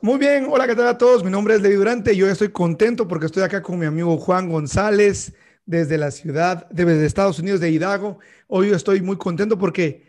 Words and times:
Muy 0.00 0.16
bien, 0.16 0.46
hola, 0.48 0.68
¿qué 0.68 0.76
tal 0.76 0.86
a 0.86 0.96
todos? 0.96 1.24
Mi 1.24 1.30
nombre 1.30 1.56
es 1.56 1.60
Levi 1.60 1.74
Durante 1.74 2.12
y 2.12 2.18
yo 2.18 2.28
estoy 2.28 2.50
contento 2.50 3.08
porque 3.08 3.26
estoy 3.26 3.42
acá 3.42 3.60
con 3.62 3.80
mi 3.80 3.86
amigo 3.86 4.16
Juan 4.16 4.48
González 4.48 5.34
desde 5.66 5.98
la 5.98 6.12
ciudad, 6.12 6.68
desde 6.70 7.04
Estados 7.04 7.40
Unidos 7.40 7.58
de 7.58 7.72
Hidalgo. 7.72 8.20
Hoy 8.46 8.68
yo 8.68 8.76
estoy 8.76 9.00
muy 9.00 9.16
contento 9.16 9.58
porque 9.58 10.06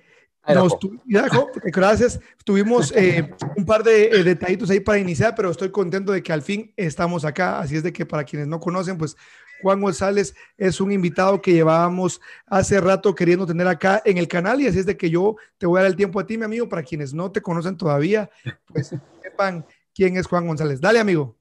nos 0.47 0.77
gracias. 1.63 2.19
Tuvimos 2.45 2.93
eh, 2.95 3.31
un 3.57 3.65
par 3.65 3.83
de 3.83 4.05
eh, 4.09 4.23
detallitos 4.23 4.69
ahí 4.69 4.79
para 4.79 4.99
iniciar, 4.99 5.33
pero 5.35 5.49
estoy 5.49 5.71
contento 5.71 6.11
de 6.11 6.21
que 6.21 6.33
al 6.33 6.43
fin 6.43 6.71
estamos 6.77 7.25
acá. 7.25 7.59
Así 7.59 7.75
es 7.75 7.81
de 7.81 7.91
que 7.91 8.05
para 8.05 8.23
quienes 8.23 8.47
no 8.47 8.59
conocen, 8.59 8.95
pues 8.95 9.17
Juan 9.63 9.81
González 9.81 10.35
es 10.55 10.79
un 10.79 10.91
invitado 10.91 11.41
que 11.41 11.51
llevábamos 11.51 12.21
hace 12.45 12.79
rato 12.79 13.15
queriendo 13.15 13.47
tener 13.47 13.67
acá 13.67 14.03
en 14.05 14.19
el 14.19 14.27
canal 14.27 14.61
y 14.61 14.67
así 14.67 14.77
es 14.77 14.85
de 14.85 14.95
que 14.95 15.09
yo 15.09 15.35
te 15.57 15.65
voy 15.65 15.79
a 15.79 15.81
dar 15.81 15.91
el 15.91 15.97
tiempo 15.97 16.19
a 16.19 16.27
ti, 16.27 16.37
mi 16.37 16.45
amigo, 16.45 16.69
para 16.69 16.83
quienes 16.83 17.11
no 17.11 17.31
te 17.31 17.41
conocen 17.41 17.75
todavía, 17.75 18.29
pues 18.71 18.95
sepan 19.23 19.65
quién 19.99 20.15
es 20.15 20.27
Juan 20.27 20.47
González. 20.47 20.79
Dale, 20.79 20.97
amigo. 20.97 21.35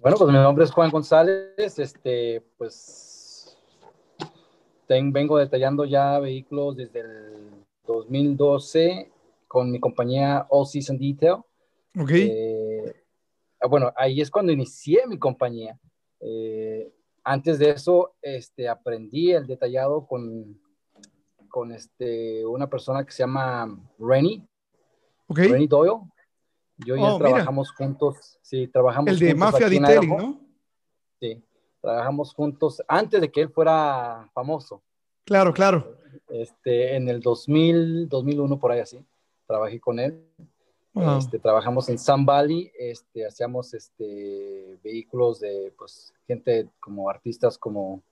Bueno, 0.00 0.16
pues 0.16 0.28
mi 0.30 0.38
nombre 0.38 0.64
es 0.64 0.70
Juan 0.70 0.92
González, 0.92 1.76
este, 1.76 2.40
pues 2.56 3.58
vengo 4.88 5.36
detallando 5.36 5.84
ya 5.84 6.20
vehículos 6.20 6.76
desde 6.76 7.00
el 7.00 7.50
2012 7.84 9.10
con 9.48 9.72
mi 9.72 9.80
compañía 9.80 10.46
All 10.50 10.66
Season 10.66 10.96
Detail. 10.96 11.38
Ok. 11.98 12.10
Eh, 12.12 12.94
bueno, 13.68 13.92
ahí 13.96 14.20
es 14.20 14.30
cuando 14.30 14.52
inicié 14.52 15.04
mi 15.08 15.18
compañía. 15.18 15.76
Eh, 16.20 16.92
antes 17.24 17.58
de 17.58 17.70
eso, 17.70 18.14
este, 18.22 18.68
aprendí 18.68 19.32
el 19.32 19.48
detallado 19.48 20.06
con, 20.06 20.60
con 21.48 21.72
este, 21.72 22.46
una 22.46 22.70
persona 22.70 23.04
que 23.04 23.10
se 23.10 23.24
llama 23.24 23.76
Rennie, 23.98 24.46
okay. 25.26 25.48
Rennie 25.48 25.66
Doyle. 25.66 26.02
Yo 26.78 26.96
y 26.96 27.00
él 27.00 27.06
oh, 27.08 27.18
trabajamos 27.18 27.72
juntos. 27.72 28.38
Sí, 28.42 28.68
trabajamos 28.68 29.10
El 29.10 29.18
de 29.18 29.34
Mafia 29.34 29.68
Detailing, 29.68 30.16
¿no? 30.16 30.40
Sí, 31.20 31.42
trabajamos 31.80 32.34
juntos 32.34 32.82
antes 32.86 33.20
de 33.20 33.30
que 33.30 33.42
él 33.42 33.48
fuera 33.48 34.28
famoso. 34.34 34.82
Claro, 35.24 35.52
claro. 35.52 35.96
Este, 36.28 36.96
en 36.96 37.08
el 37.08 37.20
2000, 37.20 38.08
2001, 38.08 38.58
por 38.58 38.72
ahí 38.72 38.80
así, 38.80 39.04
trabajé 39.46 39.80
con 39.80 39.98
él. 39.98 40.22
Este, 41.18 41.38
trabajamos 41.38 41.90
en 41.90 41.98
Sun 41.98 42.24
Valley, 42.24 42.72
este, 42.78 43.26
hacíamos 43.26 43.74
este, 43.74 44.78
vehículos 44.82 45.40
de 45.40 45.74
pues, 45.76 46.14
gente 46.26 46.70
como 46.80 47.10
artistas, 47.10 47.58
como, 47.58 48.02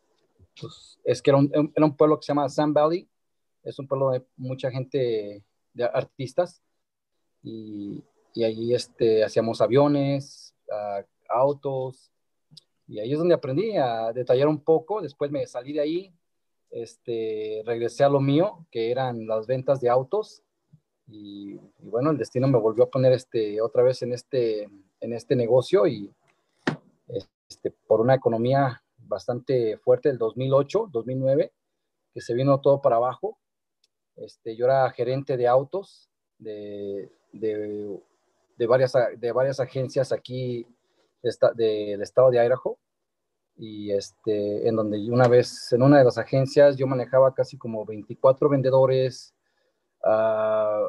pues, 0.61 0.99
es 1.03 1.23
que 1.23 1.31
era 1.31 1.39
un, 1.39 1.51
era 1.75 1.87
un, 1.87 1.97
pueblo 1.97 2.19
que 2.19 2.27
se 2.27 2.33
llama 2.33 2.47
Sun 2.51 2.75
Valley, 2.75 3.09
es 3.63 3.79
un 3.79 3.89
pueblo 3.89 4.11
de 4.11 4.23
mucha 4.37 4.71
gente 4.71 5.43
de 5.73 5.85
artistas, 5.85 6.61
y, 7.43 8.05
y 8.35 8.45
ahí 8.45 8.75
este, 8.75 9.25
hacíamos 9.25 9.61
aviones, 9.61 10.55
autos, 11.29 12.11
y 12.87 12.99
ahí 12.99 13.13
es 13.13 13.19
donde 13.19 13.35
aprendí 13.35 13.77
a 13.77 14.13
detallar 14.13 14.49
un 14.49 14.61
poco, 14.61 15.01
después 15.01 15.31
me 15.31 15.47
salí 15.47 15.73
de 15.73 15.81
ahí, 15.81 16.15
este, 16.71 17.63
regresé 17.65 18.05
a 18.05 18.09
lo 18.09 18.21
mío, 18.21 18.67
que 18.71 18.91
eran 18.91 19.27
las 19.27 19.47
ventas 19.47 19.81
de 19.81 19.89
autos, 19.89 20.43
y, 21.07 21.59
bueno, 21.79 22.11
el 22.11 22.19
destino 22.19 22.49
me 22.49 22.59
volvió 22.59 22.85
a 22.85 22.91
poner 22.91 23.13
este, 23.13 23.61
otra 23.61 23.83
vez 23.83 24.03
en 24.03 24.13
este, 24.13 24.69
en 25.01 25.13
este 25.13 25.37
negocio 25.37 25.87
y 25.87 26.11
este, 27.49 27.71
por 27.87 28.01
una 28.01 28.15
economía 28.15 28.83
bastante 28.97 29.77
fuerte 29.79 30.09
del 30.09 30.19
2008, 30.19 30.89
2009, 30.91 31.53
que 32.13 32.21
se 32.21 32.35
vino 32.35 32.61
todo 32.61 32.81
para 32.81 32.97
abajo. 32.97 33.39
Este, 34.17 34.57
yo 34.57 34.65
era 34.65 34.91
gerente 34.91 35.37
de 35.37 35.47
autos 35.47 36.09
de, 36.39 37.11
de 38.57 38.67
varias, 38.67 38.93
de 39.17 39.33
varias 39.33 39.61
agencias 39.61 40.13
aquí 40.13 40.67
del 41.23 42.03
estado 42.03 42.31
de 42.31 42.45
Idaho. 42.45 42.79
Y 43.57 43.93
este, 43.93 44.67
en 44.69 44.75
donde 44.75 44.99
una 45.11 45.29
vez 45.29 45.73
en 45.73 45.83
una 45.83 45.99
de 45.99 46.05
las 46.05 46.19
agencias 46.19 46.77
yo 46.77 46.89
manejaba 46.89 47.33
casi 47.35 47.57
como 47.57 47.85
24 47.85 48.49
vendedores, 48.49 49.33
uh, 50.05 50.89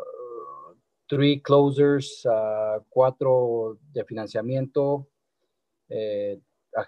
three 1.08 1.42
closers, 1.42 2.26
uh, 2.26 2.84
cuatro 2.90 3.78
de 3.94 4.04
financiamiento, 4.04 5.08
eh, 5.90 6.40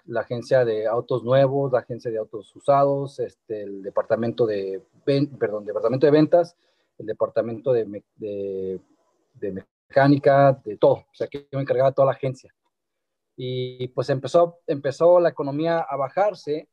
la 0.06 0.20
agencia 0.20 0.64
de 0.64 0.86
autos 0.86 1.24
nuevos, 1.24 1.72
la 1.72 1.78
agencia 1.78 2.10
de 2.10 2.18
autos 2.18 2.54
usados, 2.54 3.18
este, 3.20 3.62
el 3.62 3.82
departamento 3.82 4.46
de, 4.46 4.82
perdón, 5.04 5.64
departamento 5.64 6.06
de 6.06 6.12
ventas, 6.12 6.56
el 6.98 7.06
departamento 7.06 7.72
de, 7.72 8.02
de, 8.16 8.80
de, 9.34 9.64
mecánica, 9.88 10.60
de 10.64 10.76
todo. 10.76 10.94
O 10.94 11.14
sea, 11.14 11.26
que 11.28 11.40
yo 11.50 11.58
me 11.58 11.62
encargaba 11.62 11.90
de 11.90 11.94
toda 11.94 12.06
la 12.06 12.12
agencia. 12.12 12.54
Y 13.36 13.88
pues 13.88 14.10
empezó, 14.10 14.58
empezó 14.66 15.20
la 15.20 15.28
economía 15.28 15.80
a 15.80 15.96
bajarse 15.96 16.68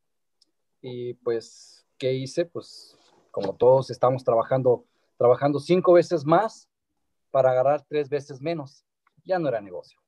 y 0.81 1.13
pues, 1.15 1.85
¿qué 1.97 2.13
hice? 2.13 2.45
Pues 2.45 2.97
como 3.31 3.55
todos 3.55 3.91
estamos 3.91 4.23
trabajando 4.23 4.85
trabajando 5.17 5.59
cinco 5.59 5.93
veces 5.93 6.25
más 6.25 6.69
para 7.31 7.51
agarrar 7.51 7.85
tres 7.87 8.09
veces 8.09 8.41
menos. 8.41 8.85
Ya 9.23 9.39
no 9.39 9.47
era 9.47 9.61
negocio, 9.61 9.99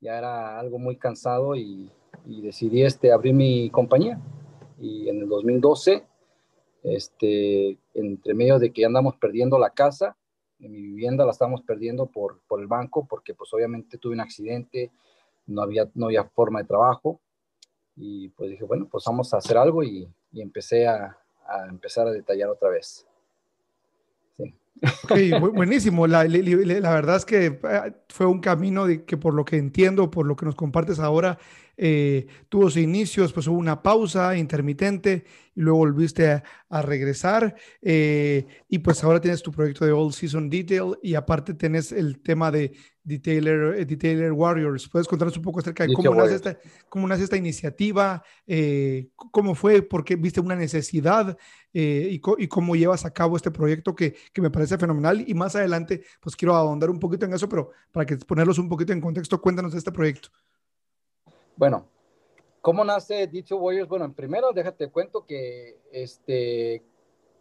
ya 0.00 0.18
era 0.18 0.58
algo 0.58 0.78
muy 0.78 0.96
cansado 0.96 1.56
y, 1.56 1.90
decidí 2.24 2.82
este, 2.82 3.10
abrir 3.10 3.34
mi 3.34 3.70
compañía. 3.70 4.20
Y 4.78 5.08
en 5.08 5.20
el 5.20 5.28
2012, 5.28 6.04
este, 6.82 7.78
entre 7.94 8.34
medio 8.34 8.58
de 8.58 8.72
que 8.72 8.84
andamos 8.84 9.16
perdiendo 9.16 9.58
la 9.58 9.70
casa, 9.70 10.16
mi 10.68 10.80
vivienda 10.80 11.24
la 11.24 11.32
estamos 11.32 11.62
perdiendo 11.62 12.06
por, 12.06 12.40
por 12.46 12.60
el 12.60 12.66
banco, 12.66 13.06
porque 13.08 13.34
pues 13.34 13.52
obviamente 13.52 13.98
tuve 13.98 14.14
un 14.14 14.20
accidente, 14.20 14.90
no 15.46 15.62
había, 15.62 15.88
no 15.94 16.06
había 16.06 16.24
forma 16.24 16.60
de 16.60 16.68
trabajo. 16.68 17.20
Y 17.96 18.30
pues 18.30 18.50
dije, 18.50 18.64
bueno, 18.64 18.88
pues 18.90 19.04
vamos 19.06 19.32
a 19.34 19.38
hacer 19.38 19.56
algo 19.56 19.82
y, 19.82 20.08
empecé 20.34 20.86
a, 20.86 21.18
a 21.46 21.66
empezar 21.68 22.06
a 22.06 22.12
detallar 22.12 22.48
otra 22.48 22.70
vez. 22.70 23.06
Ok, 25.04 25.12
buenísimo. 25.54 26.06
La, 26.06 26.24
verdad 26.24 27.16
es 27.16 27.24
que 27.24 27.46
eh, 27.46 27.92
fue 28.08 28.26
un 28.26 28.40
camino 28.40 28.86
que 29.06 29.16
por 29.16 29.34
lo 29.34 29.44
que 29.44 29.56
entiendo, 29.56 30.10
por 30.10 30.26
lo 30.26 30.34
que 30.34 30.46
nos 30.46 30.54
compartes 30.54 30.98
ahora, 30.98 31.38
eh, 31.76 32.26
tuvo 32.48 32.64
sus 32.64 32.78
inicios, 32.78 33.32
pues 33.32 33.46
hubo 33.46 33.58
una 33.58 33.82
pausa 33.82 34.36
intermitente 34.36 35.24
y 35.54 35.60
luego 35.60 35.78
volviste 35.78 36.42
a, 36.68 36.82
regresar. 36.82 37.54
Eh, 37.80 38.46
y 38.68 38.78
pues 38.78 39.02
ahora 39.04 39.20
tienes 39.20 39.42
tu 39.42 39.52
proyecto 39.52 39.84
de 39.84 39.92
All 39.92 40.12
Season 40.12 40.48
Detail 40.50 40.96
y 41.02 41.14
aparte 41.14 41.54
tienes 41.54 41.92
el 41.92 42.20
tema 42.20 42.50
de 42.50 42.72
Detailer, 43.04 43.74
eh, 43.78 43.84
Detailer 43.84 44.32
Warriors. 44.32 44.88
¿Puedes 44.88 45.08
contarnos 45.08 45.36
un 45.36 45.42
poco 45.42 45.60
acerca 45.60 45.86
de 45.86 45.92
cómo 45.92 46.14
nace, 46.14 46.34
esta, 46.34 46.58
cómo 46.88 47.08
nace, 47.08 47.24
esta, 47.24 47.36
iniciativa? 47.36 48.22
¿Cómo 49.16 49.54
fue? 49.54 49.82
¿Por 49.82 50.04
qué 50.04 50.16
viste 50.16 50.40
una 50.40 50.56
necesidad? 50.56 51.36
Y, 51.72 52.20
y, 52.38 52.48
cómo 52.48 52.76
llevas 52.76 53.04
a 53.04 53.12
cabo 53.12 53.36
este 53.36 53.50
proyecto 53.50 53.94
que, 53.94 54.14
que, 54.32 54.42
me 54.42 54.50
parece 54.50 54.78
fenomenal. 54.78 55.24
Y 55.26 55.34
más 55.34 55.56
adelante, 55.56 56.04
pues 56.20 56.36
quiero 56.36 56.54
ahondar 56.54 56.90
un 56.90 57.00
poquito 57.00 57.26
en 57.26 57.34
eso, 57.34 57.48
pero 57.48 57.70
para 57.90 58.06
que 58.06 58.16
ponerlos 58.18 58.58
un 58.58 58.68
poquito 58.68 58.92
en 58.92 59.00
contexto, 59.00 59.40
cuéntanos 59.40 59.72
de 59.72 59.78
este 59.78 59.90
proyecto. 59.90 60.28
Bueno, 61.56 61.88
¿cómo 62.60 62.84
nace 62.84 63.26
Dicho 63.26 63.56
Warriors? 63.56 63.88
Bueno, 63.88 64.12
primero 64.12 64.52
déjate 64.52 64.90
cuento 64.90 65.24
que 65.26 65.78
este, 65.92 66.82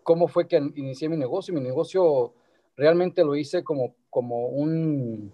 cómo 0.04 0.28
fue 0.28 0.48
que 0.48 0.58
inicié 0.76 1.10
mi 1.10 1.18
negocio. 1.18 1.54
Mi 1.54 1.62
negocio 1.62 2.34
realmente 2.76 3.24
lo 3.24 3.36
hice 3.36 3.64
como, 3.64 3.96
como 4.10 4.48
un, 4.48 5.32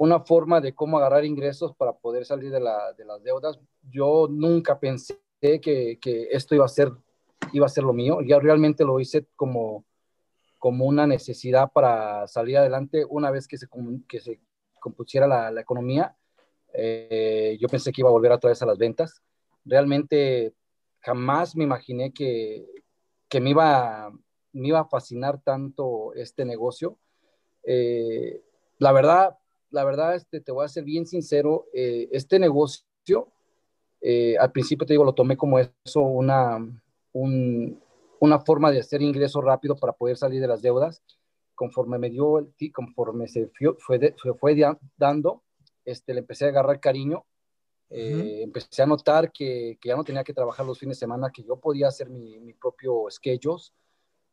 una 0.00 0.20
forma 0.20 0.60
de 0.60 0.74
cómo 0.74 0.96
agarrar 0.96 1.24
ingresos 1.26 1.74
para 1.76 1.92
poder 1.92 2.24
salir 2.24 2.50
de, 2.50 2.60
la, 2.60 2.94
de 2.94 3.04
las 3.04 3.22
deudas. 3.22 3.60
Yo 3.82 4.28
nunca 4.30 4.80
pensé 4.80 5.18
que, 5.40 5.98
que, 6.00 6.28
esto 6.30 6.54
iba 6.54 6.64
a 6.64 6.68
ser 6.68 6.90
iba 7.52 7.66
a 7.66 7.68
ser 7.68 7.84
lo 7.84 7.92
mío. 7.92 8.20
Ya 8.22 8.38
realmente 8.38 8.84
lo 8.84 8.98
hice 8.98 9.26
como, 9.36 9.84
como 10.58 10.86
una 10.86 11.06
necesidad 11.06 11.70
para 11.72 12.26
salir 12.28 12.56
adelante 12.56 13.04
una 13.08 13.30
vez 13.30 13.46
que 13.46 13.58
se, 13.58 13.68
que 14.08 14.20
se 14.20 14.40
compusiera 14.80 15.26
la, 15.26 15.50
la 15.50 15.60
economía 15.60 16.16
eh, 16.72 17.58
yo 17.60 17.68
pensé 17.68 17.92
que 17.92 18.00
iba 18.00 18.08
a 18.08 18.12
volver 18.12 18.32
otra 18.32 18.50
vez 18.50 18.62
a 18.62 18.66
las 18.66 18.78
ventas. 18.78 19.22
Realmente 19.64 20.54
jamás 21.00 21.56
me 21.56 21.64
imaginé 21.64 22.12
que, 22.12 22.66
que 23.28 23.40
me, 23.40 23.50
iba, 23.50 24.10
me 24.52 24.68
iba 24.68 24.80
a 24.80 24.88
fascinar 24.88 25.42
tanto 25.42 26.14
este 26.14 26.44
negocio. 26.44 26.98
Eh, 27.62 28.42
la 28.78 28.92
verdad, 28.92 29.36
la 29.70 29.84
verdad, 29.84 30.14
este, 30.14 30.40
te 30.40 30.52
voy 30.52 30.64
a 30.64 30.68
ser 30.68 30.84
bien 30.84 31.06
sincero, 31.06 31.66
eh, 31.72 32.08
este 32.12 32.38
negocio, 32.38 32.84
al 34.38 34.52
principio 34.52 34.86
te 34.86 34.94
digo, 34.94 35.04
lo 35.04 35.14
tomé 35.14 35.36
como 35.36 35.58
eso, 35.58 36.00
una, 36.00 36.58
una 37.12 38.38
forma 38.40 38.70
de 38.70 38.80
hacer 38.80 39.02
ingreso 39.02 39.40
rápido 39.40 39.76
para 39.76 39.92
poder 39.92 40.16
salir 40.16 40.40
de 40.40 40.48
las 40.48 40.62
deudas. 40.62 41.02
Conforme 41.54 41.98
me 41.98 42.10
dio, 42.10 42.38
el, 42.38 42.54
conforme 42.72 43.28
se 43.28 43.48
fue, 43.48 43.74
fue, 43.78 44.34
fue 44.38 44.56
dando, 44.96 45.42
este, 45.84 46.14
le 46.14 46.20
empecé 46.20 46.46
a 46.46 46.48
agarrar 46.48 46.80
cariño. 46.80 47.24
Eh, 47.92 48.42
empecé 48.42 48.82
a 48.82 48.86
notar 48.86 49.32
que, 49.32 49.76
que, 49.80 49.88
ya 49.88 49.96
no 49.96 50.04
tenía 50.04 50.22
que 50.22 50.32
trabajar 50.32 50.64
los 50.64 50.78
fines 50.78 50.96
de 50.96 51.00
semana, 51.00 51.30
que 51.34 51.42
yo 51.42 51.56
podía 51.56 51.88
hacer 51.88 52.08
mi, 52.08 52.38
mi 52.38 52.54
propio 52.54 53.06
schedule 53.10 53.60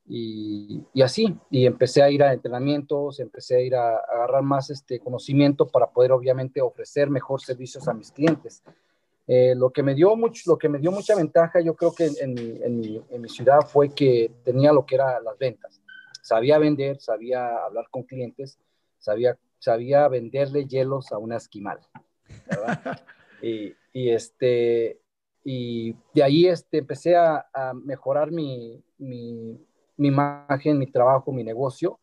y, 0.09 0.83
y, 0.93 1.01
así, 1.01 1.35
y 1.51 1.65
empecé 1.65 2.01
a 2.01 2.09
ir 2.09 2.23
a 2.23 2.31
entrenamientos, 2.31 3.19
empecé 3.19 3.57
a 3.57 3.59
ir 3.59 3.75
a, 3.75 3.97
agarrar 3.97 4.41
más 4.41 4.69
este 4.69 4.99
conocimiento 4.99 5.67
para 5.67 5.87
poder 5.87 6.13
obviamente 6.13 6.61
ofrecer 6.61 7.09
mejor 7.09 7.41
servicios 7.41 7.87
a 7.87 7.93
mis 7.93 8.11
clientes. 8.11 8.63
Eh, 9.27 9.53
lo, 9.55 9.71
que 9.71 9.83
me 9.83 9.93
dio 9.93 10.15
mucho, 10.15 10.43
lo 10.45 10.57
que 10.57 10.69
me 10.69 10.79
dio 10.79 10.91
mucha 10.91 11.13
ventaja, 11.13 11.59
yo 11.59 11.75
creo 11.75 11.93
que 11.93 12.05
en, 12.05 12.15
en, 12.21 12.79
mi, 12.79 13.01
en, 13.09 13.21
mi, 13.21 13.27
ciudad 13.27 13.59
fue 13.67 13.89
que 13.89 14.31
tenía 14.45 14.71
lo 14.71 14.85
que 14.85 14.95
era 14.95 15.19
las 15.19 15.37
ventas. 15.37 15.81
Sabía 16.21 16.57
vender, 16.57 17.01
sabía 17.01 17.65
hablar 17.65 17.87
con 17.91 18.03
clientes, 18.03 18.57
sabía, 18.99 19.37
sabía 19.59 20.07
venderle 20.07 20.65
hielos 20.65 21.11
a 21.11 21.17
una 21.17 21.35
esquimal. 21.35 21.79
y, 23.41 23.73
y, 23.91 24.09
este, 24.11 25.01
y 25.43 25.93
de 26.13 26.23
ahí 26.23 26.47
este, 26.47 26.77
empecé 26.77 27.17
a, 27.17 27.45
a 27.53 27.73
mejorar 27.73 28.31
mi, 28.31 28.81
mi, 28.97 29.59
mi 29.97 30.09
imagen, 30.09 30.77
mi 30.77 30.87
trabajo, 30.87 31.31
mi 31.31 31.43
negocio, 31.43 31.99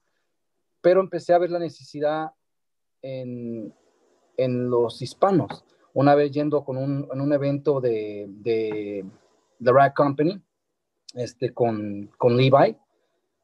pero 0.80 1.00
empecé 1.00 1.32
a 1.32 1.38
ver 1.38 1.50
la 1.50 1.58
necesidad 1.58 2.32
en, 3.00 3.72
en 4.36 4.68
los 4.68 5.00
hispanos. 5.00 5.64
Una 5.94 6.14
vez 6.14 6.32
yendo 6.32 6.64
con 6.64 6.76
un, 6.76 7.08
en 7.12 7.20
un 7.20 7.32
evento 7.32 7.80
de, 7.80 8.26
de 8.28 9.04
The 9.62 9.72
Rack 9.72 9.94
Company, 9.94 10.42
este, 11.14 11.54
con, 11.54 12.10
con 12.18 12.36
Levi, 12.36 12.76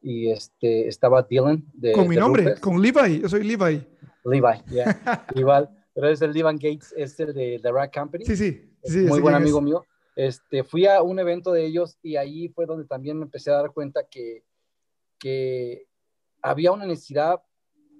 y 0.01 0.29
este, 0.29 0.87
estaba 0.87 1.23
Dylan. 1.23 1.63
De, 1.73 1.93
con 1.93 2.07
mi 2.07 2.15
nombre, 2.15 2.59
con 2.59 2.81
Levi, 2.81 3.21
yo 3.21 3.29
soy 3.29 3.43
Levi. 3.43 3.87
Levi, 4.25 4.63
yeah. 4.69 5.25
Igual, 5.35 5.69
pero 5.93 6.09
es 6.09 6.21
el 6.21 6.33
Levan 6.33 6.57
Gates, 6.57 6.93
es 6.97 7.19
el 7.19 7.33
de 7.33 7.59
The 7.61 7.71
Rack 7.71 7.97
Company. 7.97 8.25
Sí, 8.25 8.35
sí, 8.35 8.73
sí. 8.83 8.99
Muy 8.99 9.21
buen 9.21 9.35
amigo 9.35 9.61
mío. 9.61 9.85
Este, 10.21 10.63
fui 10.63 10.85
a 10.85 11.01
un 11.01 11.17
evento 11.17 11.51
de 11.51 11.65
ellos 11.65 11.97
y 12.03 12.15
ahí 12.15 12.47
fue 12.49 12.67
donde 12.67 12.85
también 12.85 13.17
me 13.17 13.23
empecé 13.23 13.49
a 13.49 13.55
dar 13.55 13.71
cuenta 13.71 14.07
que, 14.07 14.43
que 15.17 15.87
había 16.43 16.71
una 16.71 16.85
necesidad 16.85 17.41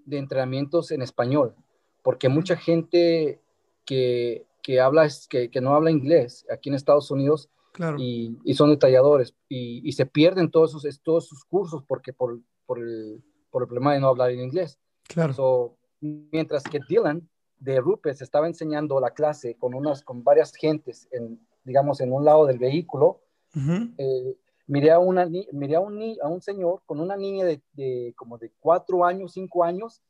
de 0.05 0.19
entrenamientos 0.19 0.91
en 0.91 1.01
español, 1.01 1.55
porque 2.03 2.29
mucha 2.29 2.55
gente 2.55 3.41
que, 3.85 4.45
que 4.61 4.79
habla, 4.79 5.09
que, 5.31 5.49
que, 5.49 5.61
no 5.61 5.73
habla 5.73 5.89
inglés 5.89 6.45
aquí 6.51 6.69
en 6.69 6.75
Estados 6.75 7.09
Unidos 7.09 7.49
claro. 7.71 7.97
y, 7.99 8.37
y, 8.43 8.53
son 8.53 8.69
detalladores 8.69 9.33
y, 9.49 9.81
y, 9.83 9.91
se 9.93 10.05
pierden 10.05 10.51
todos 10.51 10.73
sus, 10.73 11.01
todos 11.01 11.25
sus 11.25 11.43
cursos 11.43 11.83
porque 11.87 12.13
por, 12.13 12.39
por, 12.67 12.77
el, 12.77 13.23
por 13.49 13.63
el 13.63 13.67
problema 13.67 13.95
de 13.95 13.99
no 13.99 14.09
hablar 14.09 14.29
en 14.29 14.41
inglés. 14.41 14.77
Claro. 15.07 15.33
So, 15.33 15.77
mientras 15.99 16.61
que 16.65 16.81
Dylan 16.87 17.27
de 17.57 17.79
Rupes 17.79 18.21
estaba 18.21 18.45
enseñando 18.45 18.99
la 18.99 19.09
clase 19.09 19.55
con, 19.57 19.73
unas, 19.73 20.03
con 20.03 20.23
varias 20.23 20.53
gentes 20.53 21.07
en, 21.11 21.39
digamos, 21.63 22.01
en 22.01 22.11
un 22.11 22.23
lado 22.25 22.45
del 22.45 22.57
vehículo, 22.57 23.21
uh 23.55 23.59
-huh. 23.59 23.93
eh, 23.97 24.37
miré, 24.67 24.91
a, 24.91 24.99
una, 24.99 25.25
miré 25.51 25.75
a, 25.75 25.79
un, 25.79 26.15
a 26.21 26.27
un 26.27 26.41
señor 26.41 26.81
con 26.85 26.99
una 26.99 27.15
niña 27.15 27.45
de, 27.45 27.61
de, 27.73 28.13
como 28.15 28.37
de 28.37 28.51
cuatro 28.59 29.03
años, 29.05 29.33
cinco 29.33 29.63
años, 29.63 30.01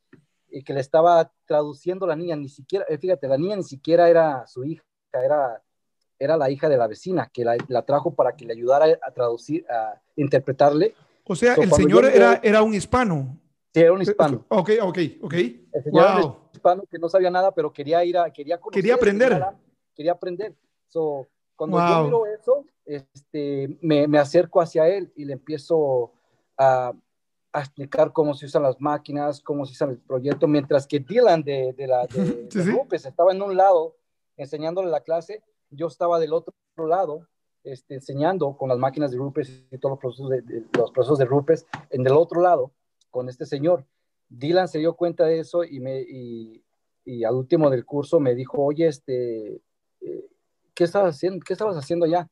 y 0.49 0.63
que 0.63 0.73
le 0.73 0.81
estaba 0.81 1.31
traduciendo 1.45 2.05
la 2.05 2.15
niña, 2.15 2.35
ni 2.35 2.49
siquiera, 2.49 2.85
eh, 2.89 2.97
fíjate, 2.97 3.27
la 3.27 3.37
niña 3.37 3.55
ni 3.55 3.63
siquiera 3.63 4.09
era 4.09 4.45
su 4.47 4.63
hija, 4.65 4.83
era, 5.13 5.61
era 6.19 6.37
la 6.37 6.49
hija 6.49 6.67
de 6.69 6.77
la 6.77 6.87
vecina, 6.87 7.29
que 7.33 7.45
la, 7.45 7.55
la 7.69 7.83
trajo 7.83 8.13
para 8.13 8.35
que 8.35 8.45
le 8.45 8.53
ayudara 8.53 8.85
a 9.01 9.11
traducir, 9.11 9.65
a 9.69 10.01
interpretarle. 10.15 10.93
O 11.23 11.35
sea, 11.35 11.55
so, 11.55 11.61
el 11.61 11.71
señor 11.71 12.05
era, 12.05 12.39
era 12.43 12.61
un 12.63 12.73
hispano. 12.73 13.37
Sí, 13.73 13.79
era 13.79 13.93
un 13.93 14.01
hispano. 14.01 14.43
Ok, 14.49 14.71
ok, 14.81 14.99
ok. 15.21 15.33
El 15.33 15.83
señor 15.83 16.03
wow. 16.03 16.17
era 16.17 16.25
un 16.25 16.35
hispano 16.53 16.83
que 16.91 16.99
no 16.99 17.07
sabía 17.07 17.31
nada, 17.31 17.51
pero 17.53 17.71
quería 17.71 18.03
ir 18.03 18.17
a, 18.17 18.29
quería 18.29 18.59
conocer. 18.59 18.81
Quería 18.81 18.95
aprender. 18.95 19.29
Quería, 19.29 19.53
quería 19.95 20.11
aprender. 20.11 20.53
So, 20.89 21.27
cuando 21.61 21.77
wow. 21.77 21.87
yo 21.87 22.03
miro 22.05 22.25
eso, 22.25 22.65
este, 22.85 23.77
me, 23.81 24.07
me, 24.07 24.17
acerco 24.17 24.61
hacia 24.61 24.87
él 24.87 25.13
y 25.15 25.25
le 25.25 25.33
empiezo 25.33 26.11
a, 26.57 26.91
a, 27.53 27.59
explicar 27.59 28.11
cómo 28.13 28.33
se 28.33 28.47
usan 28.47 28.63
las 28.63 28.81
máquinas, 28.81 29.41
cómo 29.41 29.63
se 29.67 29.73
usa 29.73 29.89
el 29.89 29.99
proyecto, 29.99 30.47
mientras 30.47 30.87
que 30.87 30.99
Dylan 30.99 31.43
de, 31.43 31.73
de 31.73 31.85
la 31.85 32.07
de, 32.07 32.47
sí, 32.49 32.59
de 32.61 32.95
estaba 32.95 33.31
en 33.31 33.43
un 33.43 33.55
lado 33.55 33.95
enseñándole 34.37 34.89
la 34.89 35.01
clase, 35.01 35.43
yo 35.69 35.85
estaba 35.85 36.17
del 36.17 36.33
otro 36.33 36.55
lado 36.77 37.27
este, 37.63 37.93
enseñando 37.93 38.57
con 38.57 38.67
las 38.67 38.79
máquinas 38.79 39.11
de 39.11 39.17
Rupes 39.17 39.63
y 39.69 39.77
todos 39.77 39.91
los 39.91 39.99
procesos 39.99 40.29
de, 40.31 40.41
de, 40.41 40.65
los 40.75 40.91
procesos 40.91 41.19
de 41.19 41.25
Rupes 41.25 41.67
en 41.91 42.07
el 42.07 42.13
otro 42.13 42.41
lado 42.41 42.71
con 43.11 43.29
este 43.29 43.45
señor. 43.45 43.85
Dylan 44.29 44.67
se 44.67 44.79
dio 44.79 44.95
cuenta 44.95 45.25
de 45.25 45.37
eso 45.37 45.63
y, 45.63 45.79
me, 45.79 46.01
y, 46.01 46.63
y 47.05 47.23
al 47.23 47.35
último 47.35 47.69
del 47.69 47.85
curso 47.85 48.19
me 48.19 48.33
dijo, 48.33 48.63
oye, 48.63 48.87
este, 48.87 49.61
¿qué 50.81 50.85
estabas 50.85 51.15
haciendo? 51.15 51.45
¿Qué 51.45 51.53
estabas 51.53 51.77
haciendo 51.77 52.07
ya? 52.07 52.27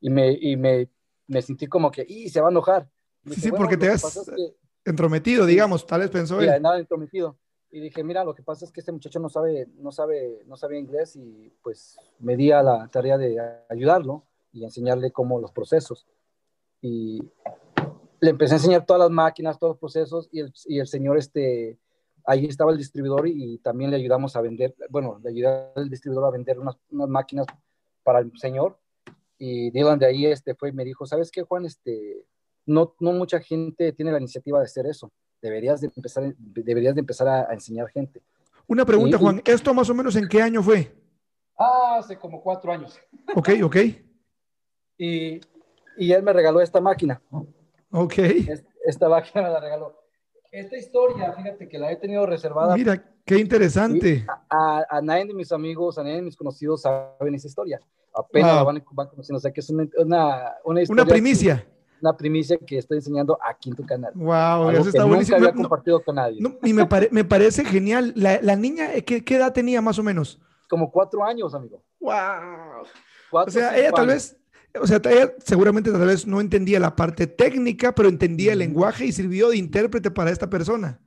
Y 0.00 0.10
me, 0.10 0.32
y 0.32 0.56
me, 0.56 0.88
me 1.28 1.40
sentí 1.40 1.68
como 1.68 1.88
que, 1.88 2.04
¡y 2.08 2.28
se 2.30 2.40
va 2.40 2.48
a 2.48 2.50
enojar! 2.50 2.90
Sí, 3.26 3.42
sí, 3.42 3.50
bueno, 3.50 3.62
porque 3.62 3.76
te 3.76 3.88
has 3.88 4.02
es 4.16 4.28
que, 4.28 4.56
entrometido, 4.84 5.46
digamos, 5.46 5.86
tal 5.86 6.00
vez 6.00 6.10
pensó 6.10 6.40
él. 6.40 6.60
nada 6.60 6.80
entrometido. 6.80 7.38
Y 7.70 7.78
dije, 7.78 8.02
mira, 8.02 8.24
lo 8.24 8.34
que 8.34 8.42
pasa 8.42 8.64
es 8.64 8.72
que 8.72 8.80
este 8.80 8.90
muchacho 8.90 9.20
no 9.20 9.28
sabe, 9.28 9.68
no 9.76 9.92
sabe, 9.92 10.42
no 10.46 10.56
sabe 10.56 10.80
inglés 10.80 11.14
y 11.14 11.52
pues 11.62 11.96
me 12.18 12.36
di 12.36 12.50
a 12.50 12.60
la 12.60 12.88
tarea 12.88 13.16
de 13.16 13.40
ayudarlo 13.70 14.24
y 14.52 14.64
enseñarle 14.64 15.12
cómo 15.12 15.40
los 15.40 15.52
procesos. 15.52 16.04
Y 16.80 17.22
le 18.18 18.30
empecé 18.30 18.54
a 18.54 18.56
enseñar 18.56 18.84
todas 18.84 19.02
las 19.02 19.10
máquinas, 19.12 19.60
todos 19.60 19.74
los 19.74 19.78
procesos 19.78 20.28
y 20.32 20.40
el, 20.40 20.52
y 20.66 20.80
el 20.80 20.88
señor, 20.88 21.18
este, 21.18 21.78
ahí 22.26 22.46
estaba 22.46 22.72
el 22.72 22.78
distribuidor 22.78 23.28
y, 23.28 23.54
y, 23.54 23.58
también 23.58 23.92
le 23.92 23.96
ayudamos 23.96 24.34
a 24.34 24.40
vender, 24.40 24.74
bueno, 24.90 25.20
le 25.22 25.30
ayudé 25.30 25.70
al 25.76 25.88
distribuidor 25.88 26.26
a 26.26 26.30
vender 26.32 26.58
unas, 26.58 26.76
unas 26.90 27.08
máquinas 27.08 27.46
para 28.02 28.20
el 28.20 28.32
señor 28.38 28.78
y 29.44 29.72
Dylan 29.72 29.98
de 29.98 30.06
ahí 30.06 30.26
este 30.26 30.54
fue 30.54 30.68
y 30.68 30.72
me 30.72 30.84
dijo, 30.84 31.04
¿sabes 31.04 31.30
qué, 31.32 31.42
Juan? 31.42 31.64
Este, 31.64 32.24
no, 32.64 32.94
no 33.00 33.12
mucha 33.12 33.40
gente 33.40 33.92
tiene 33.92 34.12
la 34.12 34.18
iniciativa 34.18 34.60
de 34.60 34.66
hacer 34.66 34.86
eso. 34.86 35.12
Deberías 35.40 35.80
de 35.80 35.90
empezar, 35.96 36.32
deberías 36.38 36.94
de 36.94 37.00
empezar 37.00 37.26
a, 37.26 37.50
a 37.50 37.52
enseñar 37.52 37.88
gente. 37.88 38.22
Una 38.68 38.84
pregunta, 38.84 39.16
y, 39.16 39.20
Juan, 39.20 39.42
¿esto 39.44 39.74
más 39.74 39.90
o 39.90 39.94
menos 39.94 40.14
en 40.14 40.28
qué 40.28 40.40
año 40.40 40.62
fue? 40.62 40.94
Ah, 41.58 41.96
hace 41.98 42.16
como 42.16 42.40
cuatro 42.40 42.70
años. 42.70 42.96
Ok, 43.34 43.50
ok. 43.64 43.76
y, 44.96 45.40
y 45.96 46.12
él 46.12 46.22
me 46.22 46.32
regaló 46.32 46.60
esta 46.60 46.80
máquina. 46.80 47.20
Ok. 47.90 48.14
Esta 48.84 49.08
máquina 49.08 49.42
me 49.42 49.50
la 49.50 49.58
regaló. 49.58 50.01
Esta 50.52 50.76
historia, 50.76 51.32
fíjate 51.32 51.66
que 51.66 51.78
la 51.78 51.90
he 51.90 51.96
tenido 51.96 52.26
reservada. 52.26 52.76
Mira, 52.76 53.02
qué 53.24 53.38
interesante. 53.38 54.26
A, 54.28 54.80
a, 54.80 54.98
a, 54.98 55.00
nadie 55.00 55.24
de 55.24 55.32
mis 55.32 55.50
amigos, 55.50 55.96
a 55.96 56.02
nadie 56.02 56.16
de 56.16 56.22
mis 56.22 56.36
conocidos 56.36 56.82
saben 56.82 57.34
esa 57.34 57.46
historia. 57.46 57.80
Apenas 58.14 58.50
wow. 58.50 58.56
la 58.58 58.62
van, 58.64 58.84
van, 58.92 59.08
conociendo. 59.08 59.38
O 59.38 59.40
sea, 59.40 59.50
que 59.50 59.60
es 59.60 59.70
una, 59.70 59.88
una, 59.96 60.52
una, 60.66 60.82
una 60.90 61.06
primicia. 61.06 61.64
Que, 61.64 61.96
una 62.02 62.14
primicia 62.14 62.58
que 62.58 62.76
estoy 62.76 62.98
enseñando 62.98 63.38
aquí 63.42 63.70
en 63.70 63.76
tu 63.76 63.86
canal. 63.86 64.12
Wow, 64.14 64.70
eso 64.72 64.90
está 64.90 65.04
buenísimo. 65.04 65.38
Nunca 65.38 65.50
había 65.50 65.62
compartido 65.62 66.04
con 66.04 66.16
nadie. 66.16 66.38
No, 66.38 66.58
y 66.62 66.74
me, 66.74 66.84
pare, 66.84 67.08
me, 67.10 67.24
parece 67.24 67.64
genial. 67.64 68.12
La, 68.14 68.38
la 68.42 68.54
niña, 68.54 68.90
¿qué, 69.06 69.24
¿qué, 69.24 69.36
edad 69.36 69.54
tenía 69.54 69.80
más 69.80 69.98
o 69.98 70.02
menos? 70.02 70.38
Como 70.68 70.90
cuatro 70.90 71.24
años, 71.24 71.54
amigo. 71.54 71.82
Wow. 71.98 72.12
Cuatro, 73.30 73.48
o 73.48 73.52
sea, 73.52 73.74
ella 73.78 73.90
tal 73.92 74.08
vez 74.08 74.36
o 74.80 74.86
sea, 74.86 75.00
ella 75.04 75.34
seguramente 75.38 75.90
tal 75.90 76.06
vez 76.06 76.26
no 76.26 76.40
entendía 76.40 76.80
la 76.80 76.96
parte 76.96 77.26
técnica, 77.26 77.94
pero 77.94 78.08
entendía 78.08 78.52
el 78.52 78.60
lenguaje 78.60 79.06
y 79.06 79.12
sirvió 79.12 79.50
de 79.50 79.56
intérprete 79.56 80.10
para 80.10 80.30
esta 80.30 80.48
persona. 80.48 81.00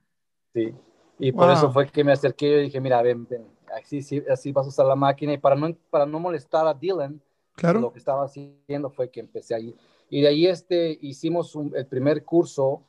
Sí, 0.53 0.73
y 1.19 1.31
por 1.31 1.45
wow. 1.45 1.55
eso 1.55 1.71
fue 1.71 1.87
que 1.89 2.03
me 2.03 2.11
acerqué 2.11 2.59
y 2.59 2.63
dije, 2.63 2.79
mira, 2.79 3.01
ven, 3.01 3.27
ven, 3.27 3.45
así, 3.75 4.23
así 4.29 4.51
vas 4.51 4.65
a 4.65 4.69
usar 4.69 4.85
la 4.85 4.95
máquina 4.95 5.33
y 5.33 5.37
para 5.37 5.55
no, 5.55 5.75
para 5.89 6.05
no 6.05 6.19
molestar 6.19 6.67
a 6.67 6.73
Dylan, 6.73 7.21
claro. 7.55 7.79
lo 7.79 7.91
que 7.91 7.99
estaba 7.99 8.25
haciendo 8.25 8.89
fue 8.89 9.09
que 9.09 9.19
empecé 9.19 9.55
ahí. 9.55 9.75
Y 10.09 10.21
de 10.21 10.27
ahí 10.27 10.47
este, 10.47 10.97
hicimos 11.01 11.55
un, 11.55 11.73
el 11.75 11.87
primer 11.87 12.23
curso, 12.23 12.83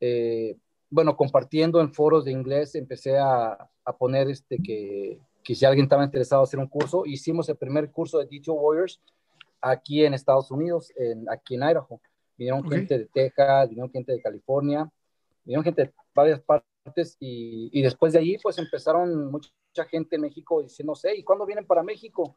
eh, 0.00 0.56
bueno, 0.88 1.16
compartiendo 1.16 1.80
en 1.80 1.92
foros 1.92 2.24
de 2.24 2.32
inglés, 2.32 2.74
empecé 2.74 3.18
a, 3.18 3.68
a 3.84 3.96
poner 3.96 4.28
este, 4.28 4.58
que, 4.62 5.18
que 5.42 5.54
si 5.54 5.64
alguien 5.64 5.84
estaba 5.84 6.04
interesado 6.04 6.42
en 6.42 6.44
hacer 6.44 6.60
un 6.60 6.68
curso, 6.68 7.04
hicimos 7.06 7.48
el 7.48 7.56
primer 7.56 7.90
curso 7.90 8.18
de 8.18 8.24
Detail 8.24 8.56
Warriors, 8.58 9.00
aquí 9.60 10.04
en 10.04 10.14
Estados 10.14 10.50
Unidos, 10.50 10.92
en, 10.96 11.28
aquí 11.30 11.54
en 11.54 11.62
Idaho. 11.62 12.00
Vinieron 12.36 12.60
okay. 12.60 12.78
gente 12.78 12.98
de 12.98 13.06
Texas, 13.06 13.68
vinieron 13.68 13.90
gente 13.90 14.12
de 14.12 14.22
California, 14.22 14.90
vinieron 15.44 15.64
gente 15.64 15.84
de 15.84 15.92
varias 16.14 16.40
partes 16.40 17.16
y, 17.20 17.68
y, 17.72 17.82
después 17.82 18.14
de 18.14 18.18
allí 18.18 18.38
pues 18.42 18.56
empezaron 18.58 19.30
mucha 19.30 19.84
gente 19.90 20.16
en 20.16 20.22
México 20.22 20.62
diciendo, 20.62 20.94
hey, 21.02 21.16
¿y 21.18 21.22
cuándo 21.22 21.44
vienen 21.44 21.66
para 21.66 21.82
México? 21.82 22.34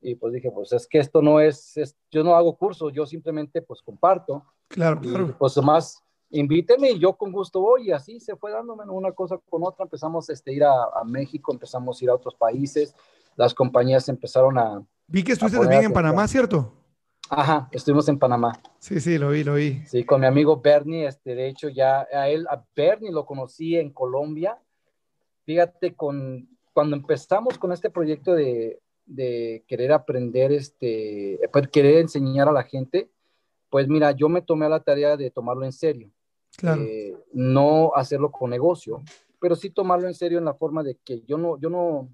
Y 0.00 0.14
pues 0.14 0.34
dije, 0.34 0.50
pues 0.50 0.72
es 0.72 0.86
que 0.86 0.98
esto 0.98 1.22
no 1.22 1.40
es, 1.40 1.76
es 1.76 1.96
yo 2.10 2.22
no 2.22 2.34
hago 2.34 2.56
cursos, 2.56 2.92
yo 2.92 3.06
simplemente 3.06 3.62
pues 3.62 3.82
comparto. 3.82 4.44
Claro, 4.68 5.00
y, 5.02 5.08
claro. 5.08 5.36
Pues 5.38 5.56
más, 5.58 6.04
invíteme 6.30 6.90
y 6.90 6.98
yo 6.98 7.14
con 7.14 7.32
gusto 7.32 7.60
voy 7.60 7.88
y 7.88 7.92
así 7.92 8.20
se 8.20 8.36
fue 8.36 8.52
dándome 8.52 8.84
una 8.84 9.12
cosa 9.12 9.38
con 9.48 9.64
otra, 9.64 9.84
empezamos 9.84 10.28
este, 10.28 10.50
a 10.50 10.54
ir 10.54 10.64
a, 10.64 10.84
a 10.94 11.04
México, 11.04 11.52
empezamos 11.52 12.00
a 12.00 12.04
ir 12.04 12.10
a 12.10 12.14
otros 12.14 12.34
países, 12.34 12.94
las 13.34 13.54
compañías 13.54 14.08
empezaron 14.08 14.58
a, 14.58 14.84
Vi 15.08 15.24
que 15.24 15.32
estuviste 15.32 15.58
también 15.58 15.84
en 15.84 15.92
Panamá, 15.92 16.28
¿cierto? 16.28 16.74
Ajá, 17.30 17.68
estuvimos 17.72 18.08
en 18.08 18.18
Panamá. 18.18 18.58
Sí, 18.78 19.00
sí, 19.00 19.18
lo 19.18 19.30
vi, 19.30 19.42
lo 19.42 19.54
vi. 19.54 19.82
Sí, 19.86 20.04
con 20.04 20.20
mi 20.20 20.26
amigo 20.26 20.60
Bernie, 20.60 21.06
este, 21.06 21.34
de 21.34 21.48
hecho 21.48 21.68
ya 21.68 22.06
a 22.12 22.28
él, 22.28 22.46
a 22.48 22.62
Bernie 22.76 23.10
lo 23.10 23.24
conocí 23.24 23.76
en 23.76 23.90
Colombia. 23.90 24.58
Fíjate, 25.44 25.94
con, 25.94 26.46
cuando 26.74 26.94
empezamos 26.96 27.58
con 27.58 27.72
este 27.72 27.88
proyecto 27.88 28.34
de, 28.34 28.80
de 29.06 29.64
querer 29.66 29.92
aprender, 29.92 30.52
este, 30.52 31.40
pues, 31.52 31.68
querer 31.68 31.98
enseñar 31.98 32.48
a 32.48 32.52
la 32.52 32.62
gente, 32.62 33.10
pues 33.70 33.88
mira, 33.88 34.12
yo 34.12 34.28
me 34.28 34.42
tomé 34.42 34.66
a 34.66 34.70
la 34.70 34.80
tarea 34.80 35.16
de 35.16 35.30
tomarlo 35.30 35.64
en 35.64 35.72
serio. 35.72 36.10
eh, 36.62 37.16
no 37.32 37.92
hacerlo 37.94 38.30
con 38.30 38.50
negocio, 38.50 39.02
pero 39.40 39.56
sí 39.56 39.70
tomarlo 39.70 40.06
en 40.06 40.14
serio 40.14 40.38
en 40.38 40.44
la 40.44 40.54
forma 40.54 40.82
de 40.82 40.96
que 41.04 41.22
yo 41.22 41.38
no, 41.38 41.58
yo 41.58 41.70
no, 41.70 42.08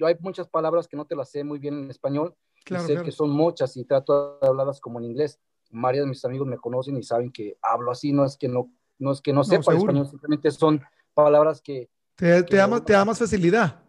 yo 0.00 0.06
hay 0.06 0.16
muchas 0.20 0.48
palabras 0.48 0.88
que 0.88 0.96
no 0.96 1.04
te 1.04 1.14
las 1.14 1.30
sé 1.30 1.44
muy 1.44 1.58
bien 1.58 1.84
en 1.84 1.90
español, 1.90 2.34
claro, 2.64 2.86
sé 2.86 3.02
que 3.02 3.12
son 3.12 3.30
muchas 3.30 3.76
y 3.76 3.84
trato 3.84 4.38
de 4.40 4.48
hablarlas 4.48 4.80
como 4.80 4.98
en 4.98 5.04
inglés. 5.04 5.38
Varios 5.70 6.06
de 6.06 6.08
mis 6.08 6.24
amigos 6.24 6.48
me 6.48 6.56
conocen 6.56 6.96
y 6.96 7.02
saben 7.02 7.30
que 7.30 7.58
hablo 7.60 7.90
así, 7.90 8.12
no 8.12 8.24
es 8.24 8.36
que 8.36 8.48
no, 8.48 8.72
no 8.98 9.12
es 9.12 9.20
que 9.20 9.32
no, 9.32 9.44
sepa 9.44 9.74
español, 9.74 10.08
simplemente 10.08 10.50
son 10.50 10.80
palabras 11.12 11.60
que... 11.60 11.90
Te, 12.16 12.42
te, 12.42 12.56
da, 12.56 12.84
te 12.84 12.94
da 12.94 13.04
más 13.04 13.18
facilidad. 13.18 13.82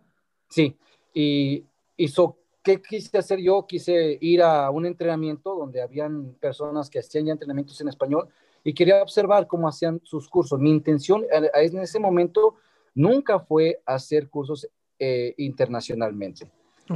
Sí, 0.50 0.78
y, 1.14 1.66
hizo 1.96 2.38
¿qué 2.64 2.82
quise 2.82 3.18
hacer 3.18 3.40
yo? 3.40 3.66
Quise 3.66 4.18
ir 4.22 4.42
a 4.42 4.70
un 4.70 4.86
entrenamiento 4.86 5.56
donde 5.56 5.82
habían 5.82 6.34
personas 6.36 6.90
que 6.90 7.00
hacían 7.00 7.26
ya 7.26 7.32
entrenamientos 7.32 7.80
en 7.82 7.88
español 7.88 8.28
y 8.64 8.74
quería 8.74 9.02
observar 9.02 9.48
cómo 9.48 9.68
hacían 9.68 10.02
sus 10.04 10.30
cursos. 10.30 10.60
Mi 10.60 10.70
intención 10.70 11.26
en 11.32 11.80
ese 11.80 12.00
momento 12.00 12.56
nunca 12.94 13.40
fue 13.40 13.82
hacer 13.86 14.30
cursos 14.30 14.68
eh, 15.04 15.34
internacionalmente. 15.38 16.48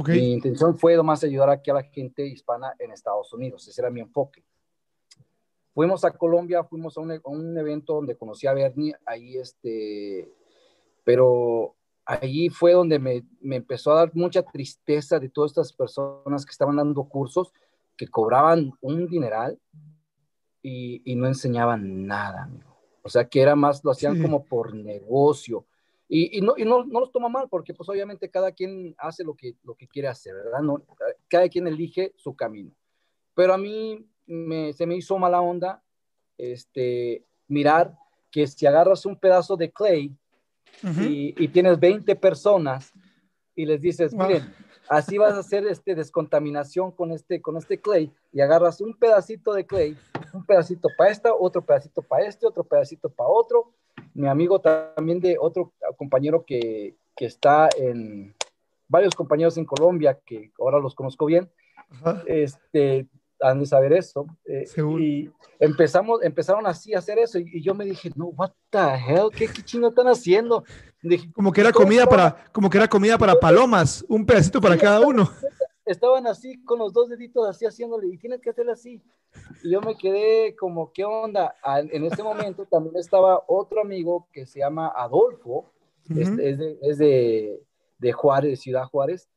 Mi 0.06 0.34
intención 0.34 0.78
fue 0.78 1.02
más 1.02 1.24
ayudar 1.24 1.50
aquí 1.50 1.72
a 1.72 1.74
la 1.74 1.82
gente 1.82 2.24
hispana 2.24 2.72
en 2.78 2.92
Estados 2.92 3.32
Unidos. 3.32 3.66
Ese 3.66 3.80
era 3.80 3.90
mi 3.90 3.98
enfoque. 3.98 4.44
Fuimos 5.74 6.04
a 6.04 6.12
Colombia, 6.12 6.62
fuimos 6.62 6.96
a 6.96 7.00
un, 7.00 7.10
a 7.10 7.20
un 7.24 7.58
evento 7.58 7.94
donde 7.94 8.16
conocí 8.16 8.46
a 8.46 8.52
Bernie, 8.52 8.94
ahí 9.04 9.38
este, 9.38 10.32
pero 11.02 11.74
allí 12.04 12.48
fue 12.48 12.74
donde 12.74 13.00
me, 13.00 13.24
me, 13.40 13.56
empezó 13.56 13.90
a 13.90 13.96
dar 13.96 14.14
mucha 14.14 14.42
tristeza 14.42 15.18
de 15.18 15.28
todas 15.28 15.50
estas 15.50 15.72
personas 15.72 16.46
que 16.46 16.52
estaban 16.52 16.76
dando 16.76 17.02
cursos, 17.08 17.52
que 17.96 18.06
cobraban 18.06 18.72
un 18.82 19.08
dineral 19.08 19.58
y, 20.62 21.02
y 21.04 21.16
no 21.16 21.26
enseñaban 21.26 22.06
nada, 22.06 22.44
amigo. 22.44 22.76
O 23.02 23.08
sea, 23.08 23.28
que 23.28 23.40
era 23.40 23.56
más, 23.56 23.82
lo 23.82 23.90
hacían 23.90 24.22
como 24.22 24.44
por 24.44 24.76
negocio. 24.76 25.66
Y, 26.08 26.38
y, 26.38 26.40
no, 26.40 26.54
y 26.56 26.64
no, 26.64 26.84
no, 26.84 27.00
los 27.00 27.10
toma 27.10 27.28
mal, 27.28 27.48
porque 27.48 27.74
pues 27.74 27.88
obviamente 27.88 28.30
cada 28.30 28.52
quien 28.52 28.94
hace 28.98 29.24
lo 29.24 29.34
que, 29.34 29.56
lo 29.64 29.74
que 29.74 29.88
quiere 29.88 30.08
hacer, 30.08 30.34
¿verdad? 30.34 30.60
No, 30.60 30.82
cada 31.28 31.48
quien 31.48 31.66
elige 31.66 32.12
su 32.16 32.36
camino. 32.36 32.70
Pero 33.34 33.52
a 33.52 33.58
mí 33.58 34.08
me, 34.26 34.72
se 34.72 34.86
me 34.86 34.96
hizo 34.96 35.18
mala 35.18 35.40
onda 35.40 35.82
este, 36.38 37.24
mirar 37.48 37.96
que 38.30 38.46
si 38.46 38.66
agarras 38.66 39.06
un 39.06 39.18
pedazo 39.18 39.56
de 39.56 39.72
clay 39.72 40.16
y, 40.82 41.48
tienes 41.48 41.80
20 41.80 42.14
personas 42.16 42.92
y 43.54 43.64
les 43.64 43.80
dices, 43.80 44.12
miren, 44.12 44.42
así 44.88 45.16
vas 45.16 45.34
a 45.34 45.38
hacer 45.38 45.66
este 45.66 45.94
descontaminación 45.94 46.92
con 46.92 47.12
este, 47.12 47.40
con 47.40 47.56
este 47.56 47.80
clay 47.80 48.12
y 48.32 48.40
agarras 48.40 48.80
un 48.80 48.94
pedacito 48.94 49.54
de 49.54 49.64
clay, 49.64 49.96
un 50.34 50.44
pedacito 50.44 50.88
para 50.96 51.10
esta, 51.10 51.34
otro 51.34 51.64
pedacito 51.64 52.02
para 52.02 52.26
este, 52.26 52.46
otro 52.46 52.64
pedacito 52.64 53.08
para 53.08 53.30
otro. 53.30 53.72
Mi 54.14 54.28
amigo 54.28 54.60
también 54.60 55.20
de 55.20 55.36
otro 55.38 55.72
compañero 55.96 56.44
que, 56.46 56.96
que 57.14 57.26
está 57.26 57.68
en, 57.76 58.34
varios 58.88 59.14
compañeros 59.14 59.56
en 59.56 59.64
Colombia, 59.64 60.18
que 60.24 60.52
ahora 60.58 60.78
los 60.78 60.94
conozco 60.94 61.26
bien, 61.26 61.50
este, 62.26 63.06
han 63.40 63.60
de 63.60 63.66
saber 63.66 63.92
eso. 63.92 64.26
Eh, 64.46 64.64
y 64.98 65.30
empezamos, 65.58 66.22
empezaron 66.22 66.66
así 66.66 66.94
a 66.94 66.98
hacer 66.98 67.18
eso 67.18 67.38
y, 67.38 67.62
yo 67.62 67.74
me 67.74 67.84
dije, 67.84 68.10
no, 68.14 68.26
what 68.26 68.52
the 68.70 68.78
hell, 68.78 69.30
¿qué, 69.34 69.48
qué 69.48 69.62
chingo 69.62 69.88
están 69.88 70.06
haciendo? 70.06 70.64
como 71.34 71.52
que 71.52 71.60
era 71.60 71.70
comida 71.70 72.04
para, 72.06 72.44
como 72.50 72.68
que 72.68 72.78
era 72.78 72.88
comida 72.88 73.16
para 73.16 73.38
palomas, 73.38 74.04
un 74.08 74.26
pedacito 74.26 74.60
para 74.60 74.76
cada 74.76 75.00
uno. 75.06 75.30
Estaban 75.86 76.26
así 76.26 76.62
con 76.64 76.80
los 76.80 76.92
dos 76.92 77.08
deditos 77.08 77.48
así 77.48 77.64
haciéndole 77.64 78.08
y 78.08 78.18
tienes 78.18 78.40
que 78.40 78.50
hacerlo 78.50 78.72
así. 78.72 79.00
Y 79.62 79.70
yo 79.70 79.80
me 79.80 79.96
quedé 79.96 80.56
como, 80.56 80.92
¿qué 80.92 81.04
onda? 81.04 81.54
En 81.64 82.04
ese 82.04 82.24
momento 82.24 82.66
también 82.66 82.96
estaba 82.96 83.44
otro 83.46 83.82
amigo 83.82 84.28
que 84.32 84.46
se 84.46 84.58
llama 84.58 84.88
Adolfo, 84.88 85.70
es, 86.10 86.36
de, 86.36 86.78
es 86.82 86.98
de, 86.98 87.62
de 87.98 88.12
Juárez, 88.12 88.60
Ciudad 88.60 88.86
Juárez, 88.86 89.28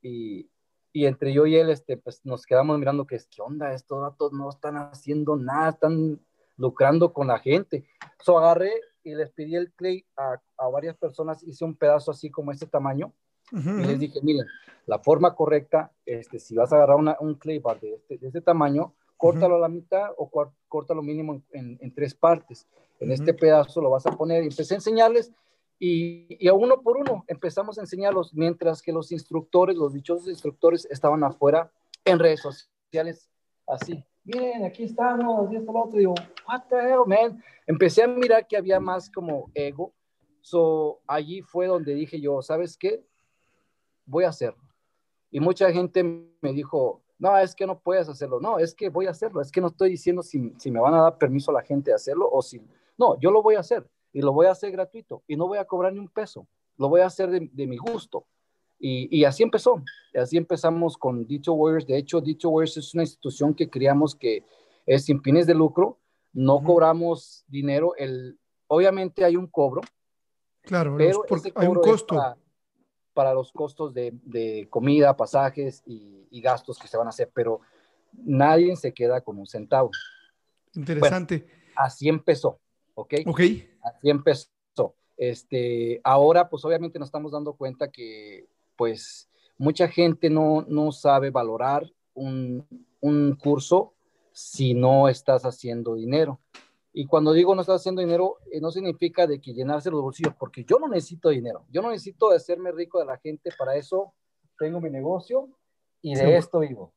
y, 0.00 0.48
y 0.92 1.06
entre 1.06 1.32
yo 1.32 1.46
y 1.46 1.56
él, 1.56 1.68
este, 1.70 1.96
pues 1.96 2.24
nos 2.24 2.46
quedamos 2.46 2.78
mirando 2.78 3.06
que 3.06 3.16
es, 3.16 3.26
¿qué 3.26 3.42
onda? 3.42 3.74
Estos 3.74 4.00
datos 4.00 4.32
no 4.32 4.48
están 4.48 4.76
haciendo 4.76 5.36
nada, 5.36 5.70
están 5.70 6.20
lucrando 6.56 7.12
con 7.12 7.28
la 7.28 7.38
gente. 7.38 7.86
So 8.20 8.38
agarré 8.38 8.72
y 9.04 9.14
les 9.14 9.30
pedí 9.30 9.56
el 9.56 9.72
clay 9.72 10.06
a, 10.16 10.40
a 10.56 10.68
varias 10.68 10.96
personas, 10.96 11.42
hice 11.42 11.64
un 11.64 11.76
pedazo 11.76 12.10
así 12.10 12.30
como 12.30 12.50
este 12.50 12.66
tamaño, 12.66 13.12
y 13.52 13.86
les 13.86 13.98
dije, 13.98 14.20
miren, 14.22 14.46
la 14.86 14.98
forma 14.98 15.34
correcta, 15.34 15.92
este, 16.06 16.38
si 16.38 16.54
vas 16.54 16.72
a 16.72 16.76
agarrar 16.76 16.96
una, 16.96 17.16
un 17.20 17.34
clay 17.34 17.58
bar 17.58 17.80
de 17.80 17.94
este, 17.94 18.18
de 18.18 18.26
este 18.26 18.40
tamaño, 18.40 18.94
córtalo 19.16 19.56
a 19.56 19.60
la 19.60 19.68
mitad 19.68 20.10
o 20.16 20.30
córtalo 20.68 21.02
mínimo 21.02 21.42
en, 21.52 21.78
en, 21.80 21.94
tres 21.94 22.14
partes. 22.14 22.66
En 23.00 23.10
este 23.10 23.34
pedazo 23.34 23.80
lo 23.80 23.90
vas 23.90 24.06
a 24.06 24.12
poner 24.12 24.42
y 24.42 24.46
empecé 24.46 24.74
a 24.74 24.76
enseñarles 24.76 25.32
y, 25.78 26.48
a 26.48 26.52
uno 26.52 26.82
por 26.82 26.96
uno 26.96 27.24
empezamos 27.28 27.78
a 27.78 27.82
enseñarlos, 27.82 28.34
mientras 28.34 28.82
que 28.82 28.92
los 28.92 29.12
instructores, 29.12 29.76
los 29.76 29.92
dichosos 29.92 30.28
instructores, 30.28 30.86
estaban 30.90 31.22
afuera 31.22 31.70
en 32.04 32.18
redes 32.18 32.40
sociales, 32.40 33.30
así. 33.66 34.04
Miren, 34.24 34.64
aquí 34.64 34.84
estamos, 34.84 35.50
y 35.52 35.56
esto, 35.56 35.72
lo 35.72 35.84
otro. 35.84 35.98
Digo, 35.98 36.14
what 36.48 36.62
the 36.68 36.76
hell, 36.76 37.06
man. 37.06 37.42
Empecé 37.66 38.02
a 38.02 38.08
mirar 38.08 38.46
que 38.46 38.56
había 38.56 38.80
más 38.80 39.10
como 39.10 39.50
ego. 39.54 39.94
So, 40.40 41.00
allí 41.06 41.42
fue 41.42 41.66
donde 41.66 41.94
dije 41.94 42.20
yo, 42.20 42.42
¿sabes 42.42 42.76
qué? 42.76 43.04
Voy 44.08 44.24
a 44.24 44.30
hacerlo. 44.30 44.62
Y 45.30 45.40
mucha 45.40 45.70
gente 45.70 46.02
me 46.02 46.52
dijo, 46.52 47.02
no, 47.18 47.36
es 47.36 47.54
que 47.54 47.66
no 47.66 47.78
puedes 47.78 48.08
hacerlo. 48.08 48.40
No, 48.40 48.58
es 48.58 48.74
que 48.74 48.88
voy 48.88 49.06
a 49.06 49.10
hacerlo. 49.10 49.40
Es 49.40 49.52
que 49.52 49.60
no 49.60 49.68
estoy 49.68 49.90
diciendo 49.90 50.22
si, 50.22 50.54
si 50.56 50.70
me 50.70 50.80
van 50.80 50.94
a 50.94 51.02
dar 51.02 51.18
permiso 51.18 51.50
a 51.50 51.54
la 51.54 51.62
gente 51.62 51.90
de 51.90 51.96
hacerlo 51.96 52.28
o 52.30 52.40
si. 52.42 52.60
No, 52.96 53.18
yo 53.20 53.30
lo 53.30 53.42
voy 53.42 53.56
a 53.56 53.60
hacer 53.60 53.86
y 54.12 54.22
lo 54.22 54.32
voy 54.32 54.46
a 54.46 54.52
hacer 54.52 54.72
gratuito 54.72 55.22
y 55.26 55.36
no 55.36 55.46
voy 55.46 55.58
a 55.58 55.64
cobrar 55.64 55.92
ni 55.92 55.98
un 55.98 56.08
peso, 56.08 56.48
lo 56.76 56.88
voy 56.88 57.02
a 57.02 57.06
hacer 57.06 57.30
de, 57.30 57.66
mi 57.66 57.76
gusto. 57.76 58.26
Y, 58.78 59.16
y, 59.16 59.24
así 59.24 59.42
empezó, 59.42 59.82
así 60.14 60.36
empezamos 60.36 60.96
con 60.96 61.26
Dicho 61.26 61.52
Warriors. 61.52 61.86
De 61.86 61.98
hecho, 61.98 62.20
Dicho 62.20 62.48
Warriors 62.48 62.76
es 62.76 62.94
una 62.94 63.02
institución 63.02 63.52
que 63.52 63.68
creamos 63.68 64.14
que 64.14 64.44
es 64.86 65.04
sin 65.04 65.20
fines 65.20 65.46
de 65.46 65.54
lucro, 65.54 65.98
no 66.32 66.62
cobramos 66.62 67.44
dinero, 67.48 67.94
el, 67.96 68.38
obviamente 68.68 69.24
hay 69.24 69.36
un 69.36 69.48
cobro. 69.48 69.82
Claro, 70.62 70.96
pero 70.96 71.24
hay 71.56 71.66
un 71.66 71.74
costo. 71.76 72.14
Para, 72.14 72.36
los 73.34 73.52
costos 73.52 73.94
de, 73.94 74.12
de 74.24 74.66
comida, 74.70 75.16
pasajes 75.16 75.82
y, 75.86 76.26
y, 76.30 76.40
gastos 76.40 76.78
que 76.78 76.88
se 76.88 76.96
van 76.96 77.06
a 77.06 77.10
hacer, 77.10 77.30
pero 77.34 77.60
nadie 78.12 78.74
se 78.76 78.92
queda 78.92 79.20
con 79.20 79.38
un 79.38 79.46
centavo. 79.46 79.90
Interesante. 80.74 81.46
así 81.74 82.08
empezó. 82.08 82.58
¿ok? 82.98 83.14
Ok. 83.26 83.40
Así 83.82 84.10
empezó. 84.10 84.50
Este, 85.16 86.00
ahora, 86.04 86.48
pues 86.48 86.64
obviamente 86.64 86.98
nos 86.98 87.08
estamos 87.08 87.32
dando 87.32 87.52
cuenta 87.54 87.90
que, 87.90 88.46
pues, 88.76 89.28
mucha 89.56 89.88
gente 89.88 90.30
no, 90.30 90.64
no 90.68 90.92
sabe 90.92 91.30
valorar 91.30 91.90
un, 92.14 92.66
un 93.00 93.34
curso 93.34 93.94
si 94.32 94.74
no 94.74 95.08
estás 95.08 95.44
haciendo 95.44 95.94
dinero. 95.94 96.40
Y 96.92 97.06
cuando 97.06 97.32
digo 97.32 97.54
no 97.54 97.60
estás 97.60 97.80
haciendo 97.80 98.00
dinero, 98.00 98.38
eh, 98.50 98.60
no 98.60 98.70
significa 98.70 99.26
de 99.26 99.40
que 99.40 99.52
llenarse 99.52 99.90
los 99.90 100.02
bolsillos, 100.02 100.34
porque 100.38 100.64
yo 100.64 100.78
no 100.78 100.88
necesito 100.88 101.28
dinero. 101.28 101.64
Yo 101.70 101.82
no 101.82 101.90
necesito 101.90 102.30
hacerme 102.30 102.72
rico 102.72 102.98
de 102.98 103.06
la 103.06 103.18
gente. 103.18 103.50
Para 103.56 103.76
eso 103.76 104.14
tengo 104.58 104.80
mi 104.80 104.90
negocio 104.90 105.48
y 106.02 106.14
de 106.14 106.36
esto 106.36 106.60
vivo. 106.60 106.92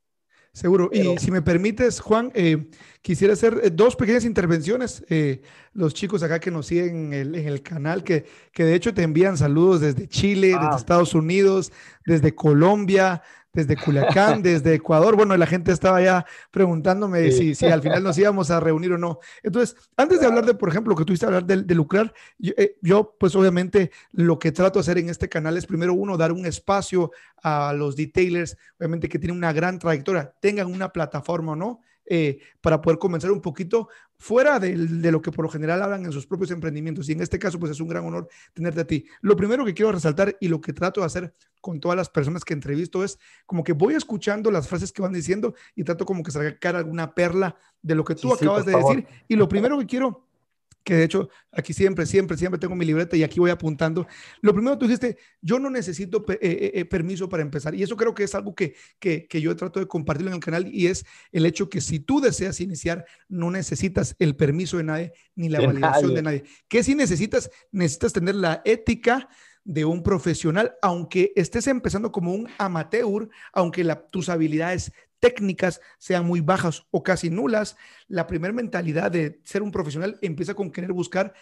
Seguro. 0.54 0.90
Y 0.92 1.18
si 1.18 1.32
me 1.32 1.42
permites, 1.42 2.02
Juan, 2.02 2.30
eh, 2.36 2.70
quisiera 3.02 3.34
hacer 3.34 3.62
eh, 3.64 3.70
dos 3.70 3.96
pequeñas 3.96 4.26
intervenciones. 4.26 5.06
Eh, 5.08 5.42
los 5.74 5.94
chicos 5.94 6.24
acá 6.24 6.42
que 6.42 6.52
nos 6.52 6.66
siguen 6.66 7.14
en 7.14 7.36
el, 7.36 7.62
canal, 7.64 8.04
que, 8.04 8.26
que, 8.52 8.66
de 8.66 8.76
hecho 8.76 8.94
te 8.94 9.04
envían 9.04 9.38
saludos 9.38 9.80
desde 9.80 10.10
Chile, 10.10 10.48
desde 10.48 10.60
ah. 10.60 10.76
Estados 10.76 11.16
Unidos, 11.16 11.72
desde 12.06 12.36
Colombia, 12.36 13.24
desde 13.54 13.76
Culiacán, 13.76 14.42
desde 14.42 14.76
Ecuador. 14.76 15.16
Bueno, 15.16 15.36
la 15.38 15.46
gente 15.46 15.72
estaba 15.72 16.02
ya 16.02 16.26
preguntándome 16.52 17.32
si, 17.32 17.56
si, 17.56 17.66
al 17.66 17.82
final 17.82 18.04
nos 18.04 18.18
íbamos 18.18 18.52
a 18.52 18.60
reunir 18.60 18.94
o 18.94 18.98
no. 18.98 19.20
Entonces, 19.44 19.76
antes 19.98 20.20
de 20.20 20.28
hablar 20.28 20.46
de, 20.46 20.54
por 20.54 20.70
ejemplo, 20.70 20.96
que 20.96 21.06
tú 21.06 21.14
hiciste 21.14 21.26
hablar 21.26 21.46
de, 21.46 21.76
lucrar, 21.76 22.14
eh, 22.42 22.78
yo, 22.82 23.16
pues 23.20 23.36
obviamente 23.36 23.92
lo 24.12 24.40
que 24.40 24.52
trato 24.52 24.80
de 24.80 24.82
hacer 24.82 24.98
en 24.98 25.10
este 25.10 25.30
canal 25.30 25.58
es 25.58 25.66
primero 25.66 25.94
uno, 25.94 26.18
dar 26.18 26.32
un 26.32 26.46
espacio 26.46 27.12
a 27.44 27.74
los 27.74 27.96
detailers, 27.96 28.58
obviamente 28.78 29.10
que 29.10 29.20
tienen 29.20 29.38
una 29.38 29.54
gran 29.54 29.80
trayectoria, 29.80 30.34
tengan 30.40 30.68
una 30.68 30.90
plataforma 30.90 31.54
o 31.54 31.56
no, 31.56 31.82
eh, 32.14 32.40
para 32.60 32.82
poder 32.82 33.00
comenzar 33.00 33.32
un 33.32 33.40
poquito 33.40 33.88
fuera 34.18 34.60
de, 34.60 34.76
lo 34.76 35.22
que 35.22 35.32
por 35.32 35.46
lo 35.46 35.50
general 35.50 35.82
hablan 35.82 36.04
en 36.04 36.12
sus 36.12 36.28
propios 36.28 36.52
emprendimientos. 36.52 37.08
Y 37.08 37.14
en 37.14 37.22
este 37.22 37.40
caso, 37.40 37.58
pues 37.58 37.72
es 37.72 37.80
un 37.80 37.88
gran 37.88 38.04
honor 38.04 38.28
tenerte 38.54 38.82
a 38.82 38.86
ti. 38.86 39.06
Lo 39.22 39.38
primero 39.38 39.64
que 39.64 39.74
quiero 39.74 39.94
resaltar 39.94 40.36
y 40.42 40.50
lo 40.50 40.60
que 40.60 40.74
trato 40.74 41.00
de 41.00 41.06
hacer 41.06 41.34
con 41.62 41.80
todas 41.80 41.96
las 41.96 42.10
personas 42.10 42.44
que 42.44 42.54
entrevisto 42.54 43.06
es 43.06 43.18
como 43.46 43.64
que 43.64 43.72
voy 43.72 43.94
escuchando 43.94 44.52
las 44.52 44.68
frases 44.68 44.92
que 44.92 45.02
van 45.02 45.14
diciendo 45.14 45.56
y 45.74 45.86
trato 45.86 46.06
como 46.06 46.22
que 46.22 46.32
sacar 46.32 46.76
alguna 46.76 47.16
perla 47.16 47.56
de 47.82 47.96
lo 47.96 48.04
que 48.04 48.16
tú 48.16 48.34
acabas 48.34 48.66
de 48.66 48.76
decir. 48.76 49.08
Y 49.30 49.38
lo 49.38 49.48
primero 49.48 49.80
que 49.80 49.86
quiero 49.86 50.28
que 50.84 50.96
de 50.96 51.04
hecho 51.04 51.30
aquí 51.52 51.74
siempre, 51.74 52.06
siempre, 52.06 52.38
siempre 52.38 52.60
tengo 52.60 52.76
mi 52.76 52.86
libreta 52.86 53.16
y 53.16 53.24
aquí 53.24 53.40
voy 53.40 53.52
apuntando. 53.52 54.08
Lo 54.42 54.54
primero 54.54 54.78
tú 54.78 54.86
dijiste, 54.86 55.18
yo 55.42 55.60
no 55.60 55.70
necesito 55.70 56.24
eh, 56.30 56.40
eh, 56.42 56.72
eh, 56.76 56.86
permiso 56.86 57.30
para 57.30 57.44
empezar. 57.44 57.76
Y 57.76 57.84
eso 57.84 57.96
creo 57.96 58.14
que 58.14 58.24
es 58.24 58.34
algo 58.36 58.56
que, 58.56 58.76
que, 59.00 59.28
que, 59.28 59.42
yo 59.42 59.56
trato 59.56 59.80
de 59.80 59.88
compartirlo 59.88 60.32
en 60.32 60.36
el 60.36 60.44
canal 60.44 60.68
y 60.74 60.88
es 60.88 61.06
el 61.32 61.46
hecho 61.46 61.70
que 61.70 61.82
si 61.82 62.00
tú 62.00 62.22
deseas 62.22 62.60
iniciar, 62.62 63.06
no 63.28 63.52
necesitas 63.52 64.16
el 64.20 64.36
permiso 64.36 64.78
de 64.78 64.84
nadie 64.84 65.14
ni 65.36 65.50
la 65.50 65.62
validación 65.62 66.14
de 66.14 66.22
nadie. 66.22 66.44
¿Qué 66.68 66.84
si 66.84 66.96
necesitas? 66.96 67.50
Necesitas 67.72 68.14
tener 68.14 68.36
la 68.36 68.62
ética 68.66 69.30
de 69.64 69.86
un 69.86 70.02
profesional, 70.02 70.76
aunque 70.82 71.34
estés 71.36 71.68
empezando 71.68 72.12
como 72.12 72.34
un 72.34 72.50
amateur, 72.58 73.30
aunque 73.54 73.84
la, 73.84 74.08
tus 74.08 74.30
habilidades 74.30 74.92
técnicas 75.22 75.80
sean 75.98 76.26
muy 76.26 76.42
bajas 76.42 76.86
o 76.92 77.04
casi 77.04 77.30
nulas, 77.30 77.78
la 78.10 78.28
primera 78.28 78.54
mentalidad 78.54 79.10
de 79.10 79.40
ser 79.46 79.62
un 79.62 79.72
profesional 79.72 80.18
empieza 80.22 80.56
con 80.56 80.72
querer 80.72 80.92
buscar 80.92 81.34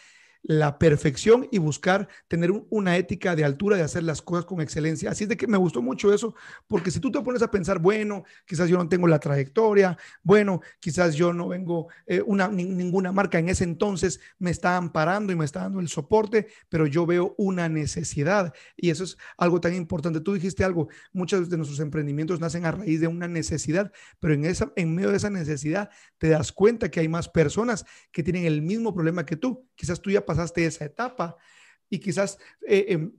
la 0.44 0.80
perfección 0.80 1.48
y 1.52 1.58
buscar 1.58 2.08
tener 2.28 2.52
una 2.70 2.98
ética 2.98 3.36
de 3.36 3.44
altura 3.44 3.78
de 3.78 3.84
hacer 3.84 4.04
las 4.04 4.22
cosas 4.22 4.46
con 4.46 4.62
excelencia. 4.62 5.12
Así 5.12 5.24
es 5.24 5.30
de 5.30 5.38
que 5.38 5.48
me 5.48 5.58
gustó 5.58 5.82
mucho 5.82 6.14
eso, 6.14 6.34
porque 6.68 6.92
si 6.92 7.00
tú 7.00 7.12
te 7.12 7.22
pones 7.22 7.42
a 7.42 7.52
pensar, 7.52 7.80
bueno, 7.80 8.24
quizás 8.46 8.70
yo 8.70 8.78
no 8.78 8.88
tengo 8.88 9.08
la 9.08 9.20
trayectoria, 9.20 9.98
bueno, 10.24 10.62
quizás 10.80 11.16
yo 11.16 11.34
no 11.34 11.48
vengo, 11.48 11.88
eh, 12.06 12.22
una, 12.26 12.48
ninguna 12.48 13.12
marca 13.12 13.40
en 13.40 13.50
ese 13.50 13.64
entonces 13.64 14.20
me 14.38 14.52
está 14.52 14.78
amparando 14.78 15.34
y 15.34 15.36
me 15.36 15.46
está 15.46 15.62
dando 15.62 15.80
el 15.80 15.88
soporte, 15.88 16.48
pero 16.70 16.88
yo 16.88 17.06
veo 17.06 17.36
una 17.38 17.70
necesidad 17.70 18.54
y 18.76 18.90
eso 18.90 19.04
es 19.04 19.18
algo 19.38 19.60
tan 19.60 19.74
importante. 19.74 20.22
Tú 20.22 20.34
dijiste 20.34 20.64
algo, 20.64 20.90
muchos 21.12 21.50
de 21.50 21.58
nuestros 21.58 21.80
emprendimientos 21.80 22.40
nacen 22.40 22.66
a 22.66 22.72
raíz 22.72 23.02
de 23.02 23.08
una 23.08 23.28
necesidad, 23.28 23.92
pero 24.20 24.34
en, 24.34 24.46
esa, 24.46 24.72
en 24.76 24.96
medio 24.96 25.12
de 25.12 25.18
esa 25.18 25.30
necesidad 25.30 25.90
te 26.18 26.30
das 26.30 26.52
cuenta 26.52 26.90
que 26.90 27.00
hay 27.00 27.08
más 27.08 27.30
personas 27.30 27.86
que 28.12 28.24
tienen 28.24 28.46
el 28.46 28.62
mismo 28.62 28.94
problema 28.94 29.26
que 29.26 29.36
tú. 29.36 29.69
Quizás 29.80 30.02
tú 30.02 30.12
ya 30.12 30.26
pasaste 30.26 30.66
esa 30.66 30.84
etapa 30.84 31.38
y 31.90 32.00
quizás 32.00 32.38
eh, 32.68 32.88
em, 32.90 33.14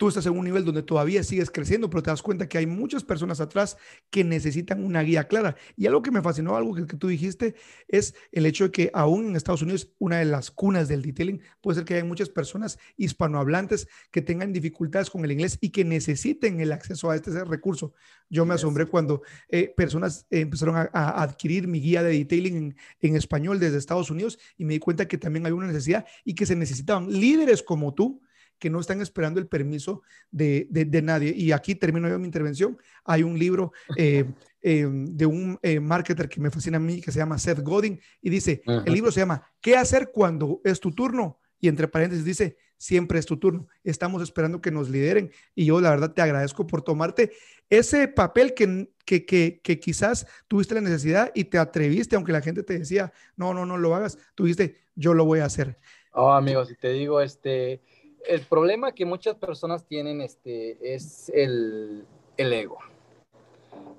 tú 0.00 0.08
estás 0.08 0.24
en 0.24 0.32
un 0.32 0.46
nivel 0.46 0.64
donde 0.64 0.82
todavía 0.82 1.22
sigues 1.22 1.50
creciendo, 1.50 1.90
pero 1.90 2.02
te 2.02 2.08
das 2.08 2.22
cuenta 2.22 2.48
que 2.48 2.56
hay 2.56 2.64
muchas 2.64 3.04
personas 3.04 3.38
atrás 3.38 3.76
que 4.08 4.24
necesitan 4.24 4.82
una 4.82 5.02
guía 5.02 5.28
clara. 5.28 5.56
Y 5.76 5.86
algo 5.86 6.00
que 6.00 6.10
me 6.10 6.22
fascinó, 6.22 6.56
algo 6.56 6.74
que, 6.74 6.96
tú 6.96 7.08
dijiste, 7.08 7.54
es 7.86 8.14
el 8.32 8.46
hecho 8.46 8.64
de 8.64 8.70
que 8.70 8.90
aún 8.94 9.26
en 9.26 9.36
Estados 9.36 9.60
Unidos, 9.60 9.92
una 9.98 10.16
de 10.16 10.24
las 10.24 10.50
cunas 10.50 10.88
del 10.88 11.02
detailing, 11.02 11.42
puede 11.60 11.76
ser 11.76 11.84
que 11.84 11.96
haya 11.96 12.04
muchas 12.06 12.30
personas 12.30 12.78
hispanohablantes 12.96 13.88
que 14.10 14.22
tengan 14.22 14.54
dificultades 14.54 15.10
con 15.10 15.22
el 15.22 15.32
inglés 15.32 15.58
y 15.60 15.68
que 15.68 15.84
necesiten 15.84 16.60
el 16.60 16.72
acceso 16.72 17.10
a 17.10 17.16
este 17.16 17.44
recurso. 17.44 17.92
Yo 18.30 18.46
me 18.46 18.54
asombré 18.54 18.86
cuando 18.86 19.20
eh, 19.50 19.70
personas 19.76 20.26
empezaron 20.30 20.76
a, 20.76 21.22
adquirir 21.22 21.68
mi 21.68 21.78
guía 21.78 22.02
de 22.02 22.12
detailing 22.12 22.56
en, 22.56 22.76
en 23.02 23.16
español 23.16 23.60
desde 23.60 23.76
Estados 23.76 24.10
Unidos 24.10 24.38
y 24.56 24.64
me 24.64 24.72
di 24.72 24.78
cuenta 24.78 25.06
que 25.06 25.18
también 25.18 25.44
hay 25.44 25.52
una 25.52 25.66
necesidad 25.66 26.06
y 26.24 26.34
que 26.34 26.46
se 26.46 26.56
necesitaban 26.56 27.12
líderes 27.12 27.62
como 27.62 27.92
tú 27.92 28.22
que 28.60 28.70
no 28.70 28.78
están 28.78 29.00
esperando 29.00 29.40
el 29.40 29.48
permiso 29.48 30.02
de, 30.30 30.68
nadie. 31.02 31.32
Y 31.34 31.50
aquí 31.50 31.74
termino 31.74 32.08
yo 32.08 32.18
mi 32.18 32.26
intervención. 32.26 32.78
Hay 33.04 33.24
un 33.24 33.36
libro 33.36 33.72
eh, 33.96 34.24
eh, 34.62 34.86
de 34.88 35.26
un 35.26 35.58
eh, 35.62 35.80
marketer 35.80 36.28
que 36.28 36.40
me 36.40 36.50
fascina 36.50 36.76
a 36.76 36.80
mí, 36.80 37.00
que 37.00 37.10
se 37.10 37.18
llama 37.18 37.38
Seth 37.38 37.60
Godin, 37.60 37.98
y 38.20 38.30
dice, 38.30 38.62
el 38.66 38.92
libro 38.92 39.10
se 39.10 39.20
llama 39.20 39.42
¿Qué 39.60 39.76
hacer 39.76 40.10
cuando 40.12 40.60
es 40.62 40.78
tu 40.78 40.92
turno? 40.92 41.40
Y 41.58 41.68
entre 41.68 41.88
paréntesis 41.88 42.24
dice, 42.24 42.58
siempre 42.76 43.18
es 43.18 43.26
tu 43.26 43.38
turno. 43.38 43.66
Estamos 43.82 44.22
esperando 44.22 44.60
que 44.60 44.70
nos 44.70 44.90
lideren. 44.90 45.32
Y 45.54 45.64
yo 45.64 45.80
la 45.80 45.90
verdad 45.90 46.12
te 46.12 46.22
agradezco 46.22 46.66
por 46.66 46.82
tomarte 46.82 47.32
ese 47.70 48.08
papel 48.08 48.54
que, 48.54 48.90
que, 49.04 49.24
que, 49.24 49.60
que, 49.62 49.80
quizás 49.80 50.26
tuviste 50.48 50.74
la 50.74 50.80
necesidad 50.82 51.32
y 51.34 51.44
te 51.44 51.58
atreviste, 51.58 52.16
aunque 52.16 52.32
la 52.32 52.40
gente 52.42 52.62
te 52.62 52.78
decía, 52.78 53.12
no, 53.36 53.54
no, 53.54 53.64
no 53.64 53.78
lo 53.78 53.94
hagas, 53.94 54.18
tuviste, 54.34 54.76
yo 54.94 55.14
lo 55.14 55.24
voy 55.24 55.40
a 55.40 55.46
hacer. 55.46 55.78
Oh, 56.12 56.32
amigos, 56.32 56.68
si 56.68 56.74
te 56.74 56.88
digo, 56.88 57.20
este, 57.20 57.82
el 58.26 58.42
problema 58.42 58.92
que 58.92 59.04
muchas 59.04 59.36
personas 59.36 59.86
tienen 59.86 60.20
este, 60.20 60.94
es 60.94 61.30
el, 61.34 62.06
ego. 62.36 62.78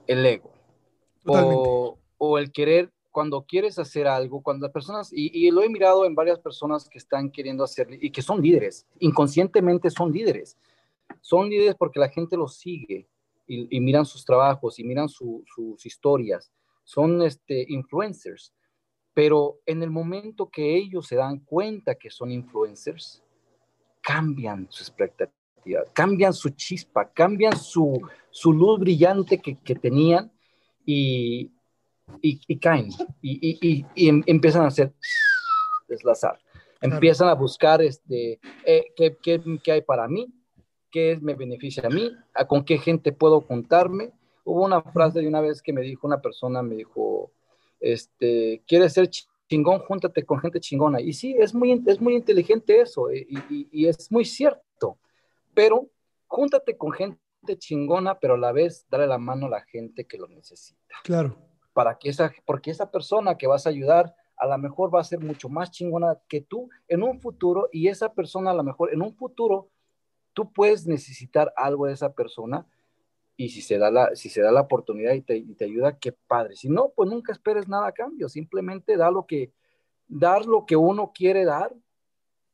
El 0.07 0.25
ego. 0.25 0.51
O, 1.25 1.97
o, 2.17 2.37
el 2.37 2.51
querer, 2.51 2.91
cuando 3.11 3.43
quieres 3.43 3.77
hacer 3.79 4.07
algo, 4.07 4.41
cuando 4.41 4.65
las 4.65 4.73
personas, 4.73 5.11
y, 5.13 5.49
lo 5.51 5.61
he 5.61 5.69
mirado 5.69 6.05
en 6.05 6.15
varias 6.15 6.39
personas 6.39 6.89
que 6.89 6.97
están 6.97 7.29
queriendo 7.29 7.63
hacer 7.63 7.87
y 7.91 8.11
que 8.11 8.21
son 8.21 8.41
líderes, 8.41 8.87
inconscientemente 8.99 9.89
son 9.89 10.11
líderes. 10.11 10.57
Son 11.19 11.49
líderes 11.49 11.75
porque 11.75 11.99
la 11.99 12.09
gente 12.09 12.37
los 12.37 12.55
sigue 12.55 13.07
y, 13.47 13.79
miran 13.79 14.05
sus 14.05 14.25
trabajos 14.25 14.79
y 14.79 14.83
miran 14.83 15.09
sus 15.09 15.85
historias. 15.85 16.51
Son 16.83 17.21
este, 17.21 17.65
influencers. 17.69 18.53
Pero 19.13 19.59
en 19.65 19.83
el 19.83 19.89
momento 19.89 20.49
que 20.49 20.77
ellos 20.77 21.05
se 21.05 21.17
dan 21.17 21.39
cuenta 21.39 21.95
que 21.95 22.09
son 22.09 22.31
influencers, 22.31 23.21
cambian 24.01 24.67
su 24.69 24.83
expectativa, 24.83 25.83
cambian 25.93 26.33
su 26.33 26.49
chispa, 26.49 27.09
cambian 27.11 27.55
su, 27.55 28.01
su 28.29 28.51
luz 28.51 28.79
brillante 28.79 29.39
que, 29.39 29.57
que 29.59 29.75
tenían 29.75 30.31
y, 30.85 31.51
y, 32.21 32.57
caen 32.57 32.89
y, 33.21 33.85
y, 33.95 34.07
em, 34.07 34.23
empiezan 34.25 34.63
a 34.63 34.67
hacer 34.67 34.93
deslazar. 35.87 36.39
Empiezan 36.81 37.29
a 37.29 37.35
buscar 37.35 37.81
este, 37.81 38.39
eh, 38.65 38.85
¿qué, 38.95 39.15
qué, 39.21 39.39
qué, 39.63 39.71
hay 39.71 39.81
para 39.81 40.07
mí, 40.07 40.33
qué 40.89 41.19
me 41.21 41.35
beneficia 41.35 41.83
a 41.85 41.89
mí, 41.89 42.11
a 42.33 42.47
con 42.47 42.65
qué 42.65 42.79
gente 42.79 43.11
puedo 43.11 43.41
juntarme. 43.41 44.11
Hubo 44.43 44.65
una 44.65 44.81
frase 44.81 45.19
de 45.19 45.27
una 45.27 45.41
vez 45.41 45.61
que 45.61 45.73
me 45.73 45.81
dijo 45.81 46.07
una 46.07 46.21
persona, 46.21 46.63
me 46.63 46.75
dijo, 46.75 47.31
este, 47.79 48.63
¿quieres 48.65 48.93
ser 48.93 49.09
chingón, 49.51 49.79
júntate 49.79 50.25
con 50.25 50.39
gente 50.39 50.61
chingona. 50.61 51.01
Y 51.01 51.11
sí, 51.11 51.35
es 51.37 51.53
muy, 51.53 51.83
es 51.85 51.99
muy 51.99 52.15
inteligente 52.15 52.79
eso 52.79 53.09
eh, 53.09 53.27
y, 53.29 53.85
es 53.85 54.09
muy 54.09 54.23
cierto, 54.23 54.97
pero 55.53 55.89
júntate 56.27 56.77
con 56.77 56.93
gente 56.93 57.19
chingona, 57.57 58.17
pero 58.17 58.35
a 58.35 58.37
la 58.37 58.53
vez 58.53 58.85
dale 58.89 59.07
la 59.07 59.17
mano 59.17 59.47
a 59.47 59.49
la 59.49 59.61
gente 59.61 60.05
que 60.05 60.17
lo 60.17 60.29
necesita. 60.29 60.95
Claro. 61.03 61.35
Para 61.73 61.97
que 61.97 62.07
esa, 62.07 62.31
porque 62.45 62.71
esa 62.71 62.89
persona 62.89 63.37
que 63.37 63.47
vas 63.47 63.67
a 63.67 63.71
ayudar 63.71 64.15
a 64.37 64.47
lo 64.47 64.57
mejor 64.57 64.93
va 64.93 65.01
a 65.01 65.03
ser 65.03 65.19
mucho 65.19 65.49
más 65.49 65.69
chingona 65.69 66.17
que 66.29 66.39
tú 66.39 66.69
en 66.87 67.03
un 67.03 67.19
futuro 67.19 67.67
y 67.73 67.89
esa 67.89 68.13
persona 68.13 68.51
a 68.51 68.53
lo 68.55 68.63
mejor 68.63 68.93
en 68.93 69.01
un 69.01 69.13
futuro 69.13 69.69
tú 70.33 70.51
puedes 70.51 70.87
necesitar 70.87 71.53
algo 71.57 71.87
de 71.87 71.93
esa 71.93 72.13
persona 72.13 72.65
y 73.41 73.49
si 73.49 73.61
se 73.63 73.79
da 73.79 73.89
la, 73.89 74.15
si 74.15 74.29
se 74.29 74.41
da 74.41 74.51
la 74.51 74.61
oportunidad 74.61 75.13
y 75.13 75.21
te, 75.21 75.41
te, 75.57 75.65
ayuda, 75.65 75.97
qué 75.97 76.11
padre. 76.11 76.55
Si 76.55 76.69
no, 76.69 76.89
pues 76.95 77.09
nunca 77.09 77.31
esperes 77.31 77.67
nada 77.67 77.87
a 77.87 77.91
cambio, 77.91 78.29
simplemente 78.29 78.97
da 78.97 79.09
lo 79.09 79.25
que, 79.25 79.51
dar 80.07 80.45
lo 80.45 80.67
que 80.67 80.75
uno 80.75 81.11
quiere 81.11 81.43
dar 81.43 81.73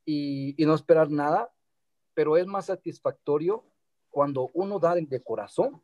y, 0.06 0.56
y 0.62 0.66
no 0.66 0.74
esperar 0.74 1.12
nada, 1.12 1.52
pero 2.14 2.38
es 2.38 2.48
más 2.48 2.68
satisfactorio 2.68 3.66
cuando 4.10 4.50
uno 4.54 4.80
da 4.80 4.96
de 4.96 5.22
corazón 5.22 5.82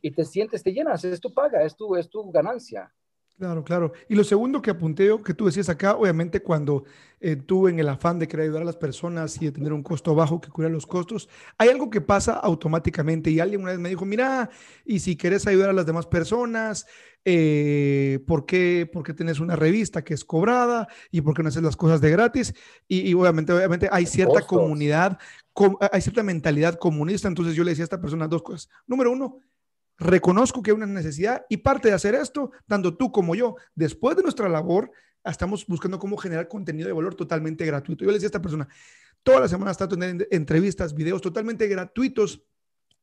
y 0.00 0.10
te 0.12 0.24
sientes, 0.24 0.62
te 0.62 0.72
llenas, 0.72 1.04
es 1.04 1.20
tu 1.20 1.34
paga, 1.34 1.62
es 1.62 1.76
tu, 1.76 1.94
es 1.94 2.08
tu 2.08 2.30
ganancia. 2.32 2.94
Claro, 3.38 3.62
claro. 3.64 3.92
Y 4.08 4.14
lo 4.14 4.24
segundo 4.24 4.62
que 4.62 4.70
apunté 4.70 5.10
que 5.22 5.34
tú 5.34 5.44
decías 5.44 5.68
acá, 5.68 5.94
obviamente 5.94 6.40
cuando 6.40 6.84
eh, 7.20 7.36
tú 7.36 7.68
en 7.68 7.78
el 7.78 7.86
afán 7.90 8.18
de 8.18 8.26
querer 8.26 8.44
ayudar 8.44 8.62
a 8.62 8.64
las 8.64 8.78
personas 8.78 9.36
y 9.42 9.44
de 9.44 9.52
tener 9.52 9.74
un 9.74 9.82
costo 9.82 10.14
bajo 10.14 10.40
que 10.40 10.48
cubra 10.48 10.70
los 10.70 10.86
costos, 10.86 11.28
hay 11.58 11.68
algo 11.68 11.90
que 11.90 12.00
pasa 12.00 12.32
automáticamente 12.32 13.30
y 13.30 13.38
alguien 13.38 13.60
una 13.60 13.72
vez 13.72 13.78
me 13.78 13.90
dijo, 13.90 14.06
mira, 14.06 14.48
y 14.86 15.00
si 15.00 15.18
quieres 15.18 15.46
ayudar 15.46 15.68
a 15.68 15.74
las 15.74 15.84
demás 15.84 16.06
personas, 16.06 16.86
eh, 17.26 18.20
¿por, 18.26 18.46
qué, 18.46 18.88
¿por, 18.90 19.02
tenés 19.14 19.38
una 19.38 19.54
revista 19.54 20.02
que 20.02 20.14
es 20.14 20.24
cobrada 20.24 20.88
y 21.10 21.20
por 21.20 21.34
qué 21.34 21.42
no 21.42 21.50
haces 21.50 21.62
las 21.62 21.76
cosas 21.76 22.00
de 22.00 22.10
gratis? 22.10 22.54
Y, 22.88 23.12
obviamente, 23.12 23.52
obviamente 23.52 23.90
hay 23.92 24.06
cierta 24.06 24.46
comunidad, 24.46 25.18
hay 25.92 26.00
cierta 26.00 26.22
mentalidad 26.22 26.78
comunista, 26.78 27.28
entonces 27.28 27.54
yo 27.54 27.64
le 27.64 27.72
decía 27.72 27.82
a 27.82 27.84
esta 27.84 28.00
persona 28.00 28.28
dos 28.28 28.42
cosas. 28.42 28.70
Número 28.86 29.12
uno, 29.12 29.40
reconozco 29.98 30.62
que 30.62 30.70
hay 30.70 30.76
una 30.76 30.86
necesidad 30.86 31.46
y 31.48 31.58
parte 31.58 31.88
de 31.88 31.94
hacer 31.94 32.14
esto, 32.14 32.50
tanto 32.66 32.96
tú 32.96 33.12
como 33.12 33.34
yo, 33.34 33.56
después 33.74 34.16
de 34.16 34.22
nuestra 34.22 34.48
labor, 34.48 34.90
estamos 35.24 35.66
buscando 35.66 35.98
cómo 35.98 36.16
generar 36.16 36.48
contenido 36.48 36.86
de 36.86 36.92
valor 36.92 37.14
totalmente 37.14 37.64
gratuito. 37.64 38.04
Yo 38.04 38.10
le 38.10 38.14
decía 38.14 38.26
a 38.26 38.28
esta 38.28 38.42
persona, 38.42 38.68
todas 39.22 39.40
las 39.40 39.50
semanas 39.50 39.76
trato 39.76 39.96
de 39.96 40.06
tener 40.06 40.28
entrevistas, 40.30 40.94
videos 40.94 41.20
totalmente 41.20 41.66
gratuitos 41.66 42.44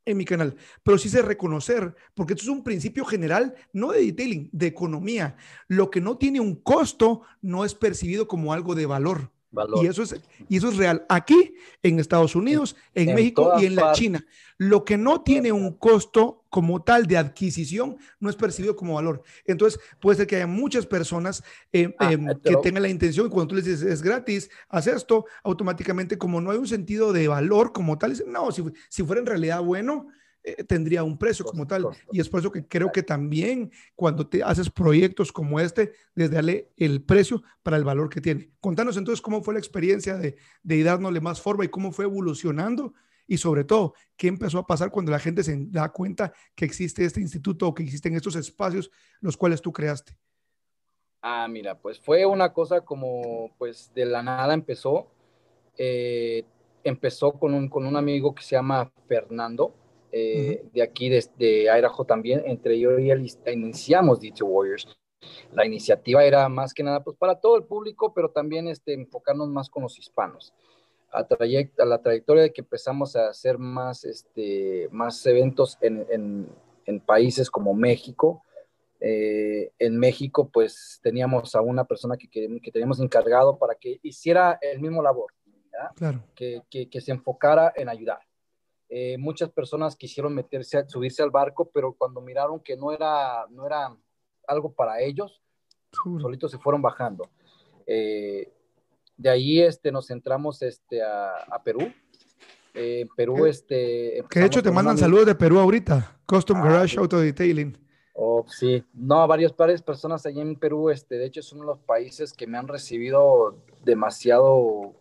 en 0.05 0.17
mi 0.17 0.25
canal, 0.25 0.55
pero 0.83 0.97
sí 0.97 1.09
sé 1.09 1.21
reconocer, 1.21 1.95
porque 2.13 2.33
esto 2.33 2.43
es 2.43 2.49
un 2.49 2.63
principio 2.63 3.05
general, 3.05 3.55
no 3.71 3.91
de 3.91 4.01
detailing, 4.01 4.49
de 4.51 4.67
economía. 4.67 5.37
Lo 5.67 5.89
que 5.89 6.01
no 6.01 6.17
tiene 6.17 6.39
un 6.39 6.55
costo 6.55 7.21
no 7.41 7.65
es 7.65 7.73
percibido 7.73 8.27
como 8.27 8.53
algo 8.53 8.75
de 8.75 8.85
valor. 8.85 9.32
Y, 9.81 9.87
eso 9.87 10.01
es, 10.03 10.15
y 10.49 10.57
eso 10.57 10.69
es 10.69 10.77
real 10.77 11.05
aquí, 11.09 11.55
en 11.83 11.99
Estados 11.99 12.35
Unidos, 12.35 12.75
en, 12.95 13.13
México 13.13 13.53
y 13.59 13.65
en 13.65 13.75
la 13.75 13.91
China. 13.93 14.25
Lo 14.57 14.83
que 14.83 14.97
no 14.97 15.21
tiene 15.21 15.51
un 15.51 15.73
costo 15.73 16.43
como 16.49 16.81
tal 16.81 17.05
de 17.05 17.17
adquisición 17.17 17.97
no 18.19 18.29
es 18.29 18.35
percibido 18.35 18.75
como 18.75 18.95
valor. 18.95 19.23
Entonces, 19.45 19.79
puede 19.99 20.17
ser 20.17 20.27
que 20.27 20.37
haya 20.37 20.47
muchas 20.47 20.85
personas 20.85 21.43
eh, 21.71 21.93
ah, 21.99 22.13
em, 22.13 22.27
que 22.43 22.55
tengan 22.57 22.83
la 22.83 22.89
intención 22.89 23.27
y 23.27 23.29
cuando 23.29 23.49
tú 23.49 23.55
les 23.55 23.65
dices 23.65 23.83
es 23.83 24.01
gratis, 24.01 24.49
haz 24.69 24.87
esto, 24.87 25.25
automáticamente 25.43 26.17
como 26.17 26.41
no 26.41 26.51
hay 26.51 26.57
un 26.57 26.67
sentido 26.67 27.13
de 27.13 27.27
valor 27.27 27.73
como 27.73 27.97
tal, 27.97 28.11
dicen, 28.11 28.31
no, 28.31 28.51
si, 28.51 28.63
si 28.89 29.03
fuera 29.03 29.19
en 29.19 29.27
realidad 29.27 29.61
bueno, 29.61 30.07
eh, 30.43 30.63
tendría 30.63 31.03
un 31.03 31.17
precio 31.17 31.45
como 31.45 31.65
tal. 31.65 31.87
Y 32.11 32.19
es 32.19 32.29
por 32.29 32.39
eso 32.39 32.51
que 32.51 32.67
creo 32.67 32.91
que 32.91 33.03
también 33.03 33.71
cuando 33.95 34.27
te 34.27 34.43
haces 34.43 34.69
proyectos 34.69 35.31
como 35.31 35.59
este, 35.59 35.93
desde 36.15 36.35
darle 36.35 36.71
el 36.77 37.01
precio 37.03 37.43
para 37.61 37.77
el 37.77 37.83
valor 37.83 38.09
que 38.09 38.21
tiene. 38.21 38.51
Contanos 38.59 38.97
entonces 38.97 39.21
cómo 39.21 39.41
fue 39.41 39.53
la 39.53 39.59
experiencia 39.59 40.15
de, 40.17 40.35
de 40.61 40.83
darle 40.83 41.21
más 41.21 41.41
forma 41.41 41.65
y 41.65 41.69
cómo 41.69 41.91
fue 41.91 42.05
evolucionando 42.05 42.93
y 43.25 43.37
sobre 43.37 43.63
todo, 43.63 43.93
qué 44.17 44.27
empezó 44.27 44.59
a 44.59 44.67
pasar 44.67 44.91
cuando 44.91 45.11
la 45.11 45.19
gente 45.19 45.43
se 45.43 45.55
da 45.69 45.89
cuenta 45.89 46.33
que 46.55 46.65
existe 46.65 47.05
este 47.05 47.21
instituto 47.21 47.67
o 47.67 47.73
que 47.73 47.83
existen 47.83 48.15
estos 48.15 48.35
espacios 48.35 48.91
los 49.21 49.37
cuales 49.37 49.61
tú 49.61 49.71
creaste. 49.71 50.17
Ah, 51.21 51.47
mira, 51.49 51.79
pues 51.79 51.99
fue 51.99 52.25
una 52.25 52.51
cosa 52.51 52.81
como, 52.81 53.55
pues 53.57 53.91
de 53.95 54.05
la 54.05 54.21
nada 54.21 54.53
empezó. 54.53 55.07
Eh, 55.77 56.43
empezó 56.83 57.31
con 57.31 57.53
un, 57.53 57.69
con 57.69 57.85
un 57.85 57.95
amigo 57.95 58.35
que 58.35 58.43
se 58.43 58.55
llama 58.57 58.91
Fernando, 59.07 59.73
eh, 60.13 60.63
de 60.73 60.81
aquí, 60.81 61.09
de, 61.09 61.25
de 61.37 61.63
Idaho 61.63 62.05
también. 62.05 62.43
Entre 62.45 62.79
yo 62.79 62.97
y 62.97 63.11
él 63.11 63.29
iniciamos 63.47 64.21
DT 64.21 64.41
Warriors. 64.43 64.87
La 65.51 65.65
iniciativa 65.65 66.23
era 66.23 66.47
más 66.49 66.73
que 66.73 66.83
nada 66.83 67.03
pues 67.03 67.17
para 67.17 67.39
todo 67.39 67.57
el 67.57 67.63
público, 67.63 68.13
pero 68.13 68.29
también 68.29 68.67
este, 68.67 68.93
enfocarnos 68.93 69.49
más 69.49 69.69
con 69.69 69.83
los 69.83 69.97
hispanos 69.97 70.53
a, 71.13 71.19
a 71.19 71.85
la 71.85 72.01
trayectoria 72.01 72.43
de 72.43 72.53
que 72.53 72.61
empezamos 72.61 73.15
a 73.15 73.29
hacer 73.29 73.57
más, 73.57 74.03
este, 74.03 74.89
más 74.91 75.25
eventos 75.25 75.77
en, 75.81 76.05
en, 76.09 76.49
en 76.85 76.99
países 76.99 77.49
como 77.49 77.73
México. 77.73 78.43
Eh, 78.99 79.71
en 79.79 79.97
México, 79.97 80.49
pues 80.51 80.99
teníamos 81.03 81.55
a 81.55 81.61
una 81.61 81.83
persona 81.83 82.15
que, 82.17 82.27
que, 82.29 82.71
teníamos 82.71 82.99
encargado 82.99 83.57
para 83.57 83.75
que 83.75 83.99
hiciera 84.01 84.57
el 84.61 84.79
mismo 84.79 85.03
labor, 85.03 85.33
claro. 85.95 86.23
que, 86.35 86.61
que, 86.69 87.01
se 87.01 87.11
enfocara 87.11 87.73
en 87.75 87.89
ayudar. 87.89 88.19
Eh, 88.95 89.17
muchas 89.17 89.49
personas 89.49 89.95
quisieron 89.95 90.35
meterse, 90.35 90.87
subirse 90.87 91.23
al 91.23 91.31
barco, 91.31 91.71
pero 91.73 91.93
cuando 91.93 92.21
miraron 92.21 92.59
que 92.59 92.77
no 92.77 92.91
era, 92.91 93.47
no 93.49 93.65
era 93.65 93.97
algo 94.47 94.71
para 94.71 95.01
ellos, 95.01 95.41
solitos 96.21 96.51
se 96.51 96.59
fueron 96.59 96.79
bajando. 96.83 97.27
Eh, 97.87 98.53
de 99.17 99.29
ahí 99.31 99.61
este, 99.61 99.91
nos 99.91 100.05
centramos 100.05 100.61
este, 100.61 101.01
a, 101.01 101.59
Perú. 101.63 101.91
en 102.75 103.07
Perú, 103.15 103.47
este... 103.47 104.23
Que 104.29 104.41
de 104.41 104.45
hecho 104.45 104.61
te 104.61 104.69
mandan 104.69 104.99
saludos 104.99 105.25
de 105.25 105.33
Perú 105.33 105.57
ahorita. 105.57 106.19
Custom 106.27 106.57
ah, 106.57 106.63
Garage 106.63 106.99
Auto 106.99 107.19
Detailing. 107.19 107.75
Oh, 108.13 108.45
sí. 108.47 108.83
No, 108.93 109.27
varios 109.27 109.53
pares 109.53 109.81
personas 109.81 110.23
allí 110.27 110.39
en 110.39 110.55
Perú, 110.55 110.91
este, 110.91 111.15
de 111.17 111.25
hecho 111.25 111.39
es 111.39 111.51
uno 111.51 111.61
de 111.61 111.67
los 111.69 111.79
países 111.79 112.31
que 112.31 112.45
me 112.45 112.59
han 112.59 112.67
recibido 112.67 113.57
demasiado, 113.83 114.93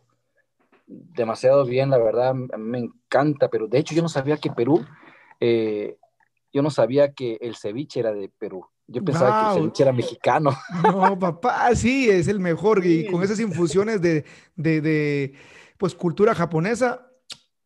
demasiado 1.15 1.65
bien, 1.65 1.91
la 1.91 1.99
verdad, 1.99 2.35
a 2.53 2.57
me 2.57 2.79
encanta 2.79 3.49
Perú. 3.49 3.69
De 3.69 3.79
hecho, 3.79 3.95
yo 3.95 4.03
no 4.03 4.09
sabía 4.09 4.37
que 4.37 4.51
Perú, 4.51 4.85
eh, 5.41 5.97
yo 6.53 6.63
no 6.63 6.71
sabía 6.71 7.13
que 7.13 7.39
el 7.41 7.57
ceviche 7.57 8.01
era 8.01 8.13
de 8.13 8.29
Perú. 8.29 8.67
Yo 8.87 9.03
pensaba 9.03 9.53
que 9.53 9.59
el 9.59 9.63
ceviche 9.63 9.83
era 9.83 9.93
mexicano. 9.93 10.51
No, 10.83 11.19
papá, 11.19 11.75
sí, 11.75 12.11
es 12.11 12.29
el 12.29 12.41
mejor. 12.41 12.85
Y 12.85 13.07
con 13.11 13.23
esas 13.23 13.41
infusiones 13.41 14.01
de, 14.03 14.25
de, 14.57 14.81
de 14.81 15.35
pues, 15.79 15.95
cultura 15.95 16.35
japonesa, 16.35 17.13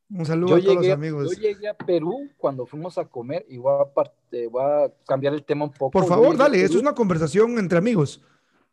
un 0.09 0.25
saludo 0.25 0.55
a 0.55 0.61
todos 0.61 0.77
los 0.77 0.89
amigos. 0.89 1.37
Yo 1.37 1.43
llegué 1.43 1.69
a 1.69 1.75
Perú 1.75 2.31
cuando 2.37 2.65
fuimos 2.65 2.97
a 2.97 3.07
comer 3.07 3.45
y 3.49 3.57
voy 3.57 3.73
a, 3.73 4.93
cambiar 5.05 5.35
el 5.35 5.45
tema 5.45 5.65
un 5.65 5.73
poco. 5.73 5.91
Por 5.91 6.07
favor, 6.07 6.37
dale, 6.37 6.63
esto 6.63 6.77
es 6.77 6.83
una 6.83 6.95
conversación 6.95 7.59
entre 7.59 7.79
amigos. 7.79 8.23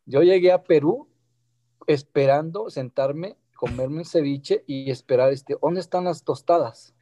Yo 0.06 0.22
llegué 0.22 0.52
a 0.52 0.62
Perú 0.62 1.08
esperando 1.86 2.70
sentarme, 2.70 3.36
comerme 3.54 3.98
un 3.98 4.04
ceviche 4.04 4.64
y 4.66 4.90
esperar, 4.90 5.32
este, 5.32 5.56
¿dónde 5.60 5.80
están 5.80 6.04
las 6.04 6.24
tostadas? 6.24 6.94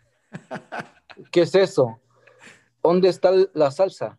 ¿Qué 1.31 1.43
es 1.43 1.55
eso? 1.55 2.01
¿Dónde 2.83 3.09
está 3.09 3.31
la 3.55 3.71
salsa? 3.71 4.19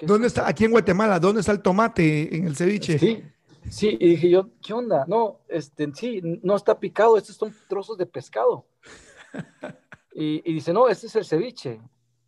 ¿Dónde 0.00 0.26
está, 0.26 0.48
aquí 0.48 0.64
en 0.64 0.72
Guatemala, 0.72 1.20
dónde 1.20 1.40
está 1.40 1.52
el 1.52 1.62
tomate 1.62 2.36
en 2.36 2.46
el 2.46 2.56
ceviche? 2.56 2.98
Sí, 2.98 3.22
sí, 3.70 3.96
y 4.00 4.08
dije 4.10 4.28
yo, 4.28 4.50
¿qué 4.60 4.72
onda? 4.72 5.04
No, 5.06 5.40
este, 5.48 5.90
sí, 5.94 6.20
no 6.42 6.56
está 6.56 6.78
picado, 6.78 7.16
estos 7.16 7.36
son 7.36 7.54
trozos 7.68 7.96
de 7.98 8.06
pescado. 8.06 8.66
Y, 10.16 10.40
dice, 10.52 10.72
no, 10.72 10.88
este 10.88 11.08
es 11.08 11.16
el 11.16 11.24
ceviche. 11.24 11.80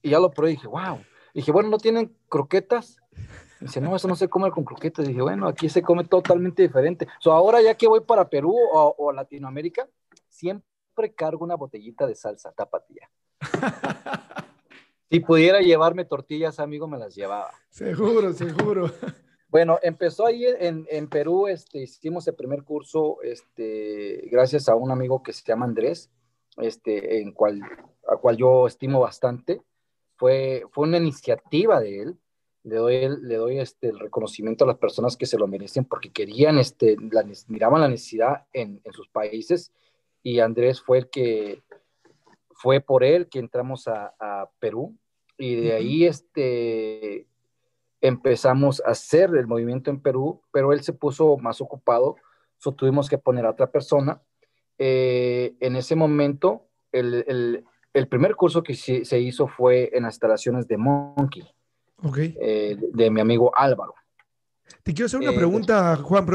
Y 0.03 0.11
ya 0.11 0.19
lo 0.19 0.33
probé 0.33 0.51
y 0.51 0.55
dije, 0.57 0.67
wow. 0.67 0.99
Y 1.33 1.39
dije, 1.39 1.53
bueno, 1.53 1.69
¿no 1.69 1.79
tienen 1.79 2.17
croquetas? 2.29 2.97
Dice, 3.61 3.81
no, 3.81 3.97
eso 3.97 4.09
no 4.09 4.17
se 4.17 4.29
come 4.29 4.51
con 4.51 4.65
croquetas. 4.65 5.07
Dije, 5.07 5.23
bueno, 5.23 5.49
aquí 5.49 5.69
se 5.69 5.83
come 5.83 6.05
totalmente 6.05 6.63
diferente. 6.63 7.09
So, 7.21 7.33
ahora 7.33 7.63
ya 7.63 7.75
que 7.75 7.89
voy 7.89 8.01
para 8.01 8.29
Perú 8.29 8.55
o, 8.73 8.95
o 8.99 9.13
Latinoamérica, 9.13 9.89
siempre 10.29 11.15
cargo 11.15 11.45
una 11.45 11.55
botellita 11.55 12.07
de 12.07 12.15
salsa 12.15 12.53
tapatía. 12.53 13.09
Si 15.09 15.21
pudiera 15.21 15.61
llevarme 15.61 16.05
tortillas, 16.05 16.59
amigo, 16.59 16.89
me 16.89 16.99
las 16.99 17.15
llevaba. 17.15 17.53
Seguro, 17.71 18.33
seguro. 18.33 18.91
Bueno, 19.49 19.79
empezó 19.83 20.27
ahí 20.27 20.45
en, 20.45 20.85
en, 20.91 21.09
Perú, 21.09 21.47
este, 21.47 21.79
hicimos 21.79 22.27
el 22.27 22.35
primer 22.35 22.65
curso, 22.65 23.23
este, 23.23 24.29
gracias 24.31 24.69
a 24.69 24.75
un 24.75 24.91
amigo 24.91 25.23
que 25.23 25.33
se 25.33 25.45
llama 25.45 25.65
Andrés, 25.65 26.11
este, 26.57 27.21
en 27.21 27.33
cual, 27.33 27.61
a 28.09 28.17
cual 28.17 28.37
yo 28.37 28.67
estimo 28.67 28.99
bastante. 29.01 29.63
Fue, 30.17 30.65
fue 30.73 30.89
una 30.89 30.97
iniciativa 30.97 31.79
de 31.81 32.03
él. 32.03 32.19
Le 32.67 32.77
doy, 32.77 33.09
le 33.23 33.37
doy 33.37 33.59
este, 33.59 33.89
el 33.89 33.99
reconocimiento 33.99 34.65
a 34.65 34.67
las 34.67 34.79
personas 34.79 35.17
que 35.17 35.27
se 35.27 35.39
lo 35.39 35.47
merecen 35.47 35.85
porque 35.85 36.11
querían, 36.11 36.59
este, 36.59 36.97
la, 37.11 37.25
miraban 37.49 37.81
la 37.81 37.89
necesidad 37.89 38.47
en, 38.53 38.81
en 38.85 38.93
sus 38.93 39.09
países. 39.09 39.73
Y 40.23 40.41
Andrés 40.41 40.81
fue 40.81 40.99
el 40.99 41.09
que, 41.09 41.63
fue 42.57 42.81
por 42.81 43.05
él 43.05 43.29
que 43.29 43.39
entramos 43.39 43.87
a, 43.87 44.51
Perú. 44.59 44.97
Y 45.39 45.55
de 45.57 45.75
ahí 45.75 46.05
este, 46.07 47.27
empezamos 48.01 48.83
a 48.85 48.91
hacer 48.91 49.31
el 49.37 49.47
movimiento 49.47 49.91
en 49.91 50.01
Perú, 50.01 50.43
pero 50.51 50.73
él 50.73 50.83
se 50.83 50.95
puso 50.95 51.37
más 51.37 51.61
ocupado, 51.61 52.17
so 52.57 52.73
tuvimos 52.73 53.09
que 53.09 53.19
poner 53.19 53.45
a 53.45 53.51
otra 53.51 53.71
persona. 53.71 54.23
Eh, 54.79 55.55
en 55.61 55.77
ese 55.77 55.95
momento, 55.95 56.69
el, 56.93 57.65
primer 58.09 58.35
curso 58.35 58.63
que 58.63 58.75
se, 58.75 59.21
hizo 59.21 59.47
fue 59.47 59.91
en 59.93 60.05
las 60.05 60.15
instalaciones 60.15 60.67
de 60.67 60.79
Monkey, 60.79 61.45
eh, 62.17 62.77
de, 62.93 63.11
mi 63.11 63.21
amigo 63.21 63.53
Álvaro. 63.57 63.95
Te 64.83 64.93
quiero 64.93 65.07
hacer 65.07 65.21
una 65.21 65.33
eh, 65.33 65.37
pregunta, 65.37 65.97
Juan. 65.97 66.27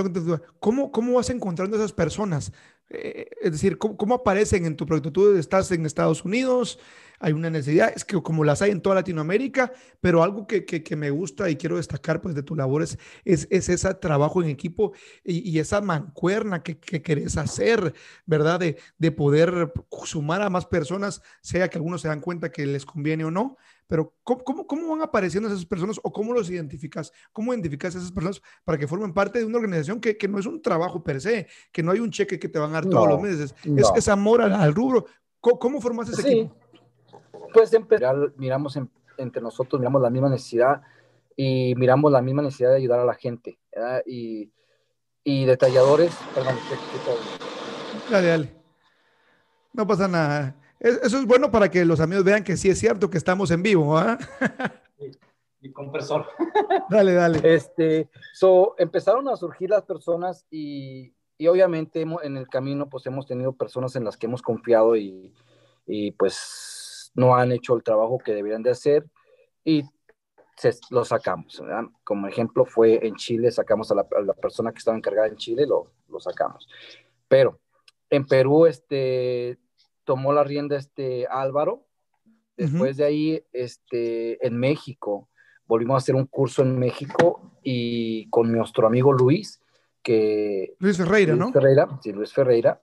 ¿Cómo, 0.59 0.91
¿Cómo 0.91 1.13
vas 1.13 1.29
encontrando 1.29 1.75
esas 1.75 1.93
personas? 1.93 2.51
Eh, 2.93 3.29
es 3.41 3.53
decir, 3.53 3.77
¿cómo, 3.77 4.15
aparecen 4.15 4.65
en 4.65 4.75
tu 4.75 4.85
proyecto? 4.85 5.13
Tú 5.13 5.37
estás 5.37 5.71
en 5.71 5.85
Estados 5.85 6.25
Unidos, 6.25 6.77
hay 7.19 7.31
una 7.31 7.49
necesidad, 7.49 7.93
es 7.95 8.03
que 8.03 8.21
como 8.21 8.43
las 8.43 8.61
hay 8.61 8.71
en 8.71 8.81
toda 8.81 8.95
Latinoamérica, 8.95 9.71
pero 10.01 10.23
algo 10.23 10.45
que, 10.45 10.65
que, 10.65 10.95
me 10.97 11.09
gusta 11.09 11.49
y 11.49 11.55
quiero 11.55 11.77
destacar 11.77 12.19
pues 12.19 12.35
de 12.35 12.43
tu 12.43 12.53
labor 12.53 12.83
es, 12.83 12.97
es, 13.23 13.47
ese 13.49 13.77
trabajo 13.93 14.43
en 14.43 14.49
equipo 14.49 14.91
y, 15.23 15.57
esa 15.59 15.79
mancuerna 15.79 16.63
que, 16.63 16.79
que, 16.79 17.01
querés 17.01 17.37
hacer, 17.37 17.93
¿verdad? 18.25 18.59
De, 18.59 18.77
de 18.97 19.11
poder 19.11 19.71
sumar 20.03 20.41
a 20.41 20.49
más 20.49 20.65
personas, 20.65 21.21
sea 21.41 21.69
que 21.69 21.77
algunos 21.77 22.01
se 22.01 22.09
dan 22.09 22.19
cuenta 22.19 22.51
que 22.51 22.65
les 22.65 22.85
conviene 22.85 23.23
o 23.23 23.31
no, 23.31 23.55
pero 23.91 24.13
¿cómo, 24.23 24.65
cómo, 24.65 24.87
van 24.87 25.01
apareciendo 25.01 25.49
esas 25.49 25.65
personas 25.65 25.99
o 26.01 26.13
cómo 26.13 26.31
los 26.31 26.49
identificas? 26.49 27.11
¿Cómo 27.33 27.51
identificas 27.51 27.93
a 27.93 27.97
esas 27.97 28.13
personas 28.13 28.41
para 28.63 28.77
que 28.77 28.87
formen 28.87 29.13
parte 29.13 29.39
de 29.39 29.43
una 29.43 29.57
organización 29.57 29.99
que, 29.99 30.15
que 30.15 30.29
no 30.29 30.39
es 30.39 30.45
un 30.45 30.61
trabajo 30.61 31.03
per 31.03 31.19
se, 31.19 31.47
que 31.73 31.83
no 31.83 31.91
hay 31.91 31.99
un 31.99 32.09
cheque 32.09 32.39
que 32.39 32.47
te 32.47 32.57
van 32.57 32.69
a 32.69 32.75
dar 32.75 32.85
todos 32.85 33.05
los 33.05 33.21
meses? 33.21 33.53
Es, 33.97 34.07
amor 34.07 34.43
al, 34.43 34.73
rubro. 34.73 35.07
¿Cómo, 35.41 35.59
cómo 35.59 35.81
formaste 35.81 36.13
ese 36.13 36.31
equipo? 36.31 36.55
Pues 37.53 37.73
en 37.73 37.85
miramos 38.37 38.79
entre 39.17 39.41
nosotros, 39.41 39.77
miramos 39.77 40.01
la 40.01 40.09
misma 40.09 40.29
necesidad 40.29 40.83
y 41.35 41.75
miramos 41.75 42.13
la 42.13 42.21
misma 42.21 42.43
necesidad 42.43 42.69
de 42.69 42.77
ayudar 42.77 43.01
a 43.01 43.05
la 43.05 43.15
gente. 43.15 43.59
Y, 44.05 44.53
y, 45.25 45.43
detalladores, 45.43 46.17
perdón, 46.33 46.55
Dale, 48.09 48.27
dale. 48.27 48.55
No 49.73 49.85
pasa 49.85 50.07
nada. 50.07 50.60
Eso 50.81 51.19
es 51.19 51.25
bueno 51.27 51.51
para 51.51 51.69
que 51.69 51.85
los 51.85 51.99
amigos 51.99 52.23
vean 52.23 52.43
que 52.43 52.57
sí 52.57 52.67
es 52.67 52.79
cierto 52.79 53.09
que 53.11 53.19
estamos 53.19 53.51
en 53.51 53.61
vivo. 53.61 53.95
¿ah? 53.95 54.17
Mi 55.59 55.71
compresor. 55.71 56.25
Dale, 56.89 57.13
dale. 57.13 57.39
Este, 57.53 58.09
so, 58.33 58.73
empezaron 58.79 59.29
a 59.29 59.35
surgir 59.35 59.69
las 59.69 59.83
personas 59.83 60.47
y, 60.49 61.13
y 61.37 61.47
obviamente 61.47 62.01
en 62.01 62.35
el 62.35 62.47
camino 62.47 62.89
pues 62.89 63.05
hemos 63.05 63.27
tenido 63.27 63.53
personas 63.53 63.95
en 63.95 64.05
las 64.05 64.17
que 64.17 64.25
hemos 64.25 64.41
confiado 64.41 64.95
y, 64.95 65.31
y 65.85 66.13
pues 66.13 67.11
no 67.13 67.35
han 67.35 67.51
hecho 67.51 67.75
el 67.75 67.83
trabajo 67.83 68.17
que 68.17 68.33
deberían 68.33 68.63
de 68.63 68.71
hacer 68.71 69.05
y 69.63 69.83
se, 70.57 70.73
lo 70.89 71.05
sacamos. 71.05 71.61
Como 72.03 72.27
ejemplo 72.27 72.65
fue 72.65 73.05
en 73.05 73.15
Chile, 73.17 73.51
sacamos 73.51 73.91
a 73.91 73.95
la, 73.95 74.07
a 74.17 74.21
la, 74.21 74.33
persona 74.33 74.71
que 74.71 74.79
estaba 74.79 74.97
encargada 74.97 75.27
en 75.27 75.37
Chile, 75.37 75.67
lo, 75.67 75.91
lo 76.09 76.19
sacamos. 76.19 76.67
Pero 77.27 77.59
en 78.09 78.25
Perú, 78.25 78.65
este, 78.65 79.59
tomó 80.11 80.33
la 80.33 80.43
rienda 80.43 80.75
este 80.75 81.25
Álvaro. 81.25 81.85
Después 82.57 82.97
de 82.97 83.05
ahí, 83.05 83.43
este, 83.53 84.45
en 84.45 84.57
México, 84.57 85.29
volvimos 85.67 85.95
a 85.95 85.97
hacer 85.99 86.15
un 86.15 86.25
curso 86.25 86.63
en 86.63 86.77
México 86.77 87.53
y 87.63 88.29
con 88.29 88.51
nuestro 88.51 88.87
amigo 88.87 89.13
Luis, 89.13 89.61
que... 90.03 90.75
Luis 90.79 90.97
Ferreira, 90.97 91.33
¿no? 91.33 91.53
Ferreira, 91.53 91.87
sí, 92.03 92.11
Luis 92.11 92.33
Ferreira. 92.33 92.81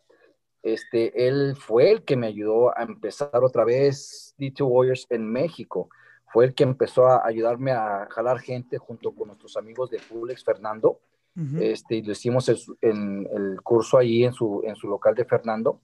este, 0.62 1.28
él 1.28 1.54
fue 1.54 1.90
el 1.90 2.02
que 2.02 2.16
me 2.16 2.28
ayudó 2.28 2.70
a 2.74 2.82
empezar 2.82 3.44
otra 3.44 3.66
vez 3.66 4.34
D2 4.38 4.66
Warriors 4.66 5.06
en 5.10 5.30
México. 5.30 5.90
Fue 6.32 6.46
el 6.46 6.54
que 6.54 6.62
empezó 6.64 7.08
a 7.08 7.26
ayudarme 7.26 7.72
a 7.72 8.08
jalar 8.10 8.38
gente 8.38 8.78
junto 8.78 9.12
con 9.12 9.28
nuestros 9.28 9.58
amigos 9.58 9.90
de 9.90 9.98
Pulex, 9.98 10.42
Fernando. 10.42 10.98
este, 11.60 11.96
y 11.96 12.02
lo 12.02 12.12
hicimos 12.12 12.48
en, 12.80 13.28
el 13.30 13.60
curso 13.62 13.98
allí 13.98 14.24
en 14.24 14.32
su, 14.32 14.62
en 14.64 14.76
su 14.76 14.88
local 14.88 15.14
de 15.14 15.26
Fernando. 15.26 15.82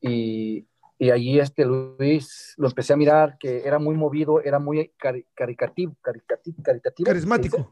Y, 0.00 0.66
y 0.98 1.10
allí 1.10 1.38
este 1.38 1.64
Luis 1.64 2.54
lo 2.56 2.68
empecé 2.68 2.92
a 2.92 2.96
mirar 2.96 3.36
que 3.38 3.66
era 3.66 3.78
muy 3.78 3.94
movido, 3.94 4.40
era 4.40 4.58
muy 4.58 4.92
caricativo, 5.34 5.94
caritativo, 6.00 6.62
caritativo. 6.62 7.06
Carismático. 7.06 7.70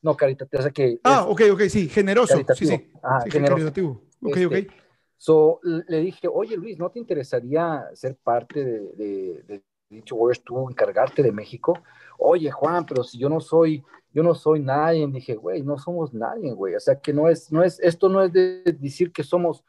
No, 0.00 0.16
caritativo, 0.16 0.60
o 0.60 0.62
sea 0.62 0.70
que... 0.70 1.00
Ah, 1.02 1.24
ok, 1.26 1.42
ok, 1.52 1.62
sí, 1.62 1.88
generoso. 1.88 2.36
Sí, 2.54 2.66
sí. 2.66 2.90
Ah, 3.02 3.24
generoso. 3.26 3.54
Caritativo. 3.54 4.02
Ok, 4.22 4.36
ok. 4.46 4.52
Este, 4.52 4.74
so, 5.16 5.60
le 5.62 6.00
dije, 6.00 6.28
oye 6.28 6.56
Luis, 6.56 6.78
¿no 6.78 6.90
te 6.90 6.98
interesaría 6.98 7.86
ser 7.94 8.16
parte 8.16 8.62
de, 8.62 9.42
de, 9.46 9.62
dicho 9.88 10.14
Warriors, 10.16 10.44
tú 10.44 10.68
encargarte 10.68 11.22
de 11.22 11.32
México? 11.32 11.82
Oye 12.18 12.50
Juan, 12.50 12.84
pero 12.84 13.02
si 13.02 13.18
yo 13.18 13.30
no 13.30 13.40
soy, 13.40 13.82
yo 14.12 14.22
no 14.22 14.34
soy 14.34 14.60
nadie, 14.60 15.06
dije, 15.06 15.36
güey, 15.36 15.62
no 15.62 15.78
somos 15.78 16.12
nadie, 16.12 16.52
güey. 16.52 16.74
O 16.74 16.80
sea 16.80 17.00
que 17.00 17.12
no 17.12 17.28
es, 17.28 17.50
no 17.50 17.62
es, 17.62 17.80
esto 17.80 18.08
no 18.10 18.22
es 18.22 18.32
de 18.32 18.62
decir 18.78 19.12
que 19.12 19.22
somos, 19.22 19.64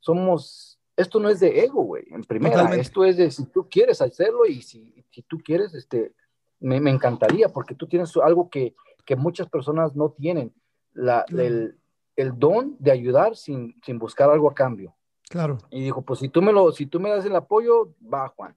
somos 0.00 0.73
esto 0.96 1.18
no 1.18 1.28
es 1.28 1.40
de 1.40 1.64
ego, 1.64 1.82
güey, 1.82 2.04
en 2.10 2.22
primera, 2.22 2.74
esto 2.76 3.04
es 3.04 3.16
de 3.16 3.30
si 3.30 3.46
tú 3.46 3.68
quieres 3.68 4.00
hacerlo 4.00 4.46
y 4.46 4.62
si, 4.62 5.04
si 5.10 5.22
tú 5.22 5.38
quieres, 5.44 5.74
este, 5.74 6.12
me, 6.60 6.80
me, 6.80 6.90
encantaría, 6.90 7.48
porque 7.48 7.74
tú 7.74 7.88
tienes 7.88 8.16
algo 8.16 8.48
que, 8.48 8.74
que 9.04 9.16
muchas 9.16 9.48
personas 9.48 9.96
no 9.96 10.10
tienen, 10.10 10.54
la, 10.92 11.24
el, 11.28 11.76
el, 12.14 12.38
don 12.38 12.76
de 12.78 12.92
ayudar 12.92 13.36
sin, 13.36 13.74
sin, 13.84 13.98
buscar 13.98 14.30
algo 14.30 14.48
a 14.48 14.54
cambio. 14.54 14.94
Claro. 15.28 15.58
Y 15.70 15.82
dijo, 15.82 16.02
pues 16.02 16.20
si 16.20 16.28
tú 16.28 16.40
me, 16.40 16.52
lo, 16.52 16.70
si 16.70 16.86
tú 16.86 17.00
me 17.00 17.10
das 17.10 17.24
el 17.24 17.34
apoyo, 17.34 17.92
va, 18.02 18.28
Juan. 18.28 18.56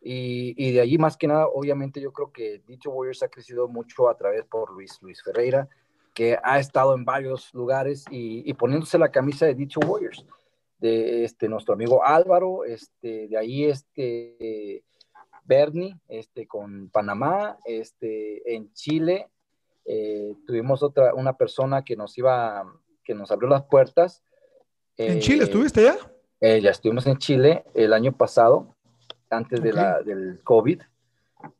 Y, 0.00 0.54
y, 0.56 0.72
de 0.72 0.80
allí, 0.80 0.96
más 0.96 1.16
que 1.16 1.26
nada, 1.26 1.46
obviamente 1.48 2.00
yo 2.00 2.12
creo 2.12 2.32
que 2.32 2.62
Dicho 2.66 2.90
Warriors 2.90 3.22
ha 3.22 3.28
crecido 3.28 3.68
mucho 3.68 4.08
a 4.08 4.16
través 4.16 4.44
por 4.44 4.72
Luis, 4.72 4.98
Luis 5.02 5.22
Ferreira, 5.22 5.68
que 6.14 6.38
ha 6.42 6.58
estado 6.58 6.94
en 6.94 7.04
varios 7.04 7.52
lugares 7.52 8.06
y, 8.10 8.48
y 8.48 8.54
poniéndose 8.54 8.98
la 8.98 9.10
camisa 9.10 9.44
de 9.44 9.54
Dicho 9.54 9.80
Warriors 9.80 10.24
de 10.78 11.24
este, 11.24 11.48
nuestro 11.48 11.74
amigo 11.74 12.04
Álvaro, 12.04 12.64
este, 12.64 13.28
de 13.28 13.38
ahí 13.38 13.64
este, 13.64 14.84
Bernie, 15.44 15.96
este, 16.08 16.46
con 16.46 16.90
Panamá, 16.90 17.58
este, 17.64 18.54
en 18.54 18.72
Chile, 18.72 19.28
eh, 19.86 20.34
tuvimos 20.46 20.82
otra, 20.82 21.14
una 21.14 21.36
persona 21.36 21.84
que 21.84 21.96
nos 21.96 22.18
iba, 22.18 22.64
que 23.04 23.14
nos 23.14 23.30
abrió 23.30 23.48
las 23.48 23.64
puertas. 23.64 24.22
¿En 24.96 25.20
Chile 25.20 25.42
eh, 25.42 25.44
estuviste 25.44 25.84
ya? 25.84 25.96
Eh, 26.40 26.60
ya 26.60 26.70
estuvimos 26.70 27.06
en 27.06 27.18
Chile 27.18 27.64
el 27.74 27.92
año 27.92 28.12
pasado, 28.12 28.74
antes 29.30 29.62
de 29.62 29.72
la, 29.72 30.02
del 30.02 30.40
COVID. 30.42 30.82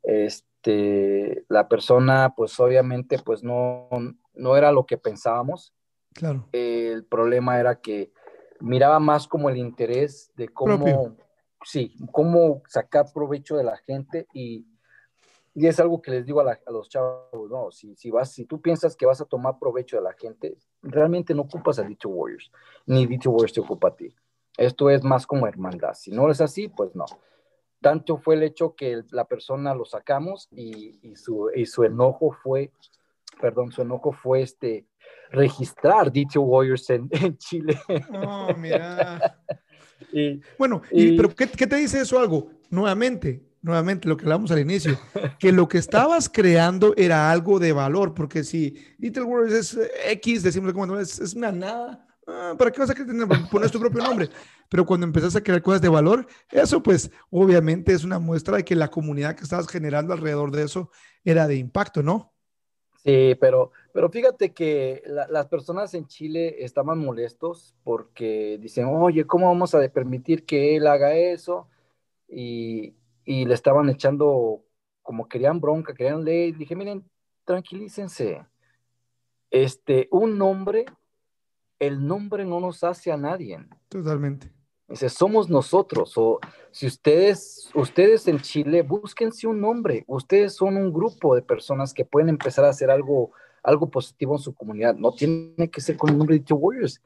Este, 0.03 1.45
la 1.47 1.69
persona, 1.69 2.33
pues 2.35 2.59
obviamente, 2.59 3.17
pues 3.19 3.43
no, 3.43 3.87
no 4.33 4.57
era 4.57 4.71
lo 4.71 4.85
que 4.85 4.97
pensábamos. 4.97 5.73
Claro. 6.13 6.49
el 6.51 7.05
problema 7.05 7.59
era 7.59 7.79
que 7.79 8.11
miraba 8.59 8.99
más 8.99 9.27
como 9.27 9.49
el 9.49 9.57
interés 9.57 10.31
de 10.35 10.49
cómo, 10.49 11.15
sí, 11.63 11.95
cómo 12.11 12.61
sacar 12.67 13.05
provecho 13.13 13.57
de 13.57 13.63
la 13.63 13.77
gente 13.77 14.27
y, 14.33 14.65
y 15.53 15.67
es 15.67 15.79
algo 15.79 16.01
que 16.01 16.11
les 16.11 16.25
digo 16.25 16.41
a, 16.41 16.59
los 16.67 16.89
chavos, 16.89 17.49
no, 17.49 17.71
si, 17.71 17.95
si, 17.95 18.11
vas, 18.11 18.31
si 18.31 18.45
tú 18.45 18.61
piensas 18.61 18.95
que 18.95 19.05
vas 19.05 19.21
a 19.21 19.25
tomar 19.25 19.57
provecho 19.59 19.97
de 19.97 20.03
la 20.03 20.13
gente, 20.13 20.57
realmente 20.81 21.33
no 21.33 21.43
ocupas 21.43 21.79
a 21.79 21.83
Dicho 21.83 22.09
Warriors, 22.09 22.51
ni 22.85 23.05
Dicho 23.05 23.31
Warriors 23.31 23.53
te 23.53 23.61
ocupa 23.61 23.89
a 23.89 23.95
ti. 23.95 24.13
Esto 24.57 24.89
es 24.89 25.03
más 25.03 25.27
como 25.27 25.47
hermandad. 25.47 25.93
Si 25.93 26.11
no 26.11 26.29
es 26.31 26.41
así, 26.41 26.67
pues 26.67 26.95
no. 26.95 27.05
Tanto 27.79 28.17
fue 28.17 28.35
el 28.35 28.43
hecho 28.43 28.75
que 28.75 29.03
la 29.11 29.25
persona 29.25 29.75
lo 29.75 29.85
sacamos 29.85 30.47
y, 30.51 30.99
y, 31.03 31.15
su, 31.15 31.51
y 31.55 31.67
su 31.67 31.83
enojo 31.83 32.31
fue, 32.31 32.71
perdón, 33.39 33.71
su 33.71 33.83
enojo 33.83 34.11
fue 34.11 34.41
este, 34.41 34.87
registrar 35.31 36.11
Detail 36.11 36.45
Warriors 36.45 36.89
en, 36.89 37.37
Chile. 37.37 37.79
Oh, 38.13 38.53
mira. 38.57 39.39
bueno, 40.57 40.81
pero 40.89 41.35
¿qué, 41.35 41.47
te 41.47 41.75
dice 41.75 42.01
eso 42.01 42.19
algo? 42.19 42.49
Nuevamente, 42.69 43.43
nuevamente 43.61 44.07
lo 44.07 44.17
que 44.17 44.25
hablamos 44.25 44.51
al 44.51 44.59
inicio, 44.59 44.97
que 45.39 45.51
lo 45.51 45.67
que 45.67 45.77
estabas 45.77 46.29
creando 46.29 46.93
era 46.97 47.31
algo 47.31 47.59
de 47.59 47.73
valor, 47.73 48.13
porque 48.13 48.43
si 48.43 48.75
Little 48.97 49.23
Warriors 49.23 49.53
es 49.53 49.91
X, 50.05 50.43
decimos 50.43 50.73
como 50.73 50.97
es, 50.97 51.19
es 51.19 51.33
una 51.33 51.51
nada, 51.51 52.07
ah, 52.27 52.55
¿para 52.57 52.71
qué 52.71 52.79
vas 52.79 52.89
a 52.89 53.49
poner 53.49 53.71
tu 53.71 53.79
propio 53.79 54.03
nombre? 54.03 54.29
Pero 54.69 54.85
cuando 54.85 55.05
empezás 55.05 55.35
a 55.35 55.41
crear 55.41 55.61
cosas 55.61 55.81
de 55.81 55.89
valor, 55.89 56.27
eso 56.51 56.83
pues 56.83 57.09
obviamente 57.29 57.93
es 57.93 58.03
una 58.03 58.19
muestra 58.19 58.57
de 58.57 58.65
que 58.65 58.75
la 58.75 58.89
comunidad 58.89 59.35
que 59.35 59.43
estabas 59.43 59.67
generando 59.67 60.13
alrededor 60.13 60.51
de 60.51 60.63
eso 60.63 60.91
era 61.23 61.47
de 61.47 61.55
impacto, 61.55 62.03
¿no? 62.03 62.33
Sí, 63.03 63.35
pero, 63.39 63.71
pero 63.97 64.11
fíjate 64.11 64.53
que 64.53 65.01
las 65.07 65.47
personas 65.47 65.95
en 65.95 66.05
Chile 66.05 66.63
estaban 66.63 66.99
molestos 66.99 67.73
porque 67.83 68.59
dicen, 68.61 68.85
oye, 68.85 69.25
¿cómo 69.25 69.47
vamos 69.47 69.73
a 69.73 69.79
permitir 69.89 70.45
que 70.45 70.75
él 70.75 70.85
haga 70.85 71.15
eso? 71.15 71.67
Y, 72.27 72.93
le 73.25 73.51
estaban 73.55 73.89
echando, 73.89 74.63
como 75.01 75.27
querían 75.27 75.59
bronca, 75.59 75.95
querían 75.95 76.23
ley. 76.23 76.51
Dije, 76.51 76.75
miren, 76.75 77.09
tranquilícense. 77.43 78.45
Este, 79.49 80.07
un 80.11 80.37
nombre, 80.37 80.85
el 81.79 82.05
nombre 82.05 82.45
no 82.45 82.59
nos 82.59 82.83
hace 82.83 83.11
a 83.11 83.17
nadie. 83.17 83.65
Totalmente. 83.89 84.53
Dice, 84.87 85.09
somos 85.09 85.49
nosotros. 85.49 86.15
O 86.17 86.39
si 86.69 86.85
ustedes, 86.85 87.71
ustedes 87.73 88.27
en 88.27 88.41
Chile, 88.41 88.83
búsquense 88.83 89.47
un 89.47 89.59
nombre. 89.59 90.03
Ustedes 90.05 90.53
son 90.53 90.77
un 90.77 90.93
grupo 90.93 91.33
de 91.33 91.41
personas 91.41 91.95
que 91.95 92.05
pueden 92.05 92.29
empezar 92.29 92.63
a 92.63 92.69
hacer 92.69 92.91
algo, 92.91 93.31
algo 93.67 93.89
positivo 93.89 94.35
en 94.35 94.39
su 94.39 94.55
comunidad. 94.55 94.95
No 94.95 95.11
tiene 95.11 95.69
que 95.69 95.81
ser 95.81 95.97
con 95.97 96.09
el 96.09 96.17
nombre 96.17 96.37
de 96.37 96.45
The 96.45 96.53
Warriors. 96.53 97.01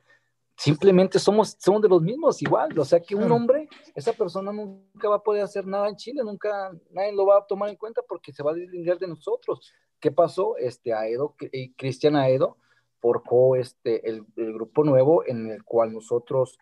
Simplemente 0.56 1.18
somos, 1.18 1.56
somos 1.60 1.82
de 1.82 1.90
los 1.90 2.04
mismos, 2.04 2.42
igual. 2.42 2.78
O 2.78 2.86
sea 2.86 3.00
que 3.00 3.16
un 3.16 3.32
hombre, 3.32 3.68
esa 3.96 4.14
persona 4.14 4.54
nunca 4.54 5.10
va 5.10 5.16
a 5.16 5.24
poder 5.24 5.44
hacer 5.44 5.66
nada 5.66 5.90
en 5.90 5.96
Chile, 5.96 6.22
nunca 6.24 6.72
nadie 6.92 7.14
lo 7.14 7.26
va 7.26 7.40
a 7.40 7.48
tomar 7.48 7.70
en 7.70 7.78
cuenta 7.78 8.02
porque 8.08 8.32
se 8.32 8.44
va 8.44 8.52
a 8.52 8.54
deslindar 8.54 9.00
de 9.00 9.08
nosotros. 9.08 9.74
¿Qué 10.00 10.12
pasó? 10.12 10.56
Este 10.58 10.94
Aedo, 10.94 11.36
eh, 11.52 11.72
Cristian 11.76 12.16
Aedo, 12.16 12.58
forjó 13.00 13.56
este, 13.56 14.08
el, 14.08 14.24
el 14.36 14.54
grupo 14.54 14.84
nuevo 14.84 15.26
en 15.26 15.50
el 15.50 15.64
cual 15.64 15.92
nosotros 15.92 16.60